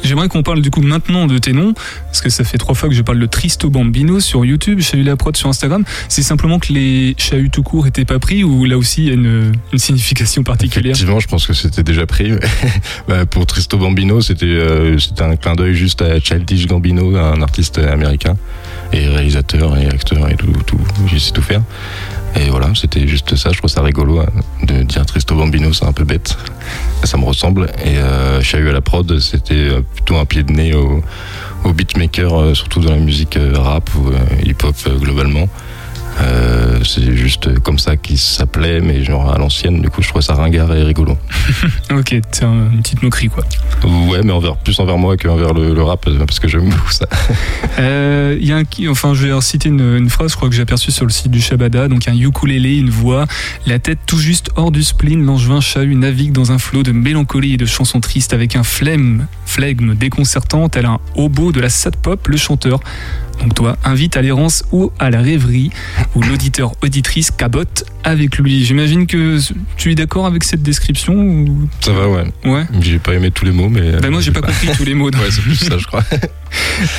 J'aimerais 0.04 0.28
qu'on 0.28 0.42
parle 0.42 0.60
du 0.60 0.70
coup 0.70 0.82
maintenant 0.82 1.26
de 1.26 1.38
tes 1.38 1.52
noms, 1.52 1.72
parce 2.06 2.20
que 2.20 2.28
ça 2.28 2.44
fait 2.44 2.58
trois 2.58 2.74
fois 2.74 2.88
que 2.88 2.94
je 2.94 3.02
parle 3.02 3.18
de 3.18 3.26
Tristo 3.26 3.70
Bambino 3.70 4.20
sur 4.20 4.44
YouTube, 4.44 4.80
Chahut 4.80 5.02
la 5.02 5.16
prod 5.16 5.36
sur 5.36 5.48
Instagram. 5.48 5.84
C'est 6.08 6.22
simplement 6.22 6.58
que 6.58 6.72
les 6.72 7.14
Chahut 7.18 7.48
tout 7.50 7.62
court 7.62 7.86
étaient 7.86 8.04
pas 8.04 8.18
pris 8.18 8.44
ou 8.44 8.64
là 8.64 8.76
aussi 8.76 9.02
il 9.04 9.08
y 9.08 9.10
a 9.10 9.14
une, 9.14 9.52
une 9.72 9.78
signification 9.78 10.42
particulière? 10.42 10.92
Effectivement, 10.92 11.20
je 11.20 11.28
pense 11.28 11.46
que 11.46 11.52
c'était 11.52 11.82
déjà 11.82 12.06
pris. 12.06 12.32
Bah, 13.08 13.26
pour 13.26 13.44
Tristo 13.44 13.76
Bambino, 13.76 14.20
c'était 14.20 14.46
euh, 14.46 14.96
un 15.20 15.36
clin 15.36 15.54
d'œil 15.54 15.74
juste 15.74 16.00
à 16.00 16.20
Childish 16.20 16.66
Gambino, 16.66 17.16
un 17.16 17.42
artiste 17.42 17.78
américain 17.78 18.36
et 18.92 19.08
réalisateur 19.08 19.76
et 19.76 19.86
acteur 19.86 20.28
et 20.28 20.36
tout, 20.36 20.52
tout 20.66 21.18
sait 21.18 21.32
tout 21.32 21.42
faire. 21.42 21.62
Et 22.36 22.50
voilà, 22.50 22.70
c'était 22.74 23.06
juste 23.06 23.36
ça. 23.36 23.50
Je 23.52 23.58
trouve 23.58 23.70
ça 23.70 23.82
rigolo 23.82 24.20
hein, 24.20 24.26
de 24.62 24.82
dire 24.82 25.06
Tristo 25.06 25.34
Bambino, 25.34 25.72
c'est 25.72 25.84
un 25.84 25.92
peu 25.92 26.04
bête. 26.04 26.36
Ça 27.04 27.16
me 27.16 27.24
ressemble. 27.24 27.70
Et 27.84 27.98
euh, 27.98 28.42
Chahut 28.42 28.68
à 28.68 28.72
la 28.72 28.80
prod, 28.80 29.18
c'était 29.20 29.54
euh, 29.54 29.82
plutôt 29.82 30.16
un 30.16 30.24
pied 30.24 30.42
de 30.42 30.52
nez 30.52 30.74
au, 30.74 31.02
beatmaker, 31.72 32.34
euh, 32.34 32.54
surtout 32.54 32.80
dans 32.80 32.90
la 32.90 32.98
musique 32.98 33.36
euh, 33.36 33.54
rap 33.56 33.88
ou 33.94 34.10
hip-hop 34.44 34.76
globalement. 35.00 35.48
Euh, 36.20 36.78
c'est 36.84 37.16
juste 37.16 37.58
comme 37.60 37.78
ça 37.78 37.96
qu'il 37.96 38.18
s'appelait, 38.18 38.80
mais 38.80 39.02
genre 39.02 39.32
à 39.32 39.38
l'ancienne. 39.38 39.82
Du 39.82 39.90
coup, 39.90 40.00
je 40.02 40.08
trouvais 40.08 40.24
ça 40.24 40.34
ringard 40.34 40.72
et 40.74 40.82
rigolo. 40.82 41.16
Ok, 41.90 42.16
c'est 42.32 42.44
un- 42.44 42.70
une 42.72 42.82
petite 42.82 43.02
moquerie 43.02 43.28
quoi. 43.28 43.44
Ouais, 43.84 44.20
mais 44.24 44.32
envers, 44.32 44.56
plus 44.56 44.78
envers 44.80 44.96
moi 44.98 45.16
qu'envers 45.16 45.52
le, 45.54 45.74
le 45.74 45.82
rap, 45.82 46.08
parce 46.26 46.40
que 46.40 46.48
j'aime 46.48 46.68
beaucoup 46.68 46.90
ça. 46.92 47.06
Euh, 47.78 48.36
Il 48.40 48.46
y 48.46 48.52
a 48.52 48.56
un 48.58 48.62
enfin 48.88 49.14
je 49.14 49.26
vais 49.26 49.40
citer 49.40 49.68
une, 49.68 49.96
une 49.96 50.08
phrase, 50.08 50.30
je 50.32 50.36
crois 50.36 50.48
que 50.48 50.54
j'ai 50.54 50.62
aperçue 50.62 50.92
sur 50.92 51.04
le 51.04 51.10
site 51.10 51.30
du 51.30 51.40
Shabada, 51.40 51.88
donc 51.88 52.06
un 52.08 52.14
ukulélé, 52.16 52.76
une 52.76 52.90
voix, 52.90 53.26
la 53.66 53.78
tête 53.80 53.98
tout 54.06 54.18
juste 54.18 54.50
hors 54.56 54.70
du 54.70 54.82
spleen, 54.84 55.24
l'angevin 55.24 55.60
Chahut 55.60 55.94
navigue 55.96 56.30
dans 56.32 56.52
un 56.52 56.58
flot 56.58 56.82
de 56.84 56.92
mélancolie 56.92 57.54
et 57.54 57.56
de 57.56 57.66
chansons 57.66 58.00
tristes 58.00 58.32
avec 58.32 58.54
un 58.54 58.62
flemme, 58.62 59.26
flegme 59.46 59.94
déconcertant, 59.94 60.68
tel 60.68 60.86
un 60.86 60.98
hobo 61.16 61.50
de 61.52 61.60
la 61.60 61.68
sad 61.68 61.96
pop, 61.96 62.28
le 62.28 62.36
chanteur. 62.36 62.78
Donc 63.40 63.54
toi, 63.54 63.76
invite 63.84 64.16
à 64.16 64.22
l'errance 64.22 64.62
ou 64.70 64.92
à 65.00 65.10
la 65.10 65.20
rêverie, 65.20 65.70
où 66.14 66.22
l'auditeur 66.22 66.72
auditrice 66.82 67.30
cabote 67.30 67.84
avec 68.04 68.38
lui. 68.38 68.64
J'imagine 68.64 69.06
que 69.06 69.38
tu 69.76 69.90
es 69.90 69.94
d'accord 69.94 70.26
avec 70.26 70.44
cette 70.44 70.62
description 70.62 71.14
ou... 71.14 71.68
Ça 71.80 71.92
va, 71.92 72.08
ouais. 72.08 72.24
Ouais. 72.44 72.64
J'ai 72.80 72.98
pas 72.98 73.14
aimé 73.14 73.30
tous 73.30 73.44
les 73.44 73.50
mots, 73.50 73.68
mais. 73.68 73.92
Ben 74.00 74.10
moi 74.10 74.20
j'ai 74.20 74.30
pas 74.32 74.40
compris 74.42 74.68
tous 74.76 74.84
les 74.84 74.94
mots. 74.94 75.10
Ouais, 75.14 75.30
c'est 75.30 75.42
plus 75.42 75.54
ça, 75.56 75.78
je 75.78 75.86
crois. 75.86 76.02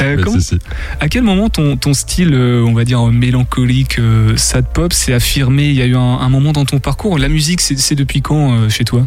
Euh, 0.01 0.21
comment- 0.21 0.39
si, 0.39 0.45
si. 0.45 0.59
À 0.99 1.07
quel 1.07 1.23
moment 1.23 1.49
ton, 1.49 1.77
ton 1.77 1.93
style, 1.93 2.33
euh, 2.33 2.61
on 2.65 2.73
va 2.73 2.83
dire 2.83 3.05
mélancolique, 3.07 3.99
euh, 3.99 4.35
sad 4.37 4.65
pop, 4.73 4.91
s'est 4.93 5.13
affirmé? 5.13 5.65
Il 5.69 5.75
y 5.75 5.81
a 5.81 5.85
eu 5.85 5.95
un, 5.95 5.99
un 6.19 6.29
moment 6.29 6.51
dans 6.51 6.65
ton 6.65 6.79
parcours. 6.79 7.17
La 7.17 7.29
musique, 7.29 7.61
c'est 7.61 7.95
depuis 7.95 8.21
quand 8.21 8.53
euh, 8.53 8.69
chez 8.69 8.83
toi? 8.83 9.05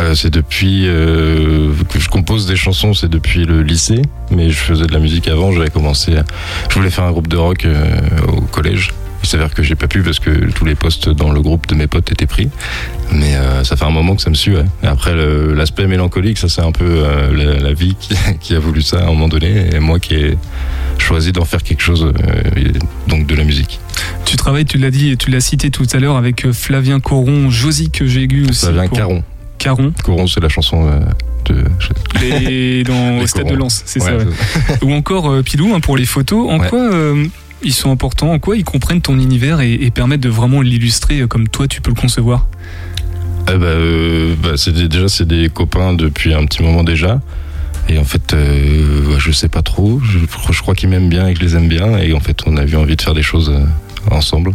Euh, 0.00 0.14
c'est 0.14 0.30
depuis 0.30 0.84
euh, 0.86 1.72
que 1.92 1.98
je 1.98 2.08
compose 2.08 2.46
des 2.46 2.54
chansons, 2.56 2.94
c'est 2.94 3.08
depuis 3.08 3.44
le 3.44 3.62
lycée, 3.62 4.02
mais 4.30 4.48
je 4.50 4.56
faisais 4.56 4.86
de 4.86 4.92
la 4.92 5.00
musique 5.00 5.26
avant. 5.28 5.50
J'avais 5.52 5.70
commencé, 5.70 6.16
à- 6.16 6.24
je 6.68 6.74
voulais 6.76 6.90
faire 6.90 7.04
un 7.04 7.10
groupe 7.10 7.26
de 7.26 7.36
rock 7.36 7.64
euh, 7.64 7.98
au 8.28 8.40
collège. 8.42 8.90
Il 9.24 9.28
s'avère 9.28 9.52
que 9.52 9.64
j'ai 9.64 9.74
pas 9.74 9.88
pu 9.88 10.02
parce 10.02 10.20
que 10.20 10.30
tous 10.52 10.64
les 10.64 10.76
postes 10.76 11.08
dans 11.08 11.32
le 11.32 11.40
groupe 11.42 11.66
de 11.66 11.74
mes 11.74 11.88
potes 11.88 12.12
étaient 12.12 12.26
pris. 12.28 12.48
Mais 13.12 13.34
euh, 13.34 13.64
ça 13.64 13.74
fait 13.76 13.84
un 13.84 13.90
moment 13.90 14.14
que 14.14 14.22
ça 14.22 14.30
me 14.30 14.36
suit. 14.36 14.54
ouais. 14.54 14.64
Et 14.84 14.86
après, 14.86 15.12
l'aspect 15.54 15.88
mélancolique, 15.88 16.38
ça 16.38 16.48
c'est 16.48 16.62
un 16.62 16.70
peu 16.70 16.84
euh, 16.86 17.32
la, 17.34 17.58
la 17.58 17.72
vie 17.72 17.96
qui, 17.98 18.14
qui 18.40 18.54
a 18.54 18.60
voulu 18.60 18.80
ça 18.82 18.98
à 19.00 19.02
un 19.02 19.06
moment 19.06 19.28
donné, 19.28 19.74
et 19.74 19.80
moi 19.80 19.98
qui 19.98 20.14
ai 20.14 20.38
choisi 20.98 21.32
d'en 21.32 21.44
faire 21.44 21.64
quelque 21.64 21.82
chose, 21.82 22.04
euh, 22.04 22.62
donc 23.08 23.26
de 23.26 23.34
la 23.34 23.42
musique. 23.42 23.80
Tu 24.24 24.36
travailles, 24.36 24.64
tu 24.64 24.78
l'as 24.78 24.92
dit 24.92 25.16
tu 25.16 25.30
l'as 25.30 25.40
cité 25.40 25.70
tout 25.70 25.86
à 25.92 25.98
l'heure 25.98 26.16
avec 26.16 26.44
euh, 26.46 26.52
Flavien 26.52 27.00
Coron, 27.00 27.50
Josique 27.50 28.06
Jégu 28.06 28.44
aussi. 28.48 28.60
Ça 28.66 28.70
vient 28.70 28.86
pour- 28.86 28.96
Caron. 28.98 29.24
Caron. 29.58 29.92
Coron, 30.04 30.26
c'est 30.26 30.40
la 30.40 30.48
chanson 30.48 30.88
euh, 30.88 31.00
de. 31.46 31.64
Et 32.24 32.82
dans 32.86 33.16
Les 33.18 33.22
au 33.22 33.26
stade 33.26 33.48
de. 33.48 33.54
Lens, 33.56 33.82
c'est 33.84 34.02
Ouais, 34.02 34.06
ça. 34.10 34.16
ouais. 34.16 34.24
Ou 34.82 34.92
encore 34.92 35.30
euh, 35.30 35.42
Pilou 35.42 35.74
hein, 35.74 35.80
pour 35.80 35.96
les 35.96 36.06
photos. 36.06 36.48
En 36.50 36.58
Ouais. 36.60 36.68
quoi 36.68 36.80
euh, 36.80 37.26
ils 37.62 37.72
sont 37.72 37.90
importants? 37.90 38.32
En 38.32 38.38
quoi 38.38 38.56
ils 38.56 38.64
comprennent 38.64 39.00
ton 39.00 39.18
univers 39.18 39.60
et, 39.60 39.72
et 39.74 39.90
permettent 39.90 40.20
de 40.20 40.28
vraiment 40.28 40.60
l'illustrer 40.62 41.20
comme 41.28 41.48
toi 41.48 41.66
tu 41.68 41.80
peux 41.80 41.90
le 41.90 42.00
concevoir? 42.00 42.46
Bah, 43.46 43.52
euh, 43.54 44.34
bah, 44.42 44.50
c'est 44.56 44.72
déjà 44.74 45.08
c'est 45.08 45.26
des 45.26 45.48
copains 45.48 45.92
depuis 45.94 46.34
un 46.34 46.44
petit 46.46 46.62
moment 46.62 46.84
déjà. 46.84 47.20
Et 47.90 47.98
en 47.98 48.04
fait, 48.04 48.34
euh, 48.34 49.18
je 49.18 49.32
sais 49.32 49.48
pas 49.48 49.62
trop. 49.62 49.98
Je, 50.04 50.18
je 50.52 50.60
crois 50.60 50.74
qu'ils 50.74 50.90
m'aiment 50.90 51.08
bien 51.08 51.26
et 51.26 51.32
que 51.32 51.40
je 51.40 51.44
les 51.46 51.56
aime 51.56 51.68
bien. 51.68 51.96
Et 51.96 52.12
en 52.12 52.20
fait, 52.20 52.42
on 52.46 52.56
a 52.58 52.64
eu 52.64 52.76
envie 52.76 52.96
de 52.96 53.00
faire 53.02 53.14
des 53.14 53.22
choses 53.22 53.50
ensemble. 54.10 54.52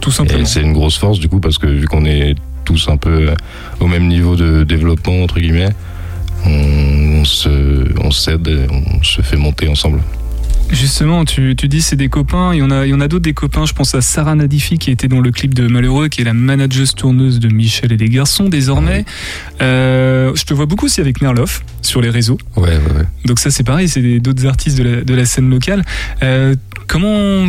Tout 0.00 0.10
simplement. 0.10 0.40
Et 0.42 0.46
c'est 0.46 0.62
une 0.62 0.72
grosse 0.72 0.96
force 0.98 1.18
du 1.18 1.28
coup 1.28 1.40
parce 1.40 1.58
que 1.58 1.66
vu 1.66 1.86
qu'on 1.86 2.04
est 2.06 2.34
tous 2.64 2.88
un 2.88 2.96
peu 2.96 3.28
euh, 3.28 3.34
au 3.80 3.86
même 3.86 4.08
niveau 4.08 4.36
de 4.36 4.64
développement 4.64 5.22
entre 5.22 5.38
guillemets, 5.40 5.70
on, 6.46 7.20
on 7.20 7.24
se, 7.24 7.48
on 8.02 8.10
s'aide, 8.10 8.48
on 8.70 9.02
se 9.02 9.22
fait 9.22 9.36
monter 9.36 9.68
ensemble. 9.68 10.00
Justement, 10.70 11.26
tu, 11.26 11.54
tu 11.56 11.68
dis 11.68 11.82
c'est 11.82 11.94
des 11.94 12.08
copains, 12.08 12.54
il 12.54 12.58
y 12.58 12.62
en 12.62 12.70
a, 12.70 12.86
il 12.86 12.90
y 12.90 12.94
en 12.94 13.00
a 13.00 13.06
d'autres 13.06 13.24
des 13.24 13.34
copains, 13.34 13.66
je 13.66 13.74
pense 13.74 13.94
à 13.94 14.00
Sarah 14.00 14.34
Nadifi 14.34 14.78
qui 14.78 14.90
était 14.90 15.08
dans 15.08 15.20
le 15.20 15.30
clip 15.30 15.52
de 15.52 15.68
Malheureux, 15.68 16.08
qui 16.08 16.22
est 16.22 16.24
la 16.24 16.32
manageuse 16.32 16.94
tourneuse 16.94 17.38
de 17.38 17.48
Michel 17.48 17.92
et 17.92 17.98
des 17.98 18.08
garçons 18.08 18.48
désormais. 18.48 19.04
Euh, 19.60 20.32
je 20.34 20.44
te 20.44 20.54
vois 20.54 20.64
beaucoup 20.64 20.86
aussi 20.86 21.02
avec 21.02 21.20
Nerloff 21.20 21.62
sur 21.82 22.00
les 22.00 22.08
réseaux. 22.08 22.38
Ouais, 22.56 22.62
ouais, 22.62 22.96
ouais. 22.96 23.06
Donc 23.26 23.40
ça 23.40 23.50
c'est 23.50 23.62
pareil, 23.62 23.88
c'est 23.88 24.20
d'autres 24.20 24.46
artistes 24.46 24.78
de 24.78 24.84
la, 24.84 25.00
de 25.02 25.14
la 25.14 25.26
scène 25.26 25.50
locale. 25.50 25.84
Euh, 26.22 26.54
comment 26.88 27.46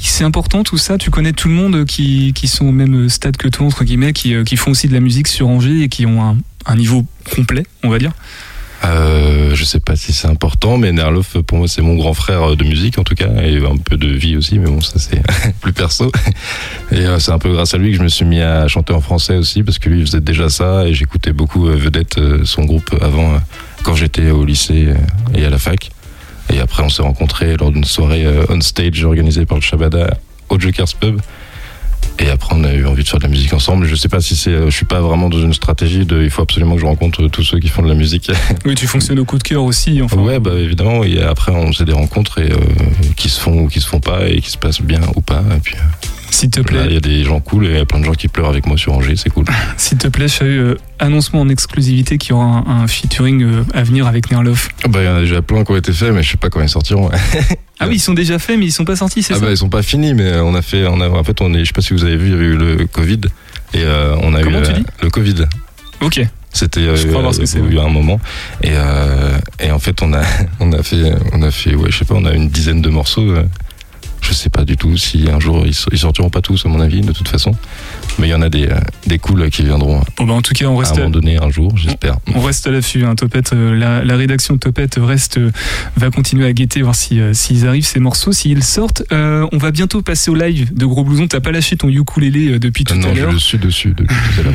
c'est 0.00 0.24
important 0.24 0.62
tout 0.62 0.78
ça? 0.78 0.98
Tu 0.98 1.10
connais 1.10 1.32
tout 1.32 1.48
le 1.48 1.54
monde 1.54 1.84
qui, 1.84 2.32
qui 2.34 2.48
sont 2.48 2.66
au 2.66 2.72
même 2.72 3.08
stade 3.08 3.36
que 3.36 3.48
toi, 3.48 3.66
entre 3.66 3.84
guillemets, 3.84 4.12
qui, 4.12 4.34
euh, 4.34 4.44
qui 4.44 4.56
font 4.56 4.70
aussi 4.70 4.88
de 4.88 4.94
la 4.94 5.00
musique 5.00 5.28
sur 5.28 5.48
Angers 5.48 5.82
et 5.82 5.88
qui 5.88 6.06
ont 6.06 6.22
un, 6.22 6.36
un 6.66 6.76
niveau 6.76 7.04
complet, 7.34 7.64
on 7.82 7.88
va 7.88 7.98
dire? 7.98 8.12
Euh, 8.84 9.54
je 9.54 9.64
sais 9.64 9.80
pas 9.80 9.96
si 9.96 10.12
c'est 10.12 10.28
important, 10.28 10.76
mais 10.76 10.92
Nerloff, 10.92 11.38
pour 11.38 11.58
moi, 11.58 11.66
c'est 11.66 11.82
mon 11.82 11.94
grand 11.94 12.14
frère 12.14 12.56
de 12.56 12.64
musique 12.64 12.98
en 12.98 13.04
tout 13.04 13.14
cas, 13.14 13.30
et 13.42 13.56
un 13.56 13.78
peu 13.78 13.96
de 13.96 14.08
vie 14.08 14.36
aussi, 14.36 14.58
mais 14.58 14.66
bon, 14.66 14.80
ça 14.80 14.98
c'est 14.98 15.22
plus 15.60 15.72
perso. 15.72 16.12
Et 16.92 17.06
euh, 17.06 17.18
c'est 17.18 17.32
un 17.32 17.38
peu 17.38 17.52
grâce 17.52 17.74
à 17.74 17.78
lui 17.78 17.92
que 17.92 17.96
je 17.96 18.02
me 18.02 18.08
suis 18.08 18.26
mis 18.26 18.40
à 18.40 18.68
chanter 18.68 18.92
en 18.92 19.00
français 19.00 19.36
aussi, 19.36 19.62
parce 19.62 19.78
que 19.78 19.88
lui 19.88 20.04
faisait 20.04 20.20
déjà 20.20 20.50
ça, 20.50 20.86
et 20.86 20.92
j'écoutais 20.92 21.32
beaucoup 21.32 21.66
euh, 21.68 21.76
Vedette, 21.76 22.18
euh, 22.18 22.44
son 22.44 22.64
groupe 22.64 22.94
avant, 23.00 23.34
euh, 23.34 23.38
quand 23.82 23.94
j'étais 23.94 24.30
au 24.30 24.44
lycée 24.44 24.88
euh, 24.88 24.94
et 25.34 25.44
à 25.44 25.50
la 25.50 25.58
fac. 25.58 25.90
Et 26.52 26.60
après, 26.60 26.82
on 26.82 26.88
s'est 26.88 27.02
rencontrés 27.02 27.56
lors 27.56 27.70
d'une 27.72 27.84
soirée 27.84 28.24
euh, 28.24 28.44
on 28.48 28.60
stage 28.60 29.04
organisée 29.04 29.46
par 29.46 29.58
le 29.58 29.62
Shabada 29.62 30.16
au 30.48 30.58
Joker's 30.58 30.94
Pub. 30.94 31.20
Et 32.18 32.30
après, 32.30 32.54
on 32.56 32.64
a 32.64 32.72
eu 32.72 32.86
envie 32.86 33.02
de 33.02 33.08
faire 33.08 33.18
de 33.18 33.24
la 33.24 33.28
musique 33.30 33.52
ensemble. 33.52 33.86
Je 33.86 33.94
sais 33.94 34.08
pas 34.08 34.20
si 34.20 34.36
c'est, 34.36 34.50
euh, 34.50 34.70
je 34.70 34.74
suis 34.76 34.86
pas 34.86 35.00
vraiment 35.00 35.28
dans 35.28 35.40
une 35.40 35.52
stratégie 35.52 36.06
de, 36.06 36.22
il 36.22 36.30
faut 36.30 36.42
absolument 36.42 36.74
que 36.76 36.80
je 36.80 36.86
rencontre 36.86 37.26
tous 37.28 37.42
ceux 37.42 37.58
qui 37.58 37.68
font 37.68 37.82
de 37.82 37.88
la 37.88 37.94
musique. 37.94 38.30
Oui, 38.64 38.74
tu 38.74 38.86
fonctionnes 38.86 39.18
au 39.18 39.24
coup 39.24 39.38
de 39.38 39.42
cœur 39.42 39.62
aussi. 39.64 40.00
Enfin, 40.02 40.16
Ouais, 40.16 40.40
bah 40.40 40.52
évidemment. 40.56 41.04
Et 41.04 41.20
après, 41.20 41.52
on 41.52 41.72
faisait 41.72 41.84
des 41.84 41.92
rencontres 41.92 42.38
et, 42.38 42.50
euh, 42.50 42.56
qui 43.16 43.28
se 43.28 43.38
font 43.38 43.62
ou 43.64 43.68
qui 43.68 43.80
se 43.80 43.86
font 43.86 44.00
pas 44.00 44.28
et 44.28 44.40
qui 44.40 44.50
se 44.50 44.56
passent 44.58 44.80
bien 44.80 45.00
ou 45.14 45.20
pas. 45.20 45.42
Et 45.56 45.60
puis, 45.60 45.74
euh, 45.74 46.06
S'il 46.36 46.50
te 46.50 46.60
plaît, 46.60 46.84
il 46.84 46.92
y 46.92 46.96
a 46.98 47.00
des 47.00 47.24
gens 47.24 47.40
cool 47.40 47.64
et 47.64 47.70
il 47.70 47.76
y 47.76 47.78
a 47.78 47.86
plein 47.86 47.98
de 47.98 48.04
gens 48.04 48.12
qui 48.12 48.28
pleurent 48.28 48.50
avec 48.50 48.66
moi 48.66 48.76
sur 48.76 48.92
Angers. 48.92 49.16
C'est 49.16 49.30
cool. 49.30 49.46
s'il 49.78 49.96
te 49.96 50.06
plaît, 50.08 50.28
Chahu, 50.28 50.58
euh, 50.58 50.74
annonce-moi 50.98 51.40
en 51.40 51.48
exclusivité 51.48 52.18
qu'il 52.18 52.30
y 52.30 52.32
aura 52.34 52.44
un, 52.44 52.82
un 52.82 52.86
featuring 52.86 53.42
euh, 53.42 53.64
à 53.72 53.82
venir 53.82 54.06
avec 54.06 54.30
Nerloff. 54.30 54.68
Bah, 54.86 55.00
il 55.02 55.06
y 55.06 55.08
en 55.08 55.16
a 55.16 55.20
déjà 55.20 55.40
plein 55.40 55.64
qui 55.64 55.72
ont 55.72 55.76
été 55.76 55.94
faits, 55.94 56.12
mais 56.12 56.22
je 56.22 56.32
sais 56.32 56.36
pas 56.36 56.50
quand 56.50 56.60
ils 56.60 56.68
sortiront. 56.68 57.10
Ah 57.78 57.88
oui, 57.88 57.96
ils 57.96 58.00
sont 58.00 58.14
déjà 58.14 58.38
faits, 58.38 58.58
mais 58.58 58.64
ils 58.64 58.72
sont 58.72 58.86
pas 58.86 58.96
sortis, 58.96 59.22
c'est 59.22 59.34
Ah 59.34 59.36
ça 59.36 59.44
bah 59.44 59.50
ils 59.50 59.56
sont 59.58 59.68
pas 59.68 59.82
finis, 59.82 60.14
mais 60.14 60.36
on 60.36 60.54
a 60.54 60.62
fait, 60.62 60.86
on 60.86 60.98
a, 60.98 61.10
en 61.10 61.22
fait, 61.24 61.42
on 61.42 61.52
est, 61.52 61.58
je 61.58 61.64
sais 61.66 61.72
pas 61.74 61.82
si 61.82 61.92
vous 61.92 62.04
avez 62.04 62.16
vu, 62.16 62.28
il 62.28 62.32
y 62.32 62.34
avait 62.34 62.46
eu 62.46 62.56
le 62.56 62.86
Covid 62.86 63.20
et 63.74 63.82
euh, 63.82 64.16
on 64.22 64.34
a 64.34 64.42
Comment 64.42 64.60
eu 64.60 64.62
tu 64.62 64.70
euh, 64.70 64.74
dis 64.74 64.84
le 65.02 65.10
Covid. 65.10 65.34
Ok. 66.00 66.20
C'était 66.52 66.80
euh, 66.80 66.96
y 66.96 67.78
a 67.78 67.82
un 67.82 67.88
moment 67.90 68.18
et 68.62 68.70
euh, 68.72 69.36
et 69.60 69.70
en 69.70 69.78
fait 69.78 70.00
on 70.00 70.14
a 70.14 70.22
on 70.60 70.72
a 70.72 70.82
fait 70.82 71.12
on 71.34 71.42
a 71.42 71.50
fait 71.50 71.74
ouais 71.74 71.90
je 71.90 71.98
sais 71.98 72.06
pas 72.06 72.14
on 72.14 72.24
a 72.24 72.32
une 72.32 72.48
dizaine 72.48 72.80
de 72.80 72.88
morceaux. 72.88 73.34
Euh, 74.26 74.28
je 74.28 74.34
sais 74.34 74.50
pas 74.50 74.64
du 74.64 74.76
tout 74.76 74.96
si 74.96 75.28
un 75.30 75.40
jour 75.40 75.64
ils, 75.66 75.74
ils 75.92 75.98
sortiront 75.98 76.30
pas 76.30 76.40
tous 76.40 76.64
à 76.66 76.68
mon 76.68 76.80
avis 76.80 77.00
de 77.00 77.12
toute 77.12 77.28
façon, 77.28 77.52
mais 78.18 78.28
il 78.28 78.30
y 78.30 78.34
en 78.34 78.42
a 78.42 78.48
des 78.48 78.66
euh, 78.68 78.78
des 79.06 79.18
cools 79.18 79.48
qui 79.50 79.62
viendront 79.62 80.02
Bon 80.18 80.24
bah 80.24 80.34
en 80.34 80.42
tout 80.42 80.54
cas, 80.54 80.66
on 80.66 80.76
à 80.76 80.80
reste 80.80 80.92
un 80.92 80.96
moment 80.98 81.10
donné 81.10 81.36
un 81.36 81.50
jour 81.50 81.72
j'espère. 81.76 82.16
On 82.34 82.40
reste 82.40 82.66
à 82.66 82.70
l'affût, 82.70 83.04
hein, 83.04 83.14
Topette. 83.14 83.52
euh, 83.52 83.74
la, 83.76 84.04
la 84.04 84.16
rédaction 84.16 84.54
de 84.54 84.58
Topette 84.58 84.98
reste, 85.00 85.38
euh, 85.38 85.50
va 85.96 86.10
continuer 86.10 86.46
à 86.46 86.52
guetter, 86.52 86.82
voir 86.82 86.94
si, 86.94 87.20
euh, 87.20 87.32
s'ils 87.34 87.66
arrivent 87.66 87.84
ces 87.86 88.00
morceaux, 88.00 88.32
s'ils 88.32 88.62
sortent. 88.64 89.02
Euh, 89.12 89.46
on 89.52 89.58
va 89.58 89.70
bientôt 89.70 90.02
passer 90.02 90.30
au 90.30 90.34
live 90.34 90.74
de 90.74 90.86
Gros 90.86 91.04
Blouson. 91.04 91.26
T'as 91.28 91.40
pas 91.40 91.52
lâché 91.52 91.76
ton 91.76 91.88
ukulélé 91.88 92.52
euh, 92.52 92.58
depuis 92.58 92.84
tout 92.84 92.94
non 92.94 93.10
à 93.10 93.14
je 93.14 93.20
l'heure. 93.20 93.32
le 93.32 93.38
suis 93.38 93.58
dessus 93.58 93.94
depuis 93.96 94.16
tout 94.34 94.40
à 94.40 94.42
l'heure. 94.44 94.54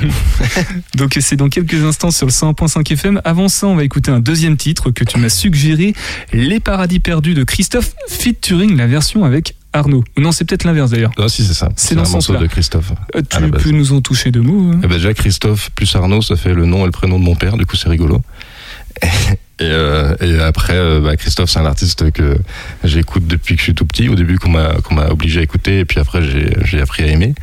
Donc 0.96 1.18
c'est 1.20 1.36
dans 1.36 1.50
quelques 1.50 1.84
instants 1.84 2.12
sur 2.12 2.26
le 2.26 2.32
101.5 2.32 2.92
FM. 2.94 3.22
Avant 3.24 3.48
ça, 3.48 3.68
on 3.68 3.76
va 3.76 3.84
écouter 3.84 4.12
un 4.12 4.20
deuxième 4.20 4.58
titre 4.58 4.92
que 4.92 5.04
tu 5.04 5.18
m'as 5.20 5.30
suggéré, 5.30 5.94
Les 6.34 6.60
Paradis 6.60 7.00
Perdus 7.00 7.34
de 7.34 7.44
Christophe 7.44 7.94
featuring 8.10 8.76
la 8.76 8.88
version 8.88 9.24
avec 9.24 9.56
Arnaud. 9.74 10.04
Non, 10.18 10.32
c'est 10.32 10.46
peut-être 10.46 10.66
l'inverse 10.66 10.92
d'ailleurs. 10.92 11.12
Ah 11.18 11.30
si 11.30 11.46
c'est 11.46 11.54
ça. 11.54 11.70
C'est 11.76 11.96
dans 11.96 12.02
un 12.02 12.06
ce 12.06 12.12
morceau 12.12 12.36
de 12.38 12.48
Christophe. 12.48 12.92
Euh, 13.16 13.22
tu 13.28 13.52
peux 13.52 13.72
nous 13.72 13.94
en 13.94 14.02
toucher 14.02 14.32
deux 14.32 14.42
mots 14.42 14.72
hein 14.72 14.80
Eh 14.84 14.88
ben 14.88 14.96
déjà 14.96 15.14
Christophe 15.14 15.70
plus 15.72 15.96
Arnaud, 15.96 16.22
ça 16.22 16.36
fait 16.36 16.54
le 16.54 16.66
nom 16.66 16.84
et 16.84 16.86
le 16.86 16.92
prénom 16.92 17.20
de 17.20 17.24
mon 17.24 17.36
père, 17.36 17.58
du 17.58 17.66
coup 17.66 17.76
c'est 17.76 17.90
rigolo. 17.90 18.22
Et, 19.60 19.66
euh, 19.66 20.16
et 20.20 20.40
après, 20.40 20.74
euh, 20.76 21.02
bah, 21.02 21.16
Christophe, 21.16 21.52
c'est 21.52 21.60
un 21.60 21.68
artiste 21.68 22.12
que 22.12 22.36
j'écoute 22.84 23.28
depuis 23.28 23.54
que 23.54 23.60
je 23.60 23.66
suis 23.66 23.76
tout 23.76 23.86
petit. 23.86 24.10
Au 24.10 24.16
début, 24.16 24.40
qu'on 24.40 24.50
m'a 24.50 25.08
obligé 25.12 25.40
à 25.40 25.44
écouter, 25.44 25.80
et 25.80 25.86
puis 25.86 26.00
après, 26.00 26.24
j'ai 26.24 26.82
appris 26.82 27.04
à 27.04 27.08
aimer. 27.08 27.36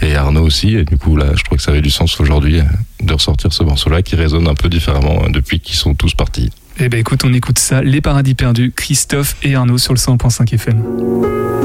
Et 0.00 0.14
Arnaud 0.14 0.44
aussi. 0.44 0.76
Et 0.76 0.84
du 0.84 0.96
coup, 0.96 1.16
là, 1.16 1.26
je 1.36 1.44
trouve 1.44 1.58
que 1.58 1.62
ça 1.62 1.72
avait 1.72 1.82
du 1.82 1.90
sens 1.90 2.18
aujourd'hui 2.20 2.62
de 3.02 3.12
ressortir 3.12 3.52
ce 3.52 3.64
morceau-là 3.64 4.00
qui 4.00 4.16
résonne 4.16 4.48
un 4.48 4.54
peu 4.54 4.70
différemment 4.70 5.28
depuis 5.28 5.60
qu'ils 5.60 5.76
sont 5.76 5.94
tous 5.94 6.14
partis. 6.14 6.50
Eh 6.80 6.88
ben 6.88 7.00
écoute, 7.00 7.24
on 7.24 7.34
écoute 7.34 7.58
ça, 7.58 7.82
Les 7.82 8.00
Paradis 8.00 8.34
Perdus, 8.34 8.72
Christophe 8.74 9.36
et 9.42 9.54
Arnaud 9.54 9.78
sur 9.78 9.92
le 9.92 9.98
101.5 9.98 10.54
FM. 10.54 11.57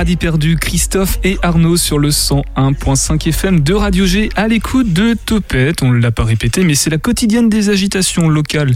Paradis 0.00 0.16
Perdus, 0.16 0.56
Christophe 0.56 1.18
et 1.24 1.36
Arnaud 1.42 1.76
sur 1.76 1.98
le 1.98 2.08
101.5 2.08 3.28
FM 3.28 3.60
de 3.60 3.74
Radio 3.74 4.06
G 4.06 4.30
à 4.34 4.48
l'écoute 4.48 4.94
de 4.94 5.12
Topette. 5.12 5.82
On 5.82 5.90
ne 5.90 5.98
l'a 5.98 6.10
pas 6.10 6.24
répété, 6.24 6.64
mais 6.64 6.74
c'est 6.74 6.88
la 6.88 6.96
quotidienne 6.96 7.50
des 7.50 7.68
agitations 7.68 8.26
locales 8.30 8.72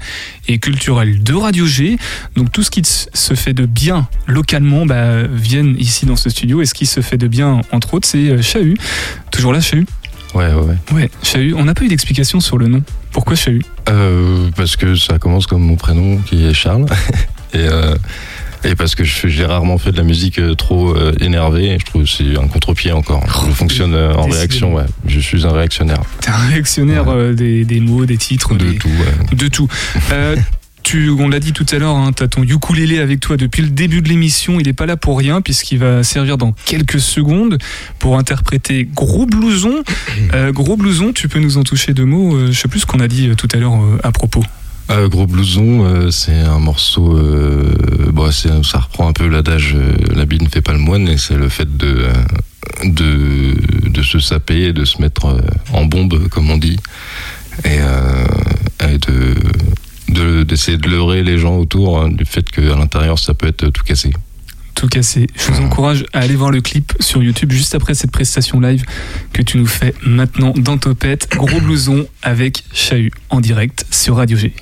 et 0.49 0.59
culturelles 0.59 1.23
de 1.23 1.33
Radio 1.33 1.65
G. 1.65 1.97
Donc 2.37 2.53
tout 2.53 2.63
ce 2.63 2.71
qui 2.71 2.83
se 2.85 3.33
fait 3.33 3.55
de 3.55 3.65
bien 3.65 4.07
localement 4.27 4.85
bah, 4.85 5.23
viennent 5.23 5.77
ici 5.79 6.05
dans 6.05 6.17
ce 6.17 6.29
studio. 6.29 6.61
Et 6.61 6.67
ce 6.67 6.75
qui 6.75 6.85
se 6.85 7.01
fait 7.01 7.17
de 7.17 7.27
bien, 7.27 7.63
entre 7.73 7.95
autres, 7.95 8.07
c'est 8.07 8.29
euh, 8.29 8.43
Chahut. 8.43 8.77
Toujours 9.31 9.55
là, 9.55 9.63
Chahut 9.63 9.87
Ouais, 10.35 10.53
ouais, 10.53 10.61
ouais. 10.61 10.77
Ouais, 10.93 11.11
Chahut. 11.23 11.55
On 11.55 11.65
n'a 11.65 11.73
pas 11.73 11.87
eu 11.87 11.89
d'explication 11.89 12.41
sur 12.41 12.59
le 12.59 12.69
nom. 12.69 12.83
Pourquoi 13.13 13.35
Chahut 13.35 13.65
Euh, 13.89 14.51
parce 14.57 14.77
que 14.77 14.95
ça 14.95 15.19
commence 15.19 15.47
comme 15.47 15.63
mon 15.63 15.77
prénom 15.77 16.19
qui 16.19 16.45
est 16.45 16.53
Charles. 16.53 16.85
et, 17.55 17.61
euh, 17.61 17.97
et 18.65 18.75
parce 18.75 18.95
que 18.95 19.05
je- 19.05 19.29
j'ai 19.29 19.45
rarement 19.45 19.79
fait 19.79 19.93
de 19.93 19.97
la 19.97 20.03
musique 20.05 20.39
euh, 20.39 20.55
trop 20.55 20.95
euh, 20.97 21.13
énervée. 21.21 21.77
Je 21.79 21.85
trouve 21.85 22.05
que 22.05 22.09
c'est 22.09 22.37
un 22.39 22.49
contre-pied 22.49 22.93
encore. 22.93 23.23
Je 23.47 23.53
fonctionne 23.53 23.95
euh, 23.95 24.15
en 24.15 24.27
réaction, 24.29 24.75
ouais. 24.75 24.85
Je 25.07 25.21
suis 25.21 25.47
un 25.47 25.53
réactionnaire. 25.53 26.01
T'es 26.21 26.31
un 26.31 26.37
réactionnaire 26.49 27.05
des, 27.35 27.65
des 27.65 27.81
mots, 27.81 28.07
des 28.07 28.17
titres, 28.17 28.55
De 28.55 28.65
des- 28.71 28.77
tout, 28.79 28.89
ouais. 28.89 29.37
de 29.37 29.49
tout. 29.49 29.69
Euh, 30.13 30.37
tu, 30.83 31.09
on 31.09 31.29
l'a 31.31 31.41
dit 31.41 31.53
tout 31.55 31.65
à 31.73 31.79
l'heure, 31.79 31.97
hein, 31.97 32.11
tu 32.15 32.23
as 32.23 32.29
ton 32.29 32.43
ukulélé 32.43 32.99
avec 32.99 33.19
toi 33.21 33.39
depuis 33.39 33.63
le 33.63 33.71
début 33.71 34.03
de 34.03 34.09
l'émission. 34.11 34.61
Il 34.61 34.67
n'est 34.67 34.75
pas 34.75 34.85
là 34.85 34.99
pour 34.99 35.19
rien 35.19 35.41
puisqu'il 35.41 35.79
va 35.79 36.03
servir 36.03 36.37
dans 36.37 36.53
quelques 36.67 37.01
secondes 37.01 37.57
pour 37.99 38.19
interpréter 38.19 38.87
Gros 38.95 39.25
Blouson. 39.25 39.83
Euh, 40.35 40.53
gros 40.53 40.77
Blouson, 40.77 41.13
tu 41.15 41.29
peux 41.29 41.39
nous 41.39 41.57
en 41.57 41.63
toucher 41.63 41.95
deux 41.95 42.05
mots 42.05 42.39
Je 42.49 42.53
sais 42.53 42.69
plus 42.69 42.81
ce 42.81 42.87
qu'on 42.87 43.01
a 43.01 43.09
dit 43.09 43.31
tout 43.37 43.49
à 43.55 43.57
l'heure 43.57 43.79
à 44.03 44.13
propos. 44.13 44.45
Euh, 44.91 45.09
Gros 45.09 45.27
blouson, 45.27 45.85
euh, 45.87 46.11
c'est 46.11 46.39
un 46.41 46.59
morceau. 46.59 47.17
Euh, 47.17 47.75
bon, 48.13 48.31
c'est- 48.31 48.63
ça 48.65 48.79
reprend 48.81 49.09
un 49.09 49.13
peu 49.13 49.27
l'adage 49.29 49.75
l'habit 50.15 50.39
ne 50.43 50.49
fait 50.49 50.61
pas 50.61 50.73
le 50.73 50.79
moine, 50.79 51.09
et 51.09 51.17
c'est 51.17 51.37
le 51.37 51.49
fait 51.49 51.77
de, 51.77 52.07
de 52.85 53.55
de 53.89 54.03
se 54.03 54.19
saper 54.19 54.65
et 54.65 54.73
de 54.73 54.85
se 54.85 55.01
mettre 55.01 55.37
en 55.73 55.85
bombe, 55.87 56.29
comme 56.29 56.51
on 56.51 56.59
dit, 56.59 56.79
et, 57.65 57.79
et 58.89 58.99
de 58.99 59.35
de- 60.09 60.43
d'essayer 60.43 60.77
de 60.77 60.89
leurrer 60.89 61.23
les 61.23 61.39
gens 61.39 61.57
autour 61.57 62.01
hein, 62.01 62.11
du 62.11 62.25
fait 62.27 62.49
qu'à 62.51 62.61
l'intérieur 62.77 63.19
ça 63.19 63.33
peut 63.35 63.47
être 63.49 63.69
tout 63.71 63.83
cassé. 63.85 64.11
Tout 64.75 64.89
cassé. 64.89 65.29
Je 65.37 65.53
vous 65.53 65.63
encourage 65.65 66.05
à 66.13 66.19
aller 66.21 66.35
voir 66.35 66.51
le 66.51 66.61
clip 66.61 66.93
sur 67.01 67.23
YouTube 67.23 67.53
juste 67.53 67.75
après 67.75 67.95
cette 67.95 68.11
prestation 68.11 68.61
live 68.61 68.85
que 69.33 69.41
tu 69.41 69.57
nous 69.57 69.67
fais 69.67 69.95
maintenant 70.05 70.53
dans 70.57 70.77
Topette. 70.79 71.29
Gros 71.37 71.61
Blouson 71.61 72.07
avec 72.23 72.65
Chahut 72.73 73.13
en 73.31 73.41
direct 73.41 73.87
sur 73.91 74.17
Radio 74.17 74.37
G. 74.37 74.53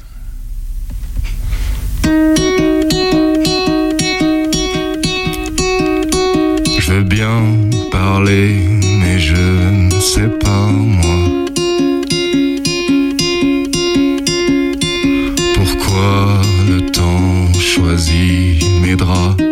bien 7.13 7.43
parler, 7.91 8.57
mais 9.01 9.19
je 9.19 9.35
ne 9.35 10.01
sais 10.01 10.31
pas 10.41 10.67
moi. 10.73 11.45
Pourquoi 15.55 16.41
le 16.67 16.91
temps 16.91 17.53
choisit 17.61 18.65
mes 18.81 18.97
draps? 18.97 19.52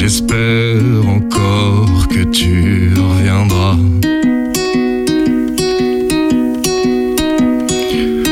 J'espère 0.00 1.06
encore 1.06 2.08
que 2.08 2.22
tu 2.24 2.94
reviendras. 2.96 3.76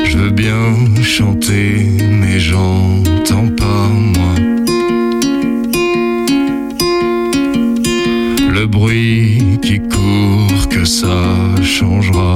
Je 0.05 0.17
veux 0.17 0.31
bien 0.31 0.65
chanter, 1.03 1.87
mais 2.21 2.41
j'entends 2.41 3.51
pas 3.63 3.89
moi. 4.17 4.35
Le 8.57 8.67
bruit 8.67 9.43
qui 9.63 9.79
court, 9.81 10.69
que 10.71 10.87
ça 10.87 11.21
changera. 11.63 12.28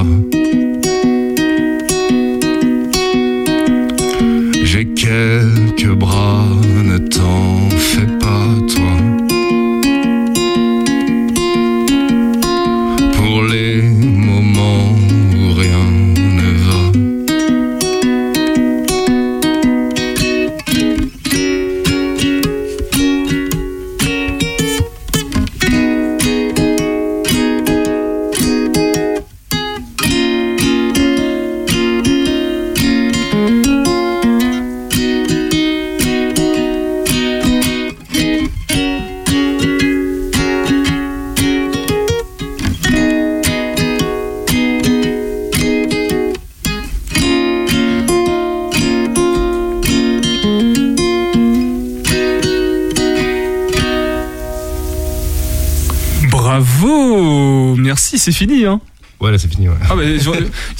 C'est 58.23 58.31
fini. 58.31 58.65
Hein 58.65 58.79
Ouais, 59.19 59.31
là 59.31 59.37
c'est 59.37 59.47
fini, 59.49 59.69
ouais. 59.69 59.75
ah 59.89 59.95
bah, 59.95 60.01
je- 60.03 60.31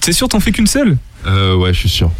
T'es 0.02 0.12
sûr, 0.12 0.28
t'en 0.28 0.40
fais 0.40 0.52
qu'une 0.52 0.68
seule? 0.68 0.98
Euh, 1.26 1.56
ouais, 1.56 1.74
je 1.74 1.80
suis 1.80 1.90
sûr. 1.90 2.12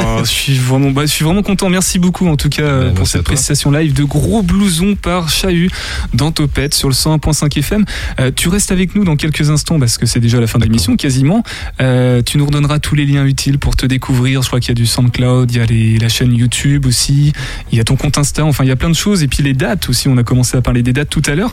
Oh, 0.00 0.20
je 0.24 0.28
suis 0.30 0.54
vraiment, 0.58 0.90
bah, 0.90 1.02
je 1.02 1.10
suis 1.10 1.24
vraiment 1.24 1.42
content. 1.42 1.68
Merci 1.68 1.98
beaucoup 1.98 2.26
en 2.28 2.36
tout 2.36 2.48
cas 2.48 2.78
Ouais, 2.80 2.90
pour 2.94 3.06
cette 3.06 3.22
prestation 3.22 3.70
live 3.70 3.92
de 3.92 4.04
gros 4.04 4.42
blouson 4.42 4.94
par 4.94 5.28
Chahut 5.28 5.70
dans 6.14 6.30
Topette 6.32 6.74
sur 6.74 6.88
le 6.88 6.94
101.5 6.94 7.58
FM. 7.58 7.84
Euh, 8.20 8.30
tu 8.34 8.48
restes 8.48 8.72
avec 8.72 8.94
nous 8.94 9.04
dans 9.04 9.16
quelques 9.16 9.50
instants 9.50 9.78
parce 9.78 9.98
que 9.98 10.06
c'est 10.06 10.20
déjà 10.20 10.40
la 10.40 10.46
fin 10.46 10.58
de 10.58 10.64
l'émission 10.64 10.96
quasiment. 10.96 11.42
Euh, 11.80 12.22
tu 12.22 12.38
nous 12.38 12.46
redonneras 12.46 12.78
tous 12.78 12.94
les 12.94 13.06
liens 13.06 13.24
utiles 13.24 13.58
pour 13.58 13.76
te 13.76 13.86
découvrir. 13.86 14.42
Je 14.42 14.48
crois 14.48 14.60
qu'il 14.60 14.68
y 14.70 14.72
a 14.72 14.74
du 14.74 14.86
SoundCloud, 14.86 15.50
il 15.50 15.56
y 15.56 15.60
a 15.60 15.66
les- 15.66 15.98
la 15.98 16.08
chaîne 16.08 16.32
YouTube 16.34 16.86
aussi, 16.86 17.32
il 17.72 17.78
y 17.78 17.80
a 17.80 17.84
ton 17.84 17.96
compte 17.96 18.18
Insta. 18.18 18.44
Enfin, 18.44 18.64
il 18.64 18.68
y 18.68 18.72
a 18.72 18.76
plein 18.76 18.90
de 18.90 18.94
choses 18.96 19.22
et 19.22 19.28
puis 19.28 19.42
les 19.42 19.54
dates 19.54 19.88
aussi. 19.88 20.08
On 20.08 20.16
a 20.16 20.22
commencé 20.22 20.56
à 20.56 20.62
parler 20.62 20.82
des 20.82 20.92
dates 20.92 21.10
tout 21.10 21.22
à 21.26 21.34
l'heure. 21.34 21.52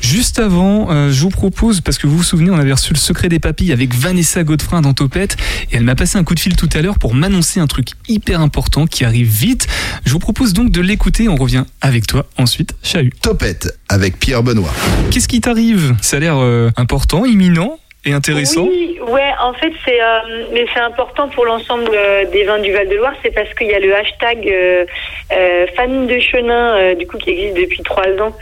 Juste 0.00 0.38
avant, 0.38 0.90
euh, 0.90 1.10
je 1.12 1.20
vous 1.22 1.28
propose 1.30 1.80
parce 1.80 1.98
que 1.98 2.06
vous 2.06 2.16
vous 2.18 2.22
souvenez, 2.22 2.50
on 2.50 2.58
avait 2.58 2.72
reçu 2.72 2.92
le 2.92 2.98
secret 2.98 3.28
des 3.28 3.38
papilles 3.38 3.72
avec 3.72 3.94
Vanessa 3.94 4.44
Godefrin 4.44 4.80
dans 4.80 4.94
Topette 4.94 5.36
et 5.72 5.76
elle 5.76 5.84
m'a 5.84 5.94
passé 5.94 6.18
un 6.18 6.24
coup 6.24 6.34
de 6.34 6.40
fil 6.40 6.56
tout 6.56 6.68
à 6.74 6.82
l'heure 6.82 6.98
pour 6.98 7.14
m'annoncer 7.14 7.60
un 7.60 7.66
truc 7.66 7.77
hyper 8.08 8.40
important 8.40 8.86
qui 8.86 9.04
arrive 9.04 9.28
vite. 9.28 9.66
Je 10.04 10.12
vous 10.12 10.18
propose 10.18 10.52
donc 10.52 10.70
de 10.70 10.80
l'écouter. 10.80 11.28
On 11.28 11.36
revient 11.36 11.64
avec 11.80 12.06
toi 12.06 12.26
ensuite. 12.38 12.74
Chahut. 12.82 13.12
Topette 13.22 13.68
avec 13.88 14.18
Pierre 14.18 14.42
Benoît. 14.42 14.72
Qu'est-ce 15.10 15.28
qui 15.28 15.40
t'arrive? 15.40 15.94
Ça 16.02 16.16
a 16.16 16.20
l'air 16.20 16.36
euh, 16.38 16.70
important, 16.76 17.24
imminent 17.24 17.78
et 18.04 18.12
intéressant. 18.12 18.62
Oui, 18.62 18.98
ouais, 19.08 19.30
en 19.42 19.52
fait, 19.54 19.72
c'est 19.84 20.00
euh, 20.00 20.46
mais 20.52 20.64
c'est 20.72 20.80
important 20.80 21.28
pour 21.28 21.44
l'ensemble 21.44 21.90
euh, 21.92 22.24
des 22.30 22.44
vins 22.44 22.60
du 22.60 22.72
Val-de-Loire, 22.72 23.14
c'est 23.22 23.34
parce 23.34 23.52
qu'il 23.54 23.66
y 23.66 23.74
a 23.74 23.80
le 23.80 23.94
hashtag 23.94 24.48
euh, 24.48 24.84
euh, 25.32 25.66
fan 25.76 26.06
de 26.06 26.18
Chenin, 26.20 26.76
euh, 26.76 26.94
du 26.94 27.06
coup, 27.06 27.18
qui 27.18 27.30
existe 27.30 27.56
depuis 27.56 27.82
trois 27.82 28.06
ans 28.20 28.36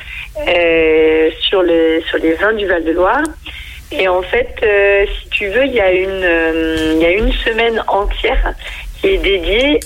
euh, 0.47 1.31
sur 1.41 1.63
les 1.63 2.03
sur 2.09 2.19
les 2.19 2.35
vins 2.35 2.53
du 2.53 2.67
Val-de-Loire. 2.67 3.23
Et 3.93 4.09
en 4.09 4.23
fait, 4.23 4.55
euh, 4.63 5.07
si 5.21 5.29
tu 5.31 5.47
veux, 5.47 5.65
il 5.65 5.73
y 5.73 5.81
a 5.81 5.93
une 5.93 6.23
euh, 6.23 6.93
il 6.97 7.03
y 7.03 7.07
a 7.07 7.13
une 7.13 7.33
semaine 7.33 7.83
entière 7.89 8.55
qui 9.01 9.09
est 9.09 9.19
dédiée 9.19 9.81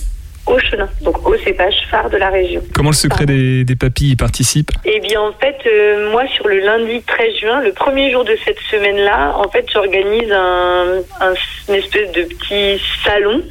au 0.47 0.59
chenin, 0.59 0.89
donc 1.03 1.25
au 1.29 1.37
cépage 1.37 1.75
phare 1.91 2.11
de 2.11 2.17
la 2.17 2.29
région. 2.31 2.61
Comment 2.75 2.91
le 2.91 2.95
secret 2.97 3.25
des, 3.27 3.63
des 3.63 3.77
papilles 3.77 4.13
y 4.13 4.17
participe? 4.17 4.71
Eh 4.85 4.99
bien, 4.99 5.21
en 5.21 5.33
fait, 5.35 5.59
euh, 5.67 6.11
moi, 6.11 6.25
sur 6.35 6.49
le 6.49 6.59
lundi 6.61 7.03
13 7.03 7.37
juin, 7.41 7.61
le 7.61 7.73
premier 7.73 8.11
jour 8.11 8.25
de 8.25 8.37
cette 8.45 8.59
semaine-là, 8.71 9.35
en 9.37 9.49
fait, 9.51 9.67
j'organise 9.73 10.33
un, 10.33 11.03
un- 11.21 11.35
une 11.69 11.75
espèce 11.75 12.11
de 12.13 12.23
petit 12.23 12.83
salon 13.05 13.43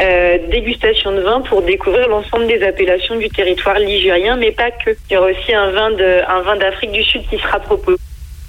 euh, 0.00 0.38
dégustation 0.50 1.12
de 1.12 1.20
vin 1.22 1.40
pour 1.42 1.62
découvrir 1.62 2.08
l'ensemble 2.08 2.46
des 2.48 2.62
appellations 2.64 3.16
du 3.16 3.30
territoire 3.30 3.78
ligérien, 3.78 4.36
mais 4.36 4.50
pas 4.50 4.72
que. 4.72 4.90
Il 5.10 5.14
y 5.14 5.16
aura 5.16 5.28
aussi 5.30 5.54
un 5.54 5.70
vin 5.70 5.90
de, 5.92 6.20
un 6.28 6.42
vin 6.42 6.56
d'Afrique 6.56 6.92
du 6.92 7.04
Sud 7.04 7.22
qui 7.30 7.38
sera 7.38 7.60
proposé 7.60 7.98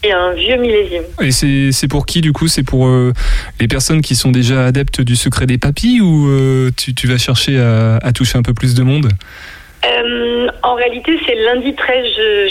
et 0.03 0.11
un 0.11 0.31
vieux 0.33 0.57
millésime. 0.57 1.03
Et 1.21 1.31
c'est 1.31 1.71
c'est 1.71 1.87
pour 1.87 2.05
qui 2.05 2.21
du 2.21 2.33
coup? 2.33 2.47
C'est 2.47 2.63
pour 2.63 2.87
euh, 2.87 3.13
les 3.59 3.67
personnes 3.67 4.01
qui 4.01 4.15
sont 4.15 4.31
déjà 4.31 4.65
adeptes 4.65 5.01
du 5.01 5.15
secret 5.15 5.45
des 5.45 5.57
papilles 5.57 6.01
ou 6.01 6.27
euh, 6.29 6.71
tu, 6.77 6.93
tu 6.93 7.07
vas 7.07 7.17
chercher 7.17 7.59
à, 7.59 7.97
à 7.97 8.11
toucher 8.11 8.37
un 8.37 8.43
peu 8.43 8.53
plus 8.53 8.73
de 8.75 8.83
monde? 8.83 9.09
Euh, 9.85 10.47
en 10.61 10.75
réalité, 10.75 11.11
c'est 11.25 11.35
lundi 11.35 11.75
13 11.75 12.05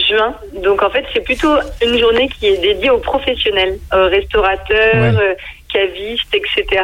juin. 0.09 0.35
Donc, 0.63 0.83
en 0.83 0.91
fait, 0.91 1.05
c'est 1.15 1.25
plutôt 1.25 1.55
une 1.83 1.99
journée 1.99 2.29
qui 2.29 2.47
est 2.47 2.59
dédiée 2.59 2.91
aux 2.91 2.99
professionnels, 2.99 3.79
aux 3.95 4.09
restaurateurs, 4.09 5.15
Ouais. 5.15 5.37
cavistes, 5.73 6.35
etc. 6.35 6.83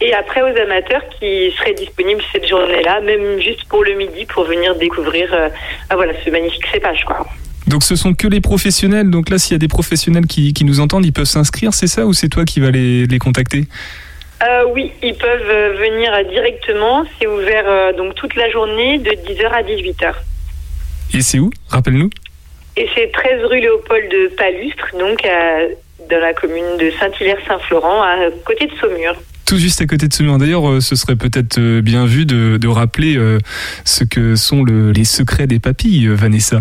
Et 0.00 0.14
après, 0.14 0.40
aux 0.40 0.56
amateurs 0.58 1.02
qui 1.20 1.52
seraient 1.58 1.74
disponibles 1.74 2.22
cette 2.32 2.48
journée-là, 2.48 3.02
même 3.02 3.38
juste 3.42 3.64
pour 3.68 3.84
le 3.84 3.92
midi, 3.92 4.24
pour 4.24 4.44
venir 4.44 4.74
découvrir 4.76 5.28
ah, 5.90 5.94
voilà, 5.96 6.14
ce 6.24 6.30
magnifique 6.30 6.66
cépage. 6.72 7.04
Quoi. 7.04 7.26
Donc 7.66 7.82
ce 7.84 7.94
sont 7.96 8.14
que 8.14 8.26
les 8.26 8.40
professionnels. 8.40 9.10
Donc 9.10 9.30
là, 9.30 9.38
s'il 9.38 9.52
y 9.52 9.56
a 9.56 9.58
des 9.58 9.68
professionnels 9.68 10.26
qui, 10.26 10.52
qui 10.52 10.64
nous 10.64 10.80
entendent, 10.80 11.06
ils 11.06 11.12
peuvent 11.12 11.24
s'inscrire, 11.26 11.72
c'est 11.74 11.86
ça 11.86 12.06
Ou 12.06 12.12
c'est 12.12 12.28
toi 12.28 12.44
qui 12.44 12.60
vas 12.60 12.70
les, 12.70 13.06
les 13.06 13.18
contacter? 13.18 13.66
Euh, 14.42 14.64
oui, 14.74 14.90
ils 15.02 15.14
peuvent 15.14 15.48
euh, 15.48 15.74
venir 15.78 16.10
directement. 16.30 17.04
C'est 17.20 17.28
ouvert 17.28 17.64
euh, 17.66 17.92
donc 17.92 18.14
toute 18.16 18.34
la 18.34 18.50
journée 18.50 18.98
de 18.98 19.10
10h 19.10 19.46
à 19.52 19.62
18h. 19.62 20.12
Et 21.14 21.20
c'est 21.22 21.38
où? 21.38 21.50
Rappelle-nous. 21.68 22.10
Et 22.76 22.88
c'est 22.94 23.12
13 23.12 23.44
rue 23.50 23.60
Léopold 23.60 24.10
de 24.10 24.34
Palustre, 24.36 24.86
donc 24.98 25.24
à- 25.24 25.66
dans 26.10 26.18
la 26.20 26.32
commune 26.34 26.78
de 26.80 26.90
Saint-Hilaire-Saint-Florent, 26.98 28.02
à 28.02 28.16
côté 28.44 28.66
de 28.66 28.72
Saumur. 28.80 29.14
Tout 29.46 29.58
juste 29.58 29.80
à 29.82 29.86
côté 29.86 30.08
de 30.08 30.12
ce 30.14 30.22
mur. 30.24 30.38
D'ailleurs, 30.38 30.68
euh, 30.68 30.80
ce 30.80 30.96
serait 30.96 31.14
peut-être 31.16 31.60
bien 31.80 32.06
vu 32.06 32.24
de, 32.26 32.56
de 32.56 32.68
rappeler 32.68 33.16
ce 33.84 34.02
que 34.04 34.34
sont 34.34 34.64
le- 34.64 34.90
les 34.90 35.04
secrets 35.04 35.46
des 35.46 35.60
papilles, 35.60 36.08
Vanessa. 36.08 36.60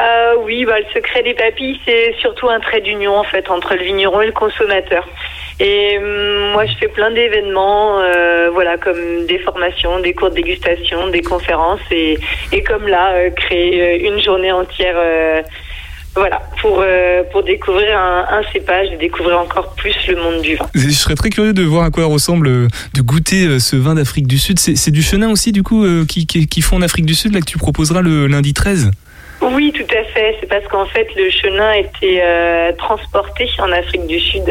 Euh, 0.00 0.34
oui, 0.44 0.64
bah, 0.64 0.78
le 0.78 0.86
secret 0.94 1.22
des 1.22 1.34
papilles, 1.34 1.78
c'est 1.84 2.14
surtout 2.20 2.48
un 2.48 2.60
trait 2.60 2.80
d'union 2.80 3.16
en 3.16 3.24
fait 3.24 3.50
entre 3.50 3.74
le 3.74 3.82
vigneron 3.82 4.22
et 4.22 4.26
le 4.26 4.32
consommateur. 4.32 5.06
Et 5.58 5.98
hum, 5.98 6.52
moi, 6.52 6.64
je 6.64 6.74
fais 6.78 6.88
plein 6.88 7.10
d'événements, 7.10 8.00
euh, 8.00 8.48
voilà, 8.50 8.78
comme 8.78 9.26
des 9.26 9.38
formations, 9.38 10.00
des 10.00 10.14
cours 10.14 10.30
de 10.30 10.36
dégustation, 10.36 11.08
des 11.08 11.20
conférences, 11.20 11.80
et, 11.90 12.18
et 12.52 12.62
comme 12.62 12.88
là, 12.88 13.12
euh, 13.12 13.30
créer 13.30 14.06
une 14.06 14.22
journée 14.22 14.52
entière, 14.52 14.96
voilà, 16.14 16.42
pour 16.60 16.82
pour 17.30 17.42
découvrir 17.42 17.98
un, 17.98 18.42
cépage, 18.52 18.88
et 18.92 18.96
découvrir 18.96 19.38
encore 19.38 19.74
plus 19.74 19.94
le 20.08 20.16
monde 20.16 20.40
du 20.40 20.56
vin. 20.56 20.66
Je 20.74 20.88
serais 20.90 21.14
très 21.14 21.28
curieux 21.28 21.52
de 21.52 21.62
voir 21.62 21.84
à 21.84 21.90
quoi 21.90 22.06
ressemble, 22.06 22.48
de 22.48 23.02
goûter 23.02 23.60
ce 23.60 23.76
vin 23.76 23.94
d'Afrique 23.94 24.26
du 24.26 24.38
Sud. 24.38 24.58
C'est 24.58 24.90
du 24.90 25.02
chenin 25.02 25.30
aussi, 25.30 25.52
du 25.52 25.62
coup, 25.62 25.84
qui, 26.08 26.26
qui, 26.26 26.48
qui 26.48 26.62
font 26.62 26.76
en 26.76 26.82
Afrique 26.82 27.06
du 27.06 27.14
Sud, 27.14 27.34
là, 27.34 27.40
que 27.40 27.46
tu 27.46 27.58
proposeras 27.58 28.00
le 28.00 28.26
lundi 28.26 28.54
13 28.54 28.90
Oui, 29.42 29.72
tout 29.72 29.86
à 29.96 30.04
fait. 30.04 30.36
C'est 30.40 30.46
parce 30.46 30.66
qu'en 30.68 30.86
fait, 30.86 31.08
le 31.16 31.30
chenin 31.30 31.72
était 31.72 32.20
euh, 32.22 32.72
transporté 32.72 33.48
en 33.58 33.72
Afrique 33.72 34.06
du 34.06 34.20
Sud 34.20 34.44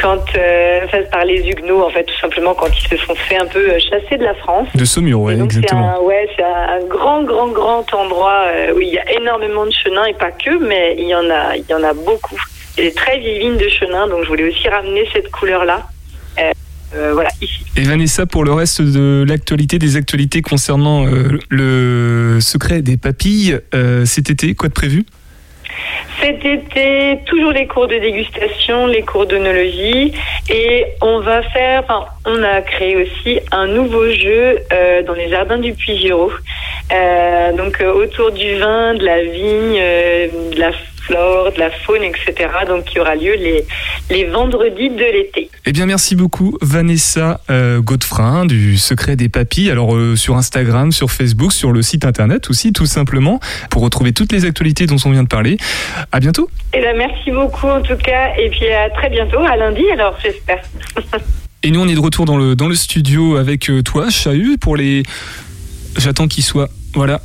quand, 0.00 0.24
euh, 0.36 0.80
enfin, 0.84 1.02
par 1.10 1.24
les 1.24 1.46
Huguenots, 1.48 1.84
en 1.84 1.90
fait, 1.90 2.04
tout 2.04 2.18
simplement 2.20 2.54
quand 2.54 2.68
ils 2.68 2.88
se 2.88 2.96
sont 3.04 3.14
fait 3.14 3.36
un 3.36 3.46
peu 3.46 3.70
euh, 3.70 3.78
chasser 3.78 4.16
de 4.16 4.24
la 4.24 4.34
France. 4.34 4.68
De 4.74 4.84
Saumur, 4.84 5.20
ouais, 5.20 5.34
Donc 5.36 5.52
c'est 5.52 5.58
exactement. 5.58 5.96
un, 5.96 6.00
ouais, 6.00 6.28
c'est 6.36 6.44
un 6.44 6.84
grand, 6.84 7.22
grand, 7.24 7.48
grand 7.48 7.94
endroit 7.94 8.44
euh, 8.46 8.74
où 8.74 8.80
il 8.80 8.88
y 8.88 8.98
a 8.98 9.12
énormément 9.12 9.66
de 9.66 9.72
chenins 9.72 10.06
et 10.06 10.14
pas 10.14 10.30
que, 10.30 10.56
mais 10.58 10.94
il 10.98 11.06
y 11.06 11.14
en 11.14 11.28
a, 11.30 11.56
il 11.56 11.64
y 11.68 11.74
en 11.74 11.82
a 11.82 11.92
beaucoup. 11.92 12.40
Et 12.76 12.82
des 12.82 12.94
très 12.94 13.18
vieilles 13.18 13.40
vignes 13.40 13.56
de 13.56 13.68
chenin, 13.68 14.06
donc 14.06 14.22
je 14.22 14.28
voulais 14.28 14.48
aussi 14.48 14.68
ramener 14.68 15.08
cette 15.12 15.30
couleur-là. 15.30 15.82
Euh, 16.38 16.52
euh, 16.94 17.12
voilà, 17.12 17.30
ici. 17.40 17.60
Et 17.76 17.82
Vanessa, 17.82 18.26
pour 18.26 18.44
le 18.44 18.52
reste 18.52 18.82
de 18.82 19.24
l'actualité, 19.28 19.78
des 19.78 19.96
actualités 19.96 20.42
concernant 20.42 21.06
euh, 21.06 21.38
le 21.48 22.38
secret 22.40 22.82
des 22.82 22.96
papilles, 22.96 23.58
euh, 23.74 24.04
cet 24.04 24.30
été, 24.30 24.54
quoi 24.54 24.68
de 24.68 24.74
prévu? 24.74 25.04
Cet 26.20 26.44
été, 26.44 27.20
toujours 27.26 27.52
les 27.52 27.66
cours 27.66 27.86
de 27.86 27.98
dégustation, 27.98 28.86
les 28.86 29.02
cours 29.02 29.26
d'œnologie, 29.26 30.12
et 30.50 30.86
on 31.00 31.20
va 31.20 31.42
faire, 31.42 31.84
enfin, 31.84 32.06
on 32.24 32.42
a 32.42 32.60
créé 32.62 32.96
aussi 32.96 33.38
un 33.52 33.68
nouveau 33.68 34.10
jeu 34.10 34.58
euh, 34.72 35.02
dans 35.04 35.14
les 35.14 35.28
jardins 35.28 35.58
du 35.58 35.74
Puy-Giraud, 35.74 36.32
Euh, 36.90 37.52
donc 37.52 37.82
euh, 37.82 37.92
autour 37.92 38.32
du 38.32 38.56
vin, 38.56 38.94
de 38.94 39.04
la 39.04 39.22
vigne, 39.22 39.78
de 40.54 40.58
la 40.58 40.72
flore, 41.08 41.52
de 41.52 41.58
la 41.58 41.70
faune, 41.70 42.02
etc. 42.02 42.50
Donc 42.66 42.84
qui 42.84 43.00
aura 43.00 43.14
lieu 43.16 43.34
les, 43.34 43.64
les 44.10 44.24
vendredis 44.26 44.90
de 44.90 45.04
l'été. 45.12 45.50
Eh 45.66 45.72
bien, 45.72 45.86
merci 45.86 46.14
beaucoup, 46.14 46.56
Vanessa 46.60 47.40
euh, 47.50 47.80
du 48.46 48.76
Secret 48.76 49.16
des 49.16 49.28
Papilles. 49.28 49.70
Alors, 49.70 49.94
euh, 49.94 50.16
sur 50.16 50.36
Instagram, 50.36 50.92
sur 50.92 51.10
Facebook, 51.10 51.52
sur 51.52 51.72
le 51.72 51.82
site 51.82 52.04
internet 52.04 52.50
aussi, 52.50 52.72
tout 52.72 52.86
simplement, 52.86 53.40
pour 53.70 53.82
retrouver 53.82 54.12
toutes 54.12 54.32
les 54.32 54.44
actualités 54.44 54.86
dont 54.86 54.96
on 55.04 55.10
vient 55.10 55.22
de 55.22 55.28
parler. 55.28 55.56
À 56.12 56.20
bientôt. 56.20 56.50
Et 56.74 56.80
ben 56.80 56.96
merci 56.96 57.30
beaucoup 57.30 57.66
en 57.66 57.80
tout 57.80 57.96
cas, 57.96 58.34
et 58.38 58.50
puis 58.50 58.68
à 58.68 58.90
très 58.90 59.08
bientôt, 59.08 59.40
à 59.40 59.56
lundi 59.56 59.84
alors 59.90 60.16
j'espère. 60.22 60.62
Et 61.64 61.72
nous, 61.72 61.80
on 61.80 61.88
est 61.88 61.94
de 61.94 62.00
retour 62.00 62.24
dans 62.24 62.36
le, 62.36 62.54
dans 62.54 62.68
le 62.68 62.76
studio 62.76 63.36
avec 63.36 63.68
euh, 63.68 63.82
toi, 63.82 64.10
Chahut, 64.10 64.58
pour 64.58 64.76
les. 64.76 65.02
J'attends 65.96 66.28
qu'il 66.28 66.44
soit. 66.44 66.68
Voilà. 66.94 67.20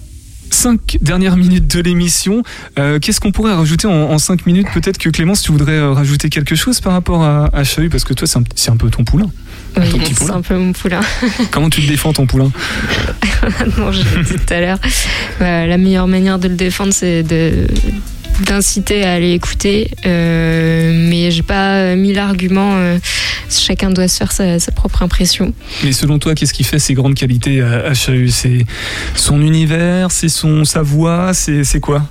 Cinq 0.63 0.97
dernières 1.01 1.35
minutes 1.35 1.75
de 1.75 1.81
l'émission. 1.81 2.41
Euh, 2.79 2.97
Qu'est-ce 2.97 3.19
qu'on 3.19 3.33
pourrait 3.33 3.53
rajouter 3.53 3.85
en, 3.85 3.91
en 3.91 4.17
cinq 4.17 4.45
minutes 4.45 4.67
Peut-être 4.73 4.97
que 4.97 5.09
Clémence, 5.09 5.41
tu 5.41 5.51
voudrais 5.51 5.73
euh, 5.73 5.91
rajouter 5.91 6.29
quelque 6.29 6.55
chose 6.55 6.79
par 6.79 6.93
rapport 6.93 7.21
à, 7.21 7.49
à 7.51 7.65
Chahut, 7.65 7.89
parce 7.89 8.05
que 8.05 8.13
toi, 8.13 8.29
c'est 8.55 8.69
un, 8.71 8.77
peu 8.77 8.89
ton 8.89 9.03
poulain. 9.03 9.29
Oui, 9.75 9.83
c'est 10.15 10.31
un 10.31 10.41
peu 10.41 10.57
mon 10.57 10.71
poulain. 10.71 11.01
Comment 11.51 11.69
tu 11.69 11.81
le 11.81 11.87
défends, 11.87 12.13
ton 12.13 12.27
poulain? 12.27 12.49
Non, 13.77 13.91
je 13.91 14.03
l'ai 14.03 14.23
dit 14.23 14.35
tout 14.35 14.53
à 14.53 14.61
l'heure. 14.61 14.79
Bah, 15.37 15.67
la 15.67 15.77
meilleure 15.77 16.07
manière 16.07 16.39
de 16.39 16.47
le 16.47 16.55
défendre, 16.55 16.93
c'est 16.93 17.23
de 17.23 17.67
d'inciter 18.41 19.03
à 19.03 19.13
aller 19.13 19.31
écouter. 19.33 19.91
Euh, 20.05 20.91
mais 21.09 21.31
j'ai 21.31 21.43
pas 21.43 21.95
mis 21.95 22.13
l'argument. 22.13 22.75
euh, 22.75 22.97
chacun 23.49 23.89
doit 23.89 24.07
se 24.07 24.17
faire 24.17 24.31
sa, 24.31 24.71
propre 24.71 25.03
impression. 25.03 25.53
Mais 25.83 25.91
selon 25.91 26.19
toi, 26.19 26.33
qu'est-ce 26.35 26.53
qui 26.53 26.63
fait 26.63 26.79
ses 26.79 26.93
grandes 26.93 27.15
qualités 27.15 27.61
à, 27.61 27.85
à 27.87 27.93
C'est 27.95 28.65
son 29.15 29.41
univers, 29.41 30.11
c'est 30.11 30.29
son 30.29 30.65
sa 30.65 30.81
voix, 30.81 31.33
c'est 31.33 31.79
quoi? 31.79 32.03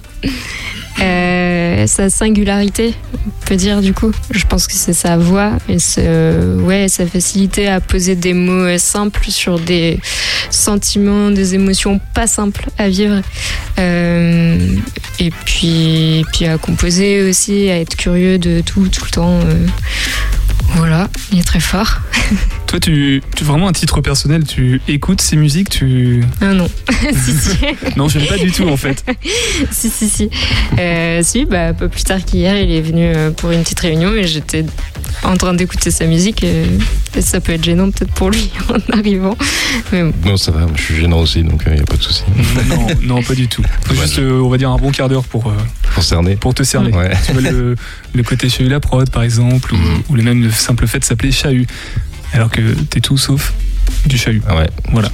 Euh, 1.00 1.86
sa 1.86 2.10
singularité, 2.10 2.94
on 3.14 3.46
peut 3.46 3.56
dire 3.56 3.80
du 3.80 3.92
coup. 3.92 4.12
Je 4.30 4.44
pense 4.44 4.66
que 4.66 4.74
c'est 4.74 4.92
sa 4.92 5.16
voix 5.16 5.52
et 5.68 5.78
ouais, 6.60 6.88
sa 6.88 7.06
facilité 7.06 7.66
à 7.66 7.80
poser 7.80 8.14
des 8.14 8.34
mots 8.34 8.66
euh, 8.66 8.78
simples 8.78 9.30
sur 9.30 9.58
des 9.58 9.98
sentiments, 10.50 11.30
des 11.30 11.54
émotions 11.54 12.00
pas 12.14 12.26
simples 12.26 12.66
à 12.78 12.88
vivre. 12.88 13.20
Euh, 13.78 14.76
et 15.18 15.30
puis, 15.44 16.24
puis 16.32 16.46
à 16.46 16.58
composer 16.58 17.22
aussi, 17.22 17.70
à 17.70 17.80
être 17.80 17.96
curieux 17.96 18.38
de 18.38 18.60
tout, 18.60 18.88
tout 18.88 19.04
le 19.04 19.10
temps. 19.10 19.40
Voilà, 20.74 21.08
il 21.32 21.38
est 21.38 21.42
très 21.42 21.60
fort. 21.60 22.00
Toi, 22.66 22.80
tu, 22.80 23.22
tu 23.36 23.44
vraiment 23.44 23.68
à 23.68 23.72
titre 23.72 24.00
personnel, 24.00 24.44
tu 24.44 24.80
écoutes 24.88 25.20
ces 25.20 25.36
musiques, 25.36 25.68
tu 25.68 26.24
Ah 26.40 26.54
non, 26.54 26.70
si, 27.12 27.32
si. 27.32 27.56
non, 27.96 28.08
j'aime 28.08 28.26
pas 28.26 28.38
du 28.38 28.50
tout 28.50 28.66
en 28.68 28.76
fait. 28.76 29.04
si, 29.70 29.90
si, 29.90 30.08
si. 30.08 30.30
Euh, 30.78 31.20
si, 31.22 31.44
bah, 31.44 31.68
un 31.68 31.74
peu 31.74 31.88
plus 31.88 32.04
tard 32.04 32.24
qu'hier, 32.24 32.56
il 32.56 32.70
est 32.70 32.80
venu 32.80 33.04
euh, 33.04 33.30
pour 33.30 33.50
une 33.50 33.62
petite 33.62 33.80
réunion 33.80 34.14
et 34.14 34.26
j'étais 34.26 34.64
en 35.24 35.36
train 35.36 35.54
d'écouter 35.54 35.90
sa 35.90 36.06
musique. 36.06 36.42
euh, 36.44 36.66
et 37.16 37.20
ça 37.20 37.40
peut 37.40 37.52
être 37.52 37.64
gênant 37.64 37.90
peut-être 37.90 38.12
pour 38.12 38.30
lui 38.30 38.50
en 38.68 38.98
arrivant. 38.98 39.36
Mais 39.92 40.02
bon. 40.02 40.12
Non, 40.24 40.36
ça 40.36 40.50
va, 40.50 40.66
je 40.74 40.82
suis 40.82 40.96
gênant 40.96 41.20
aussi, 41.20 41.42
donc 41.42 41.62
il 41.66 41.74
n'y 41.74 41.80
a 41.80 41.84
pas 41.84 41.96
de 41.96 42.02
souci. 42.02 42.22
Non, 42.68 42.86
non, 43.02 43.22
pas 43.22 43.34
du 43.34 43.48
tout. 43.48 43.62
Faut 43.84 43.94
juste, 43.94 44.18
euh, 44.18 44.40
on 44.40 44.48
va 44.48 44.56
dire, 44.58 44.70
un 44.70 44.76
bon 44.78 44.90
quart 44.90 45.08
d'heure 45.08 45.24
pour, 45.24 45.46
euh, 45.48 45.52
Pour 45.94 46.02
cerner. 46.02 46.36
pour 46.36 46.54
te 46.54 46.62
cerner. 46.62 46.92
Ouais. 46.92 47.10
Tu 47.26 47.32
vois 47.32 47.42
le, 47.42 47.76
le 48.14 48.22
côté 48.22 48.48
Chahut 48.48 48.68
la 48.68 48.80
prod, 48.80 49.08
par 49.10 49.22
exemple, 49.22 49.74
ou, 49.74 49.78
ou 50.08 50.14
le 50.16 50.22
même 50.22 50.42
le 50.42 50.50
simple 50.50 50.86
fait 50.86 50.98
de 51.00 51.04
s'appeler 51.04 51.32
Chahut. 51.32 51.66
Alors 52.32 52.50
que 52.50 52.60
t'es 52.88 53.00
tout 53.00 53.18
sauf 53.18 53.52
du 54.06 54.18
chahut. 54.18 54.42
Ouais. 54.48 54.68
Voilà. 54.90 55.08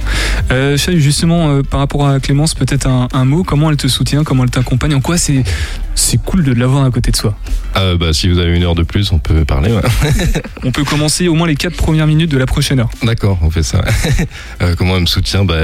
Euh, 0.51 0.77
chahut, 0.77 0.99
justement, 0.99 1.49
euh, 1.49 1.61
par 1.63 1.79
rapport 1.79 2.07
à 2.07 2.19
Clémence, 2.19 2.53
peut-être 2.53 2.87
un, 2.87 3.07
un 3.13 3.25
mot. 3.25 3.43
Comment 3.43 3.69
elle 3.69 3.77
te 3.77 3.87
soutient? 3.87 4.23
Comment 4.23 4.43
elle 4.43 4.49
t'accompagne? 4.49 4.93
En 4.95 5.01
quoi 5.01 5.17
c'est 5.17 5.43
c'est 5.95 6.21
cool 6.23 6.43
de 6.43 6.53
l'avoir 6.53 6.85
à 6.85 6.91
côté 6.91 7.11
de 7.11 7.15
soi? 7.17 7.35
Euh, 7.75 7.97
bah, 7.97 8.13
si 8.13 8.29
vous 8.29 8.39
avez 8.39 8.55
une 8.55 8.63
heure 8.63 8.75
de 8.75 8.83
plus, 8.83 9.11
on 9.11 9.19
peut 9.19 9.43
parler. 9.45 9.71
ouais. 9.71 9.81
On 10.63 10.71
peut 10.71 10.83
commencer 10.83 11.27
au 11.27 11.33
moins 11.35 11.47
les 11.47 11.55
quatre 11.55 11.75
premières 11.75 12.07
minutes 12.07 12.31
de 12.31 12.37
la 12.37 12.45
prochaine 12.45 12.79
heure. 12.79 12.89
D'accord, 13.03 13.37
on 13.41 13.49
fait 13.49 13.63
ça. 13.63 13.81
Euh, 14.61 14.75
comment 14.77 14.95
elle 14.95 15.01
me 15.01 15.05
soutient? 15.05 15.45
Bah, 15.45 15.55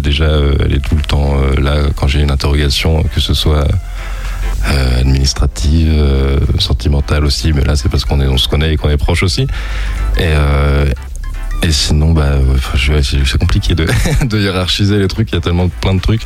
Déjà, 0.00 0.28
elle 0.64 0.74
est 0.74 0.80
tout 0.84 0.94
le 0.96 1.02
temps 1.02 1.36
là 1.58 1.84
quand 1.96 2.06
j'ai 2.08 2.20
une 2.20 2.30
interrogation, 2.30 3.02
que 3.04 3.20
ce 3.20 3.32
soit 3.34 3.66
euh, 4.68 5.00
administrative, 5.00 5.88
euh, 5.90 6.38
sentimentale 6.58 7.24
aussi, 7.24 7.52
mais 7.52 7.62
là 7.64 7.76
c'est 7.76 7.88
parce 7.88 8.04
qu'on 8.04 8.20
est, 8.20 8.26
on 8.26 8.36
se 8.38 8.48
connaît 8.48 8.74
et 8.74 8.76
qu'on 8.76 8.90
est 8.90 8.96
proche 8.98 9.22
aussi. 9.22 9.42
Et, 9.42 10.24
euh, 10.24 10.86
et 11.62 11.72
sinon, 11.72 12.12
bah, 12.12 12.36
ouais, 12.88 13.00
c'est 13.02 13.38
compliqué 13.38 13.74
de, 13.74 13.86
de 14.24 14.38
hiérarchiser 14.38 14.98
les 14.98 15.08
trucs. 15.08 15.30
Il 15.30 15.34
y 15.34 15.38
a 15.38 15.40
tellement 15.40 15.68
plein 15.68 15.94
de 15.94 16.00
trucs. 16.00 16.22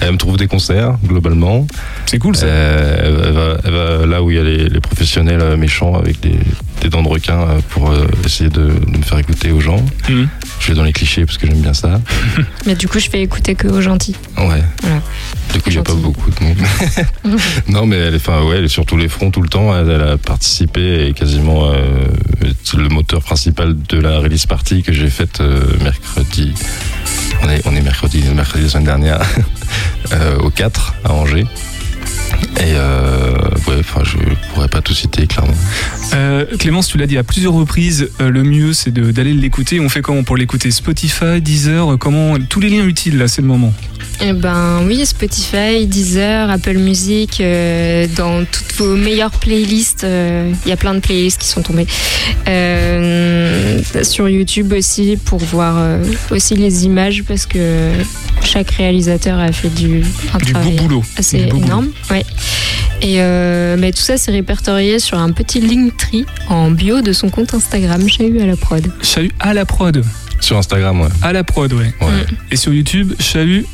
Elle 0.00 0.12
me 0.12 0.18
trouve 0.18 0.36
des 0.36 0.46
concerts 0.46 0.96
globalement. 1.04 1.66
C'est 2.06 2.18
cool 2.18 2.36
ça. 2.36 2.46
Euh, 2.46 3.22
elle, 3.24 3.32
va, 3.32 3.58
elle 3.64 3.72
va 3.72 4.06
là 4.06 4.22
où 4.22 4.30
il 4.30 4.36
y 4.36 4.40
a 4.40 4.42
les, 4.42 4.68
les 4.68 4.80
professionnels 4.80 5.40
euh, 5.40 5.56
méchants 5.56 5.94
avec 5.94 6.20
des, 6.20 6.38
des 6.80 6.90
dents 6.90 7.02
de 7.02 7.08
requin 7.08 7.40
euh, 7.40 7.60
pour 7.70 7.90
euh, 7.90 8.06
essayer 8.24 8.50
de, 8.50 8.68
de 8.68 8.98
me 8.98 9.02
faire 9.02 9.18
écouter 9.18 9.50
aux 9.52 9.60
gens. 9.60 9.82
Mhm. 10.08 10.28
Je 10.60 10.68
vais 10.68 10.74
dans 10.74 10.84
les 10.84 10.92
clichés 10.92 11.24
parce 11.24 11.38
que 11.38 11.46
j'aime 11.46 11.60
bien 11.60 11.74
ça. 11.74 12.00
Mais 12.66 12.74
du 12.74 12.86
coup, 12.86 12.98
je 12.98 13.08
fais 13.08 13.22
écouter 13.22 13.54
que 13.54 13.68
aux 13.68 13.80
gentils. 13.80 14.16
Ouais. 14.36 14.62
Voilà. 14.82 15.00
Du 15.52 15.60
coup, 15.60 15.70
il 15.70 15.72
n'y 15.72 15.78
a 15.78 15.82
pas 15.82 15.94
beaucoup 15.94 16.30
de 16.30 16.44
monde. 16.44 16.56
non, 17.68 17.86
mais 17.86 17.96
elle 17.96 18.14
est, 18.14 18.16
enfin, 18.16 18.42
ouais, 18.42 18.56
elle 18.58 18.64
est 18.64 18.68
sur 18.68 18.84
tous 18.84 18.96
les 18.96 19.08
fronts 19.08 19.30
tout 19.30 19.42
le 19.42 19.48
temps. 19.48 19.76
Elle, 19.76 19.88
elle 19.88 20.02
a 20.02 20.18
participé 20.18 21.06
et 21.06 21.12
quasiment 21.12 21.70
euh, 21.70 21.76
le 22.76 22.88
moteur 22.88 23.22
principal 23.22 23.76
de 23.88 23.98
la 23.98 24.18
release 24.18 24.46
party 24.46 24.82
que 24.82 24.92
j'ai 24.92 25.08
faite 25.08 25.40
euh, 25.40 25.60
mercredi. 25.82 26.52
On 27.42 27.48
est, 27.48 27.66
on 27.66 27.74
est 27.74 27.80
mercredi, 27.80 28.22
mercredi 28.34 28.64
la 28.64 28.70
semaine 28.70 28.84
dernière, 28.84 29.20
euh, 30.12 30.38
au 30.38 30.50
4 30.50 30.94
à 31.04 31.12
Angers. 31.12 31.46
Et 32.58 32.74
euh, 32.74 33.34
ouais, 33.68 33.80
enfin, 33.80 34.02
je 34.04 34.16
pourrais 34.52 34.68
pas 34.68 34.80
tout 34.80 34.94
citer 34.94 35.26
clairement. 35.26 35.54
Euh, 36.14 36.44
Clémence, 36.58 36.86
tu 36.88 36.96
l'as 36.98 37.06
dit 37.06 37.18
à 37.18 37.24
plusieurs 37.24 37.54
reprises, 37.54 38.08
euh, 38.20 38.30
le 38.30 38.44
mieux 38.44 38.72
c'est 38.72 38.92
d'aller 38.92 39.34
l'écouter. 39.34 39.80
On 39.80 39.88
fait 39.88 40.00
comment 40.02 40.22
pour 40.22 40.36
l'écouter? 40.36 40.70
Spotify, 40.70 41.40
Deezer, 41.40 41.92
euh, 41.94 41.96
comment 41.96 42.36
tous 42.48 42.60
les 42.60 42.68
liens 42.70 42.84
utiles 42.86 43.18
là, 43.18 43.26
c'est 43.26 43.42
le 43.42 43.48
moment. 43.48 43.72
Eh 44.20 44.32
ben 44.32 44.82
oui, 44.86 45.04
Spotify, 45.04 45.86
Deezer, 45.86 46.48
Apple 46.50 46.78
Music, 46.78 47.40
euh, 47.40 48.06
dans 48.16 48.44
toutes 48.44 48.72
vos 48.76 48.94
meilleures 48.94 49.32
playlists, 49.32 50.06
il 50.08 50.68
y 50.68 50.72
a 50.72 50.76
plein 50.76 50.94
de 50.94 51.00
playlists 51.00 51.40
qui 51.40 51.48
sont 51.48 51.62
tombées. 51.62 51.86
Sur 54.04 54.28
YouTube 54.28 54.72
aussi 54.72 55.16
pour 55.24 55.40
voir 55.40 55.98
aussi 56.30 56.54
les 56.54 56.84
images 56.84 57.24
parce 57.26 57.46
que 57.46 57.90
chaque 58.42 58.70
réalisateur 58.70 59.38
a 59.40 59.50
fait 59.50 59.68
du, 59.74 60.02
un 60.32 60.38
Du 60.38 60.52
beau 60.52 60.60
travail 60.60 60.76
boulot. 60.76 61.04
assez 61.16 61.38
Du 61.38 61.44
beau 61.46 61.50
boulot. 61.56 61.66
énorme. 61.66 61.88
Ouais. 62.10 62.24
Et 63.02 63.16
mais 63.76 63.90
tout 63.92 64.02
ça 64.02 64.16
c'est 64.16 64.30
répertorié 64.30 64.98
sur 65.00 65.18
un 65.18 65.32
petit 65.32 65.60
En 66.48 66.70
bio 66.70 67.02
de 67.02 67.12
son 67.12 67.30
compte 67.30 67.54
Instagram, 67.54 68.08
Chahut 68.08 68.40
à 68.40 68.46
la 68.46 68.56
prod. 68.56 68.84
Chahut 69.02 69.32
à 69.40 69.54
la 69.54 69.64
prod. 69.64 70.04
Sur 70.40 70.58
Instagram, 70.58 71.00
ouais. 71.00 71.08
À 71.22 71.32
la 71.32 71.44
prod, 71.44 71.72
ouais. 71.72 71.92
Ouais. 72.00 72.26
Et 72.50 72.56
sur 72.56 72.72
YouTube, 72.72 73.14
Chahut. 73.18 73.66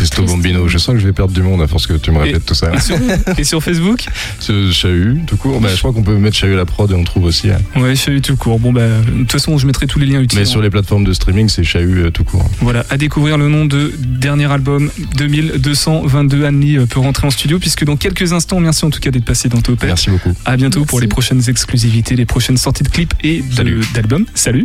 Tristo 0.00 0.22
Bombino, 0.24 0.66
je 0.66 0.78
sens 0.78 0.94
que 0.94 0.98
je 1.00 1.06
vais 1.06 1.12
perdre 1.12 1.34
du 1.34 1.42
monde 1.42 1.60
à 1.60 1.66
force 1.66 1.86
que 1.86 1.92
tu 1.92 2.10
me 2.10 2.18
répètes 2.18 2.46
tout 2.46 2.54
ça. 2.54 2.72
Et 2.74 2.80
sur, 2.80 2.96
et 3.38 3.44
sur 3.44 3.62
Facebook 3.62 4.06
Ce 4.38 4.72
Chahut, 4.72 5.20
tout 5.26 5.36
court. 5.36 5.60
Bah, 5.60 5.68
je 5.70 5.76
crois 5.78 5.92
qu'on 5.92 6.02
peut 6.02 6.16
mettre 6.16 6.36
Chahut 6.36 6.54
à 6.54 6.56
la 6.56 6.64
prod 6.64 6.90
et 6.90 6.94
on 6.94 7.04
trouve 7.04 7.24
aussi. 7.24 7.50
hein. 7.50 7.58
Ouais, 7.76 7.94
Chahut 7.94 8.22
tout 8.22 8.36
court. 8.36 8.58
Bon, 8.58 8.72
bah, 8.72 8.86
de 8.86 9.18
toute 9.18 9.32
façon, 9.32 9.58
je 9.58 9.66
mettrai 9.66 9.86
tous 9.86 9.98
les 9.98 10.06
liens 10.06 10.20
utiles. 10.22 10.38
Mais 10.38 10.46
sur 10.46 10.62
les 10.62 10.70
plateformes 10.70 11.04
de 11.04 11.12
streaming, 11.12 11.50
c'est 11.50 11.64
Chahut 11.64 11.98
euh, 12.06 12.10
tout 12.10 12.24
court. 12.24 12.48
Voilà, 12.60 12.86
à 12.88 12.96
découvrir 12.96 13.36
le 13.36 13.48
nom 13.48 13.66
de 13.66 13.92
dernier 13.98 14.50
album 14.50 14.90
2222. 15.16 16.44
Annie 16.46 16.78
euh, 16.78 16.86
peut 16.86 17.00
rentrer 17.00 17.26
en 17.26 17.30
studio 17.30 17.58
puisque 17.58 17.84
dans 17.84 17.96
quelques 17.96 18.32
instants, 18.32 18.58
merci 18.60 18.86
en 18.86 18.90
tout 18.90 19.00
cas 19.00 19.10
d'être 19.10 19.26
passé 19.26 19.50
dans 19.50 19.60
Topet. 19.60 19.86
Merci 19.86 20.08
beaucoup. 20.08 20.32
À 20.46 20.56
bientôt 20.56 20.86
pour 20.86 21.00
les 21.00 21.08
prochaines 21.08 21.46
exclusivités, 21.48 22.16
les 22.16 22.24
prochaines 22.26 22.56
sorties 22.56 22.84
de 22.84 22.88
clips 22.88 23.12
et 23.22 23.44
Salut. 23.54 23.80
d'albums. 23.94 24.24
Salut. 24.34 24.64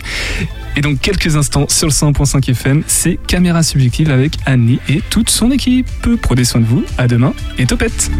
Et 0.77 0.81
dans 0.81 0.95
quelques 0.95 1.37
instants 1.37 1.67
sur 1.69 1.87
le 1.87 1.93
100.5 1.93 2.49
FM, 2.51 2.83
c'est 2.85 3.17
Caméra 3.27 3.63
Subjective 3.63 4.11
avec 4.11 4.33
Annie 4.45 4.79
et 4.89 5.01
toute 5.09 5.24
son 5.29 5.51
équipe. 5.51 5.87
Prenez 6.21 6.43
soin 6.43 6.61
de 6.61 6.65
vous. 6.65 6.83
À 6.97 7.07
demain 7.07 7.33
et 7.57 7.65
Topette. 7.65 8.11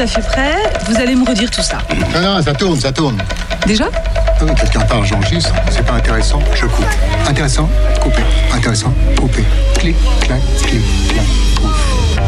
Tout 0.00 0.04
à 0.04 0.06
fait 0.06 0.22
prêt, 0.22 0.54
vous 0.88 0.96
allez 0.98 1.14
me 1.14 1.28
redire 1.28 1.50
tout 1.50 1.60
ça. 1.60 1.76
Non, 2.14 2.22
non, 2.22 2.42
ça 2.42 2.54
tourne, 2.54 2.80
ça 2.80 2.90
tourne. 2.90 3.18
Déjà 3.66 3.84
Ah 3.92 4.32
oui, 4.42 4.50
Quelqu'un 4.58 4.80
parle, 4.80 5.04
j'enregistre. 5.04 5.52
C'est 5.68 5.84
pas 5.84 5.92
intéressant, 5.92 6.40
je 6.54 6.64
coupe. 6.64 6.86
Intéressant, 7.28 7.68
coupé. 8.00 8.22
Intéressant, 8.50 8.94
coupé. 9.18 9.44
Clic, 9.78 9.96
clac, 10.22 10.40
clic, 10.62 10.80
clac, 11.12 11.26
pouf. 11.54 12.18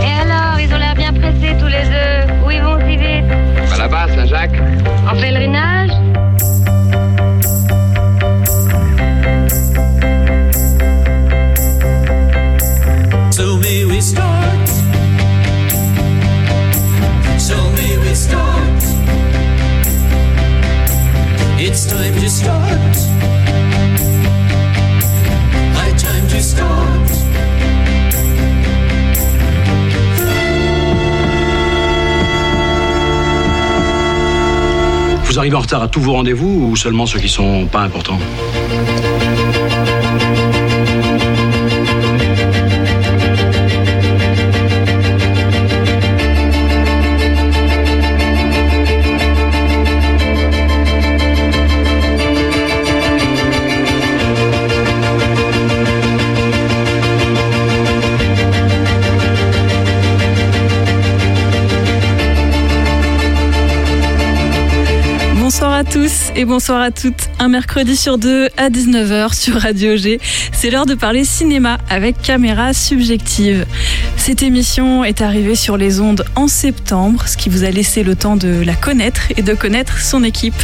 Et 0.00 0.22
alors, 0.22 0.58
ils 0.58 0.72
ont 0.72 0.78
l'air 0.78 0.94
bien 0.94 1.12
pressés 1.12 1.54
tous 1.60 1.66
les 1.66 1.82
deux. 1.82 2.46
Où 2.46 2.50
ils 2.50 2.62
vont 2.62 2.78
si 2.88 2.96
vite? 2.96 3.30
À 3.74 3.76
la 3.76 3.88
base, 3.88 4.14
Saint-Jacques. 4.14 4.62
En 5.06 5.14
pèlerinage? 5.14 5.73
Vous 35.24 35.38
arrivez 35.40 35.56
en 35.56 35.60
retard 35.60 35.82
à 35.82 35.88
tous 35.88 36.00
vos 36.00 36.12
rendez-vous 36.12 36.68
ou 36.70 36.76
seulement 36.76 37.06
ceux 37.06 37.18
qui 37.18 37.28
sont 37.28 37.66
pas 37.66 37.80
importants? 37.80 38.20
Et 66.36 66.44
bonsoir 66.44 66.80
à 66.80 66.90
toutes. 66.90 67.28
Un 67.38 67.48
mercredi 67.48 67.96
sur 67.96 68.18
deux 68.18 68.48
à 68.56 68.68
19h 68.68 69.34
sur 69.34 69.54
Radio 69.60 69.96
G. 69.96 70.20
C'est 70.52 70.70
l'heure 70.70 70.86
de 70.86 70.94
parler 70.94 71.24
cinéma 71.24 71.78
avec 71.88 72.20
caméra 72.20 72.72
subjective. 72.72 73.66
Cette 74.16 74.42
émission 74.42 75.04
est 75.04 75.22
arrivée 75.22 75.54
sur 75.54 75.76
les 75.76 76.00
ondes 76.00 76.24
en 76.34 76.48
septembre, 76.48 77.24
ce 77.26 77.36
qui 77.36 77.48
vous 77.48 77.64
a 77.64 77.70
laissé 77.70 78.02
le 78.02 78.16
temps 78.16 78.36
de 78.36 78.62
la 78.64 78.74
connaître 78.74 79.32
et 79.36 79.42
de 79.42 79.54
connaître 79.54 80.00
son 80.00 80.24
équipe. 80.24 80.60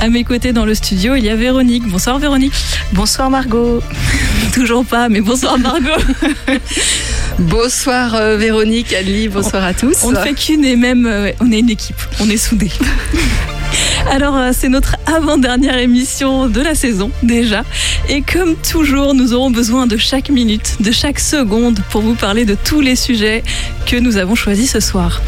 À 0.00 0.08
mes 0.08 0.24
côtés 0.24 0.52
dans 0.52 0.64
le 0.64 0.74
studio, 0.74 1.14
il 1.14 1.24
y 1.24 1.30
a 1.30 1.36
Véronique. 1.36 1.86
Bonsoir 1.88 2.18
Véronique. 2.18 2.54
Bonsoir 2.92 3.28
Margot. 3.30 3.82
Toujours 4.54 4.84
pas, 4.84 5.08
mais 5.08 5.20
bonsoir 5.20 5.58
Margot. 5.58 6.02
bonsoir 7.38 8.14
euh, 8.14 8.36
Véronique, 8.36 8.92
Ali, 8.94 9.28
bonsoir 9.28 9.64
à 9.64 9.74
tous. 9.74 10.04
On 10.04 10.12
ne 10.12 10.16
fait 10.16 10.34
qu'une 10.34 10.64
et 10.64 10.76
même, 10.76 11.06
euh, 11.06 11.32
on 11.40 11.50
est 11.52 11.58
une 11.58 11.70
équipe, 11.70 12.00
on 12.20 12.30
est 12.30 12.36
soudés. 12.36 12.72
Alors, 14.10 14.36
euh, 14.36 14.50
c'est 14.52 14.68
notre 14.68 14.96
avant-dernière 15.06 15.78
émission 15.78 16.48
de 16.48 16.60
la 16.60 16.74
saison 16.74 17.10
déjà. 17.22 17.64
Et 18.08 18.22
comme 18.22 18.56
toujours, 18.56 19.14
nous 19.14 19.32
aurons 19.32 19.50
besoin 19.50 19.86
de 19.86 19.96
chaque 19.96 20.28
minute, 20.28 20.76
de 20.80 20.90
chaque 20.90 21.20
seconde 21.20 21.80
pour 21.90 22.02
vous 22.02 22.14
parler 22.14 22.44
de 22.44 22.54
tous 22.54 22.80
les 22.80 22.96
sujets 22.96 23.42
que 23.86 23.96
nous 23.96 24.16
avons 24.16 24.34
choisis 24.34 24.72
ce 24.72 24.80
soir. 24.80 25.22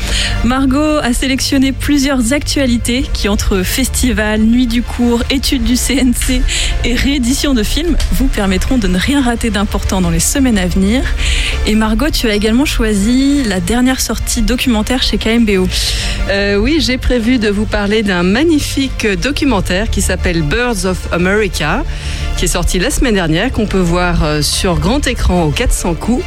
Margot 0.44 0.98
a 0.98 1.12
sélectionné 1.12 1.72
plusieurs 1.72 2.32
actualités 2.32 3.04
qui, 3.12 3.28
entre 3.28 3.62
festivals, 3.62 4.40
nuit 4.40 4.66
du 4.66 4.82
cours, 4.82 5.22
études 5.30 5.64
du 5.64 5.76
CNC 5.76 6.42
et 6.84 6.94
réédition 6.94 7.54
de 7.54 7.62
films, 7.62 7.96
vous 8.12 8.26
permettront 8.26 8.78
de 8.78 8.88
ne 8.88 8.98
rien 8.98 9.22
rater 9.22 9.50
d'important 9.50 10.00
dans 10.00 10.10
les 10.10 10.20
semaines 10.20 10.58
à 10.58 10.66
venir. 10.66 11.02
Et 11.66 11.74
Margot, 11.74 12.10
tu 12.10 12.28
as 12.28 12.34
également 12.34 12.64
choisi 12.64 13.42
la 13.44 13.60
dernière 13.60 14.00
sortie 14.00 14.42
documentaire 14.42 15.02
chez 15.02 15.16
KMBO. 15.18 15.66
Euh, 16.28 16.56
oui, 16.56 16.76
j'ai 16.78 16.98
prévu 16.98 17.38
de 17.38 17.48
vous 17.48 17.64
parler 17.64 18.02
d'un 18.02 18.22
magnifique 18.22 19.06
documentaire 19.06 19.90
qui 19.90 20.02
s'appelle 20.02 20.42
Birds 20.42 20.84
of 20.84 21.12
America, 21.12 21.82
qui 22.36 22.44
est 22.44 22.48
sorti 22.48 22.78
la 22.78 22.90
semaine 22.90 23.14
dernière, 23.14 23.50
qu'on 23.50 23.66
peut 23.66 23.78
voir 23.78 24.24
euh, 24.24 24.42
sur 24.42 24.78
grand 24.78 25.06
écran 25.06 25.44
au 25.44 25.50
400 25.50 25.94
coups 25.94 26.24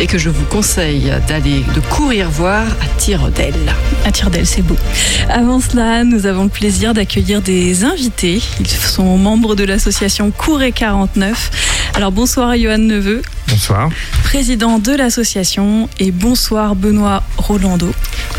et 0.00 0.06
que 0.06 0.18
je 0.18 0.30
vous 0.30 0.44
conseille 0.46 1.12
d'aller, 1.28 1.62
de 1.74 1.80
courir 1.80 2.30
voir 2.30 2.62
à 2.62 2.98
tire 2.98 3.28
d'aile. 3.28 3.74
À 4.04 4.12
tire 4.12 4.30
d'aile, 4.30 4.46
c'est 4.46 4.62
beau. 4.62 4.76
Avant 5.28 5.60
cela, 5.60 6.04
nous 6.04 6.26
avons 6.26 6.44
le 6.44 6.50
plaisir 6.50 6.94
d'accueillir 6.94 7.42
des 7.42 7.84
invités. 7.84 8.40
Ils 8.60 8.68
sont 8.68 9.18
membres 9.18 9.54
de 9.54 9.64
l'association 9.64 10.30
Couré 10.30 10.72
49. 10.72 11.90
Alors 11.94 12.12
bonsoir 12.12 12.56
Johan 12.56 12.78
Neveu. 12.78 13.22
Bonsoir. 13.50 13.90
Président 14.22 14.78
de 14.78 14.92
l'association 14.92 15.88
et 15.98 16.12
bonsoir 16.12 16.76
Benoît 16.76 17.24
Rolando. 17.36 17.92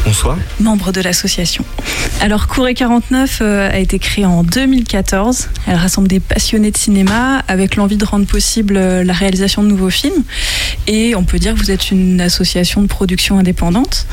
Bonsoir. 0.06 0.38
Membre 0.62 0.94
de 0.94 1.02
l'association. 1.02 1.66
Alors 2.22 2.48
Couré 2.48 2.74
49 2.76 3.40
euh, 3.42 3.70
a 3.70 3.78
été 3.78 4.00
créée 4.00 4.26
en 4.26 4.44
2014. 4.44 5.50
Elle 5.68 5.76
rassemble 5.76 6.08
des 6.08 6.22
passionnés 6.22 6.72
de 6.72 6.78
cinéma 6.78 7.44
avec 7.50 7.76
l'envie 7.76 7.98
de 7.98 8.06
rendre 8.06 8.26
possible 8.26 8.78
euh, 8.78 9.04
la 9.04 9.12
réalisation 9.12 9.64
de 9.64 9.68
nouveaux 9.68 9.90
films. 9.90 10.24
Et 10.88 11.14
on 11.14 11.26
peut 11.26 11.40
dire 11.40 11.56
que 11.56 11.60
vous 11.60 11.72
êtes 11.72 11.92
une 11.92 12.22
association 12.22 12.82
de 12.82 12.88
production 12.88 13.38
indépendante. 13.38 14.08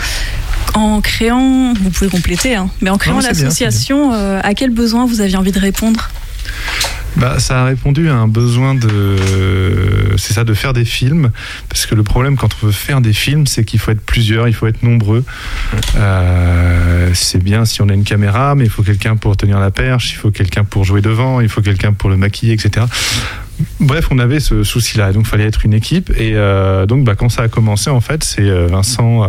En 0.74 1.01
créant, 1.01 1.74
vous 1.74 1.90
pouvez 1.90 2.11
compléter, 2.11 2.57
hein, 2.57 2.70
mais 2.80 2.90
en 2.90 2.99
créant 2.99 3.20
l'association, 3.20 4.12
euh, 4.14 4.40
à 4.42 4.55
quel 4.55 4.70
besoin 4.70 5.07
vous 5.07 5.20
aviez 5.20 5.36
envie 5.36 5.53
de 5.53 5.61
répondre? 5.61 6.11
Bah, 7.17 7.39
ça 7.39 7.63
a 7.63 7.65
répondu 7.65 8.09
à 8.09 8.15
un 8.15 8.29
besoin 8.29 8.75
de, 8.75 9.17
c'est 10.17 10.35
ça, 10.35 10.45
de 10.45 10.55
faire 10.55 10.73
des 10.73 10.85
films, 10.85 11.31
parce 11.69 11.87
que 11.87 11.95
le 11.95 12.03
problème 12.03 12.37
quand 12.37 12.49
on 12.63 12.67
veut 12.67 12.73
faire 12.73 13.01
des 13.01 13.13
films, 13.13 13.47
c'est 13.47 13.65
qu'il 13.65 13.81
faut 13.81 13.91
être 13.91 14.01
plusieurs, 14.01 14.49
il 14.49 14.55
faut 14.55 14.67
être 14.67 14.83
nombreux. 14.83 15.25
Euh, 15.97 17.11
c'est 17.15 17.43
bien 17.43 17.65
si 17.65 17.83
on 17.83 17.89
a 17.89 17.95
une 17.95 18.05
caméra, 18.05 18.55
mais 18.55 18.65
il 18.65 18.71
faut 18.71 18.83
quelqu'un 18.83 19.17
pour 19.17 19.37
tenir 19.37 19.59
la 19.59 19.71
perche, 19.71 20.13
il 20.13 20.17
faut 20.17 20.31
quelqu'un 20.31 20.65
pour 20.65 20.85
jouer 20.85 21.01
devant, 21.01 21.41
il 21.41 21.49
faut 21.49 21.63
quelqu'un 21.63 21.93
pour 21.93 22.11
le 22.11 22.17
maquiller, 22.17 22.55
etc. 22.55 22.87
Bref, 23.81 24.09
on 24.13 24.21
avait 24.21 24.39
ce 24.39 24.63
souci-là, 24.63 25.13
donc 25.13 25.25
il 25.27 25.29
fallait 25.29 25.47
être 25.47 25.65
une 25.65 25.75
équipe. 25.75 26.11
Et 26.17 26.35
euh, 26.37 26.87
donc, 26.87 27.05
bah, 27.05 27.17
quand 27.17 27.29
ça 27.29 27.43
a 27.43 27.49
commencé, 27.49 27.91
en 27.91 28.01
fait, 28.01 28.23
c'est 28.23 28.43
euh, 28.43 28.69
Vincent, 28.69 29.27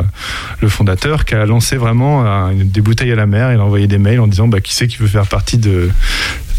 le 0.61 0.69
fondateur, 0.69 1.25
qui 1.25 1.33
a 1.33 1.45
lancé 1.47 1.77
vraiment 1.77 2.51
des 2.53 2.81
bouteilles 2.81 3.11
à 3.11 3.15
la 3.15 3.25
mer. 3.25 3.51
Il 3.51 3.59
a 3.59 3.63
envoyé 3.63 3.87
des 3.87 3.97
mails 3.97 4.19
en 4.19 4.27
disant 4.27 4.47
bah, 4.47 4.61
qui 4.61 4.75
c'est 4.75 4.87
qui 4.87 4.97
veut 4.97 5.07
faire 5.07 5.25
partie 5.25 5.57
de, 5.57 5.89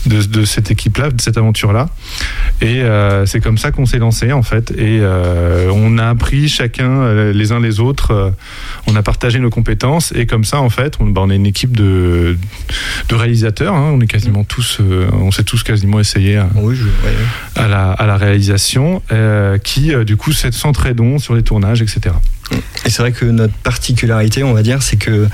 de, 0.07 0.23
de 0.23 0.45
cette 0.45 0.71
équipe-là, 0.71 1.11
de 1.11 1.21
cette 1.21 1.37
aventure-là. 1.37 1.89
Et 2.61 2.83
euh, 2.83 3.27
c'est 3.27 3.41
comme 3.41 3.59
ça 3.59 3.71
qu'on 3.71 3.87
s'est 3.87 3.99
lancé 3.99 4.33
en 4.33 4.43
fait. 4.43 4.71
Et 4.73 4.99
euh, 5.01 5.71
on 5.73 5.99
a 5.99 6.09
appris 6.09 6.49
chacun 6.49 6.91
euh, 6.91 7.33
les 7.33 7.53
uns 7.53 7.61
les 7.61 7.81
autres. 7.81 8.11
euh, 8.13 8.31
on 8.87 8.97
a 8.97 9.03
partagé 9.03 9.39
nos 9.39 9.51
compétences 9.51 10.13
et 10.17 10.27
comme 10.27 10.45
ça 10.45 10.61
en 10.61 10.71
fait, 10.71 10.95
on, 11.01 11.07
bah, 11.07 11.21
on 11.25 11.31
est 11.31 11.37
une 11.37 11.47
équipe 11.47 11.77
de, 11.77 12.37
de 13.09 13.15
réalisateurs. 13.15 13.75
hein. 13.75 13.91
on 13.95 14.01
est 14.01 14.07
quasiment 14.07 14.45
tous, 14.45 14.79
euh, 14.81 15.09
on 15.13 15.31
s'est 15.31 15.45
tous 15.45 15.63
quasiment 15.63 16.01
essayé 16.01 16.37
à, 16.37 16.49
à, 17.57 17.69
la, 17.69 17.93
à 17.93 18.07
la 18.07 18.17
réalisation, 18.17 19.03
qui 19.65 19.93
du 20.05 20.17
coup 20.17 20.33
s'entraidons 20.33 21.19
sur 21.19 21.35
les 21.35 21.43
tournages, 21.43 21.83
etc. 21.83 22.15
Et 22.85 22.91
c'est 22.91 23.03
vrai 23.03 23.13
que 23.13 23.25
notre 23.25 23.55
particularité, 23.55 24.43
on 24.43 24.53
va 24.53 24.63
dire, 24.63 24.83
c'est 24.83 24.97
que 24.97 25.29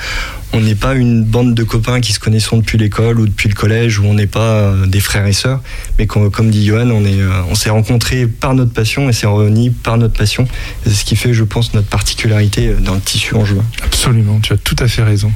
on 0.52 0.60
n'est 0.60 0.74
pas 0.74 0.94
une 0.94 1.24
bande 1.24 1.54
de 1.54 1.62
copains 1.64 2.00
qui 2.00 2.12
se 2.12 2.20
connaissent 2.20 2.48
depuis 2.52 2.78
l'école 2.78 3.18
ou 3.20 3.26
depuis 3.26 3.48
le 3.48 3.54
collège, 3.54 3.98
où 3.98 4.04
on 4.04 4.14
n'est 4.14 4.26
pas 4.26 4.52
euh, 4.52 4.86
des 4.86 5.00
frères 5.00 5.26
et 5.26 5.32
sœurs, 5.32 5.60
mais 5.98 6.06
comme 6.06 6.50
dit 6.50 6.64
Johan, 6.64 6.88
on 6.90 7.04
est, 7.04 7.20
euh, 7.20 7.42
on 7.50 7.54
s'est 7.54 7.70
rencontrés 7.70 8.26
par 8.26 8.54
notre 8.54 8.72
passion 8.72 9.08
et 9.08 9.12
s'est 9.12 9.26
réunis 9.26 9.70
par 9.70 9.98
notre 9.98 10.14
passion. 10.14 10.44
Et 10.84 10.90
C'est 10.90 10.94
ce 10.94 11.04
qui 11.04 11.16
fait, 11.16 11.34
je 11.34 11.44
pense, 11.44 11.74
notre 11.74 11.88
particularité 11.88 12.68
euh, 12.68 12.80
dans 12.80 12.94
le 12.94 13.00
tissu 13.00 13.34
en 13.34 13.44
juin. 13.44 13.64
Absolument, 13.82 14.40
tu 14.40 14.52
as 14.52 14.56
tout 14.56 14.76
à 14.78 14.88
fait 14.88 15.02
raison. 15.02 15.32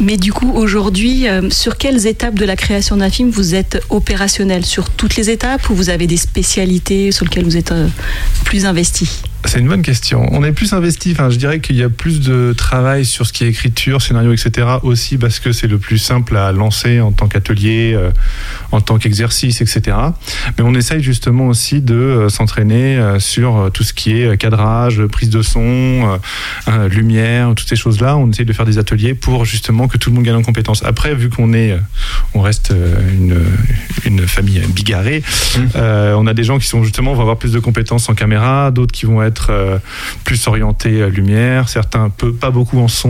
Mais 0.00 0.16
du 0.16 0.32
coup, 0.32 0.50
aujourd'hui, 0.54 1.28
euh, 1.28 1.50
sur 1.50 1.76
quelles 1.76 2.06
étapes 2.06 2.34
de 2.34 2.46
la 2.46 2.56
création 2.56 2.96
d'un 2.96 3.10
film 3.10 3.30
vous 3.30 3.54
êtes 3.54 3.82
opérationnel? 3.90 4.64
Sur 4.64 4.88
toutes 4.88 5.16
les 5.16 5.28
étapes 5.28 5.68
ou 5.68 5.74
vous 5.74 5.90
avez 5.90 6.06
des 6.06 6.16
spécialités 6.16 7.12
sur 7.12 7.26
lesquelles 7.26 7.44
vous 7.44 7.58
êtes 7.58 7.72
euh, 7.72 7.88
plus 8.44 8.64
investi 8.64 9.22
C'est 9.46 9.58
une 9.58 9.68
bonne 9.68 9.82
question. 9.82 10.26
On 10.32 10.44
est 10.44 10.52
plus 10.52 10.72
investi. 10.74 11.12
Enfin, 11.12 11.30
je 11.30 11.36
dirais 11.36 11.60
qu'il 11.60 11.76
y 11.76 11.82
a 11.82 11.88
plus 11.88 12.20
de 12.20 12.54
travail 12.56 13.04
sur 13.04 13.26
ce 13.26 13.32
qui 13.32 13.44
est 13.44 13.48
écriture, 13.48 14.02
scénario, 14.02 14.32
etc. 14.32 14.66
Aussi 14.82 15.18
parce 15.18 15.40
que 15.40 15.52
c'est 15.52 15.66
le 15.66 15.78
plus 15.78 15.98
simple 15.98 16.36
à 16.36 16.52
lancer 16.52 17.00
en 17.00 17.10
tant 17.10 17.26
qu'atelier, 17.26 17.92
euh, 17.94 18.10
en 18.70 18.80
tant 18.80 18.98
qu'exercice, 18.98 19.60
etc. 19.60 19.96
Mais 20.56 20.64
on 20.64 20.74
essaye 20.74 21.02
justement 21.02 21.48
aussi 21.48 21.80
de 21.80 21.94
euh, 21.94 22.28
s'entraîner 22.28 22.98
euh, 22.98 23.18
sur 23.18 23.70
tout 23.72 23.82
ce 23.82 23.92
qui 23.92 24.12
est 24.12 24.36
cadrage, 24.36 25.04
prise 25.06 25.30
de 25.30 25.42
son, 25.42 26.18
lumière, 26.90 27.52
toutes 27.56 27.68
ces 27.68 27.76
choses-là. 27.76 28.16
On 28.16 28.30
essaye 28.30 28.46
de 28.46 28.52
faire 28.52 28.66
des 28.66 28.78
ateliers 28.78 29.14
pour 29.14 29.44
justement 29.44 29.88
que 29.88 29.96
tout 29.96 30.10
le 30.10 30.16
monde 30.16 30.24
gagne 30.24 30.36
en 30.36 30.42
compétences. 30.42 30.84
Après, 30.84 31.14
vu 31.14 31.30
qu'on 31.30 31.52
est, 31.52 31.76
on 32.34 32.40
reste 32.40 32.72
une, 33.12 33.40
une 34.04 34.26
famille 34.26 34.60
bigarrée, 34.68 35.22
euh, 35.76 36.14
on 36.14 36.26
a 36.26 36.34
des 36.34 36.44
gens 36.44 36.58
qui 36.58 36.66
sont 36.66 36.82
justement 36.82 37.14
vont 37.14 37.22
avoir 37.22 37.36
plus 37.36 37.52
de 37.52 37.58
compétences 37.58 38.08
en 38.08 38.14
caméra, 38.14 38.70
d'autres 38.70 38.92
qui 38.92 39.06
vont 39.06 39.22
être 39.22 39.29
euh, 39.50 39.78
plus 40.24 40.46
orientés 40.46 41.00
euh, 41.02 41.08
lumière, 41.08 41.68
certains 41.68 42.10
peu, 42.10 42.32
pas 42.32 42.50
beaucoup 42.50 42.78
en 42.78 42.88
son 42.88 43.08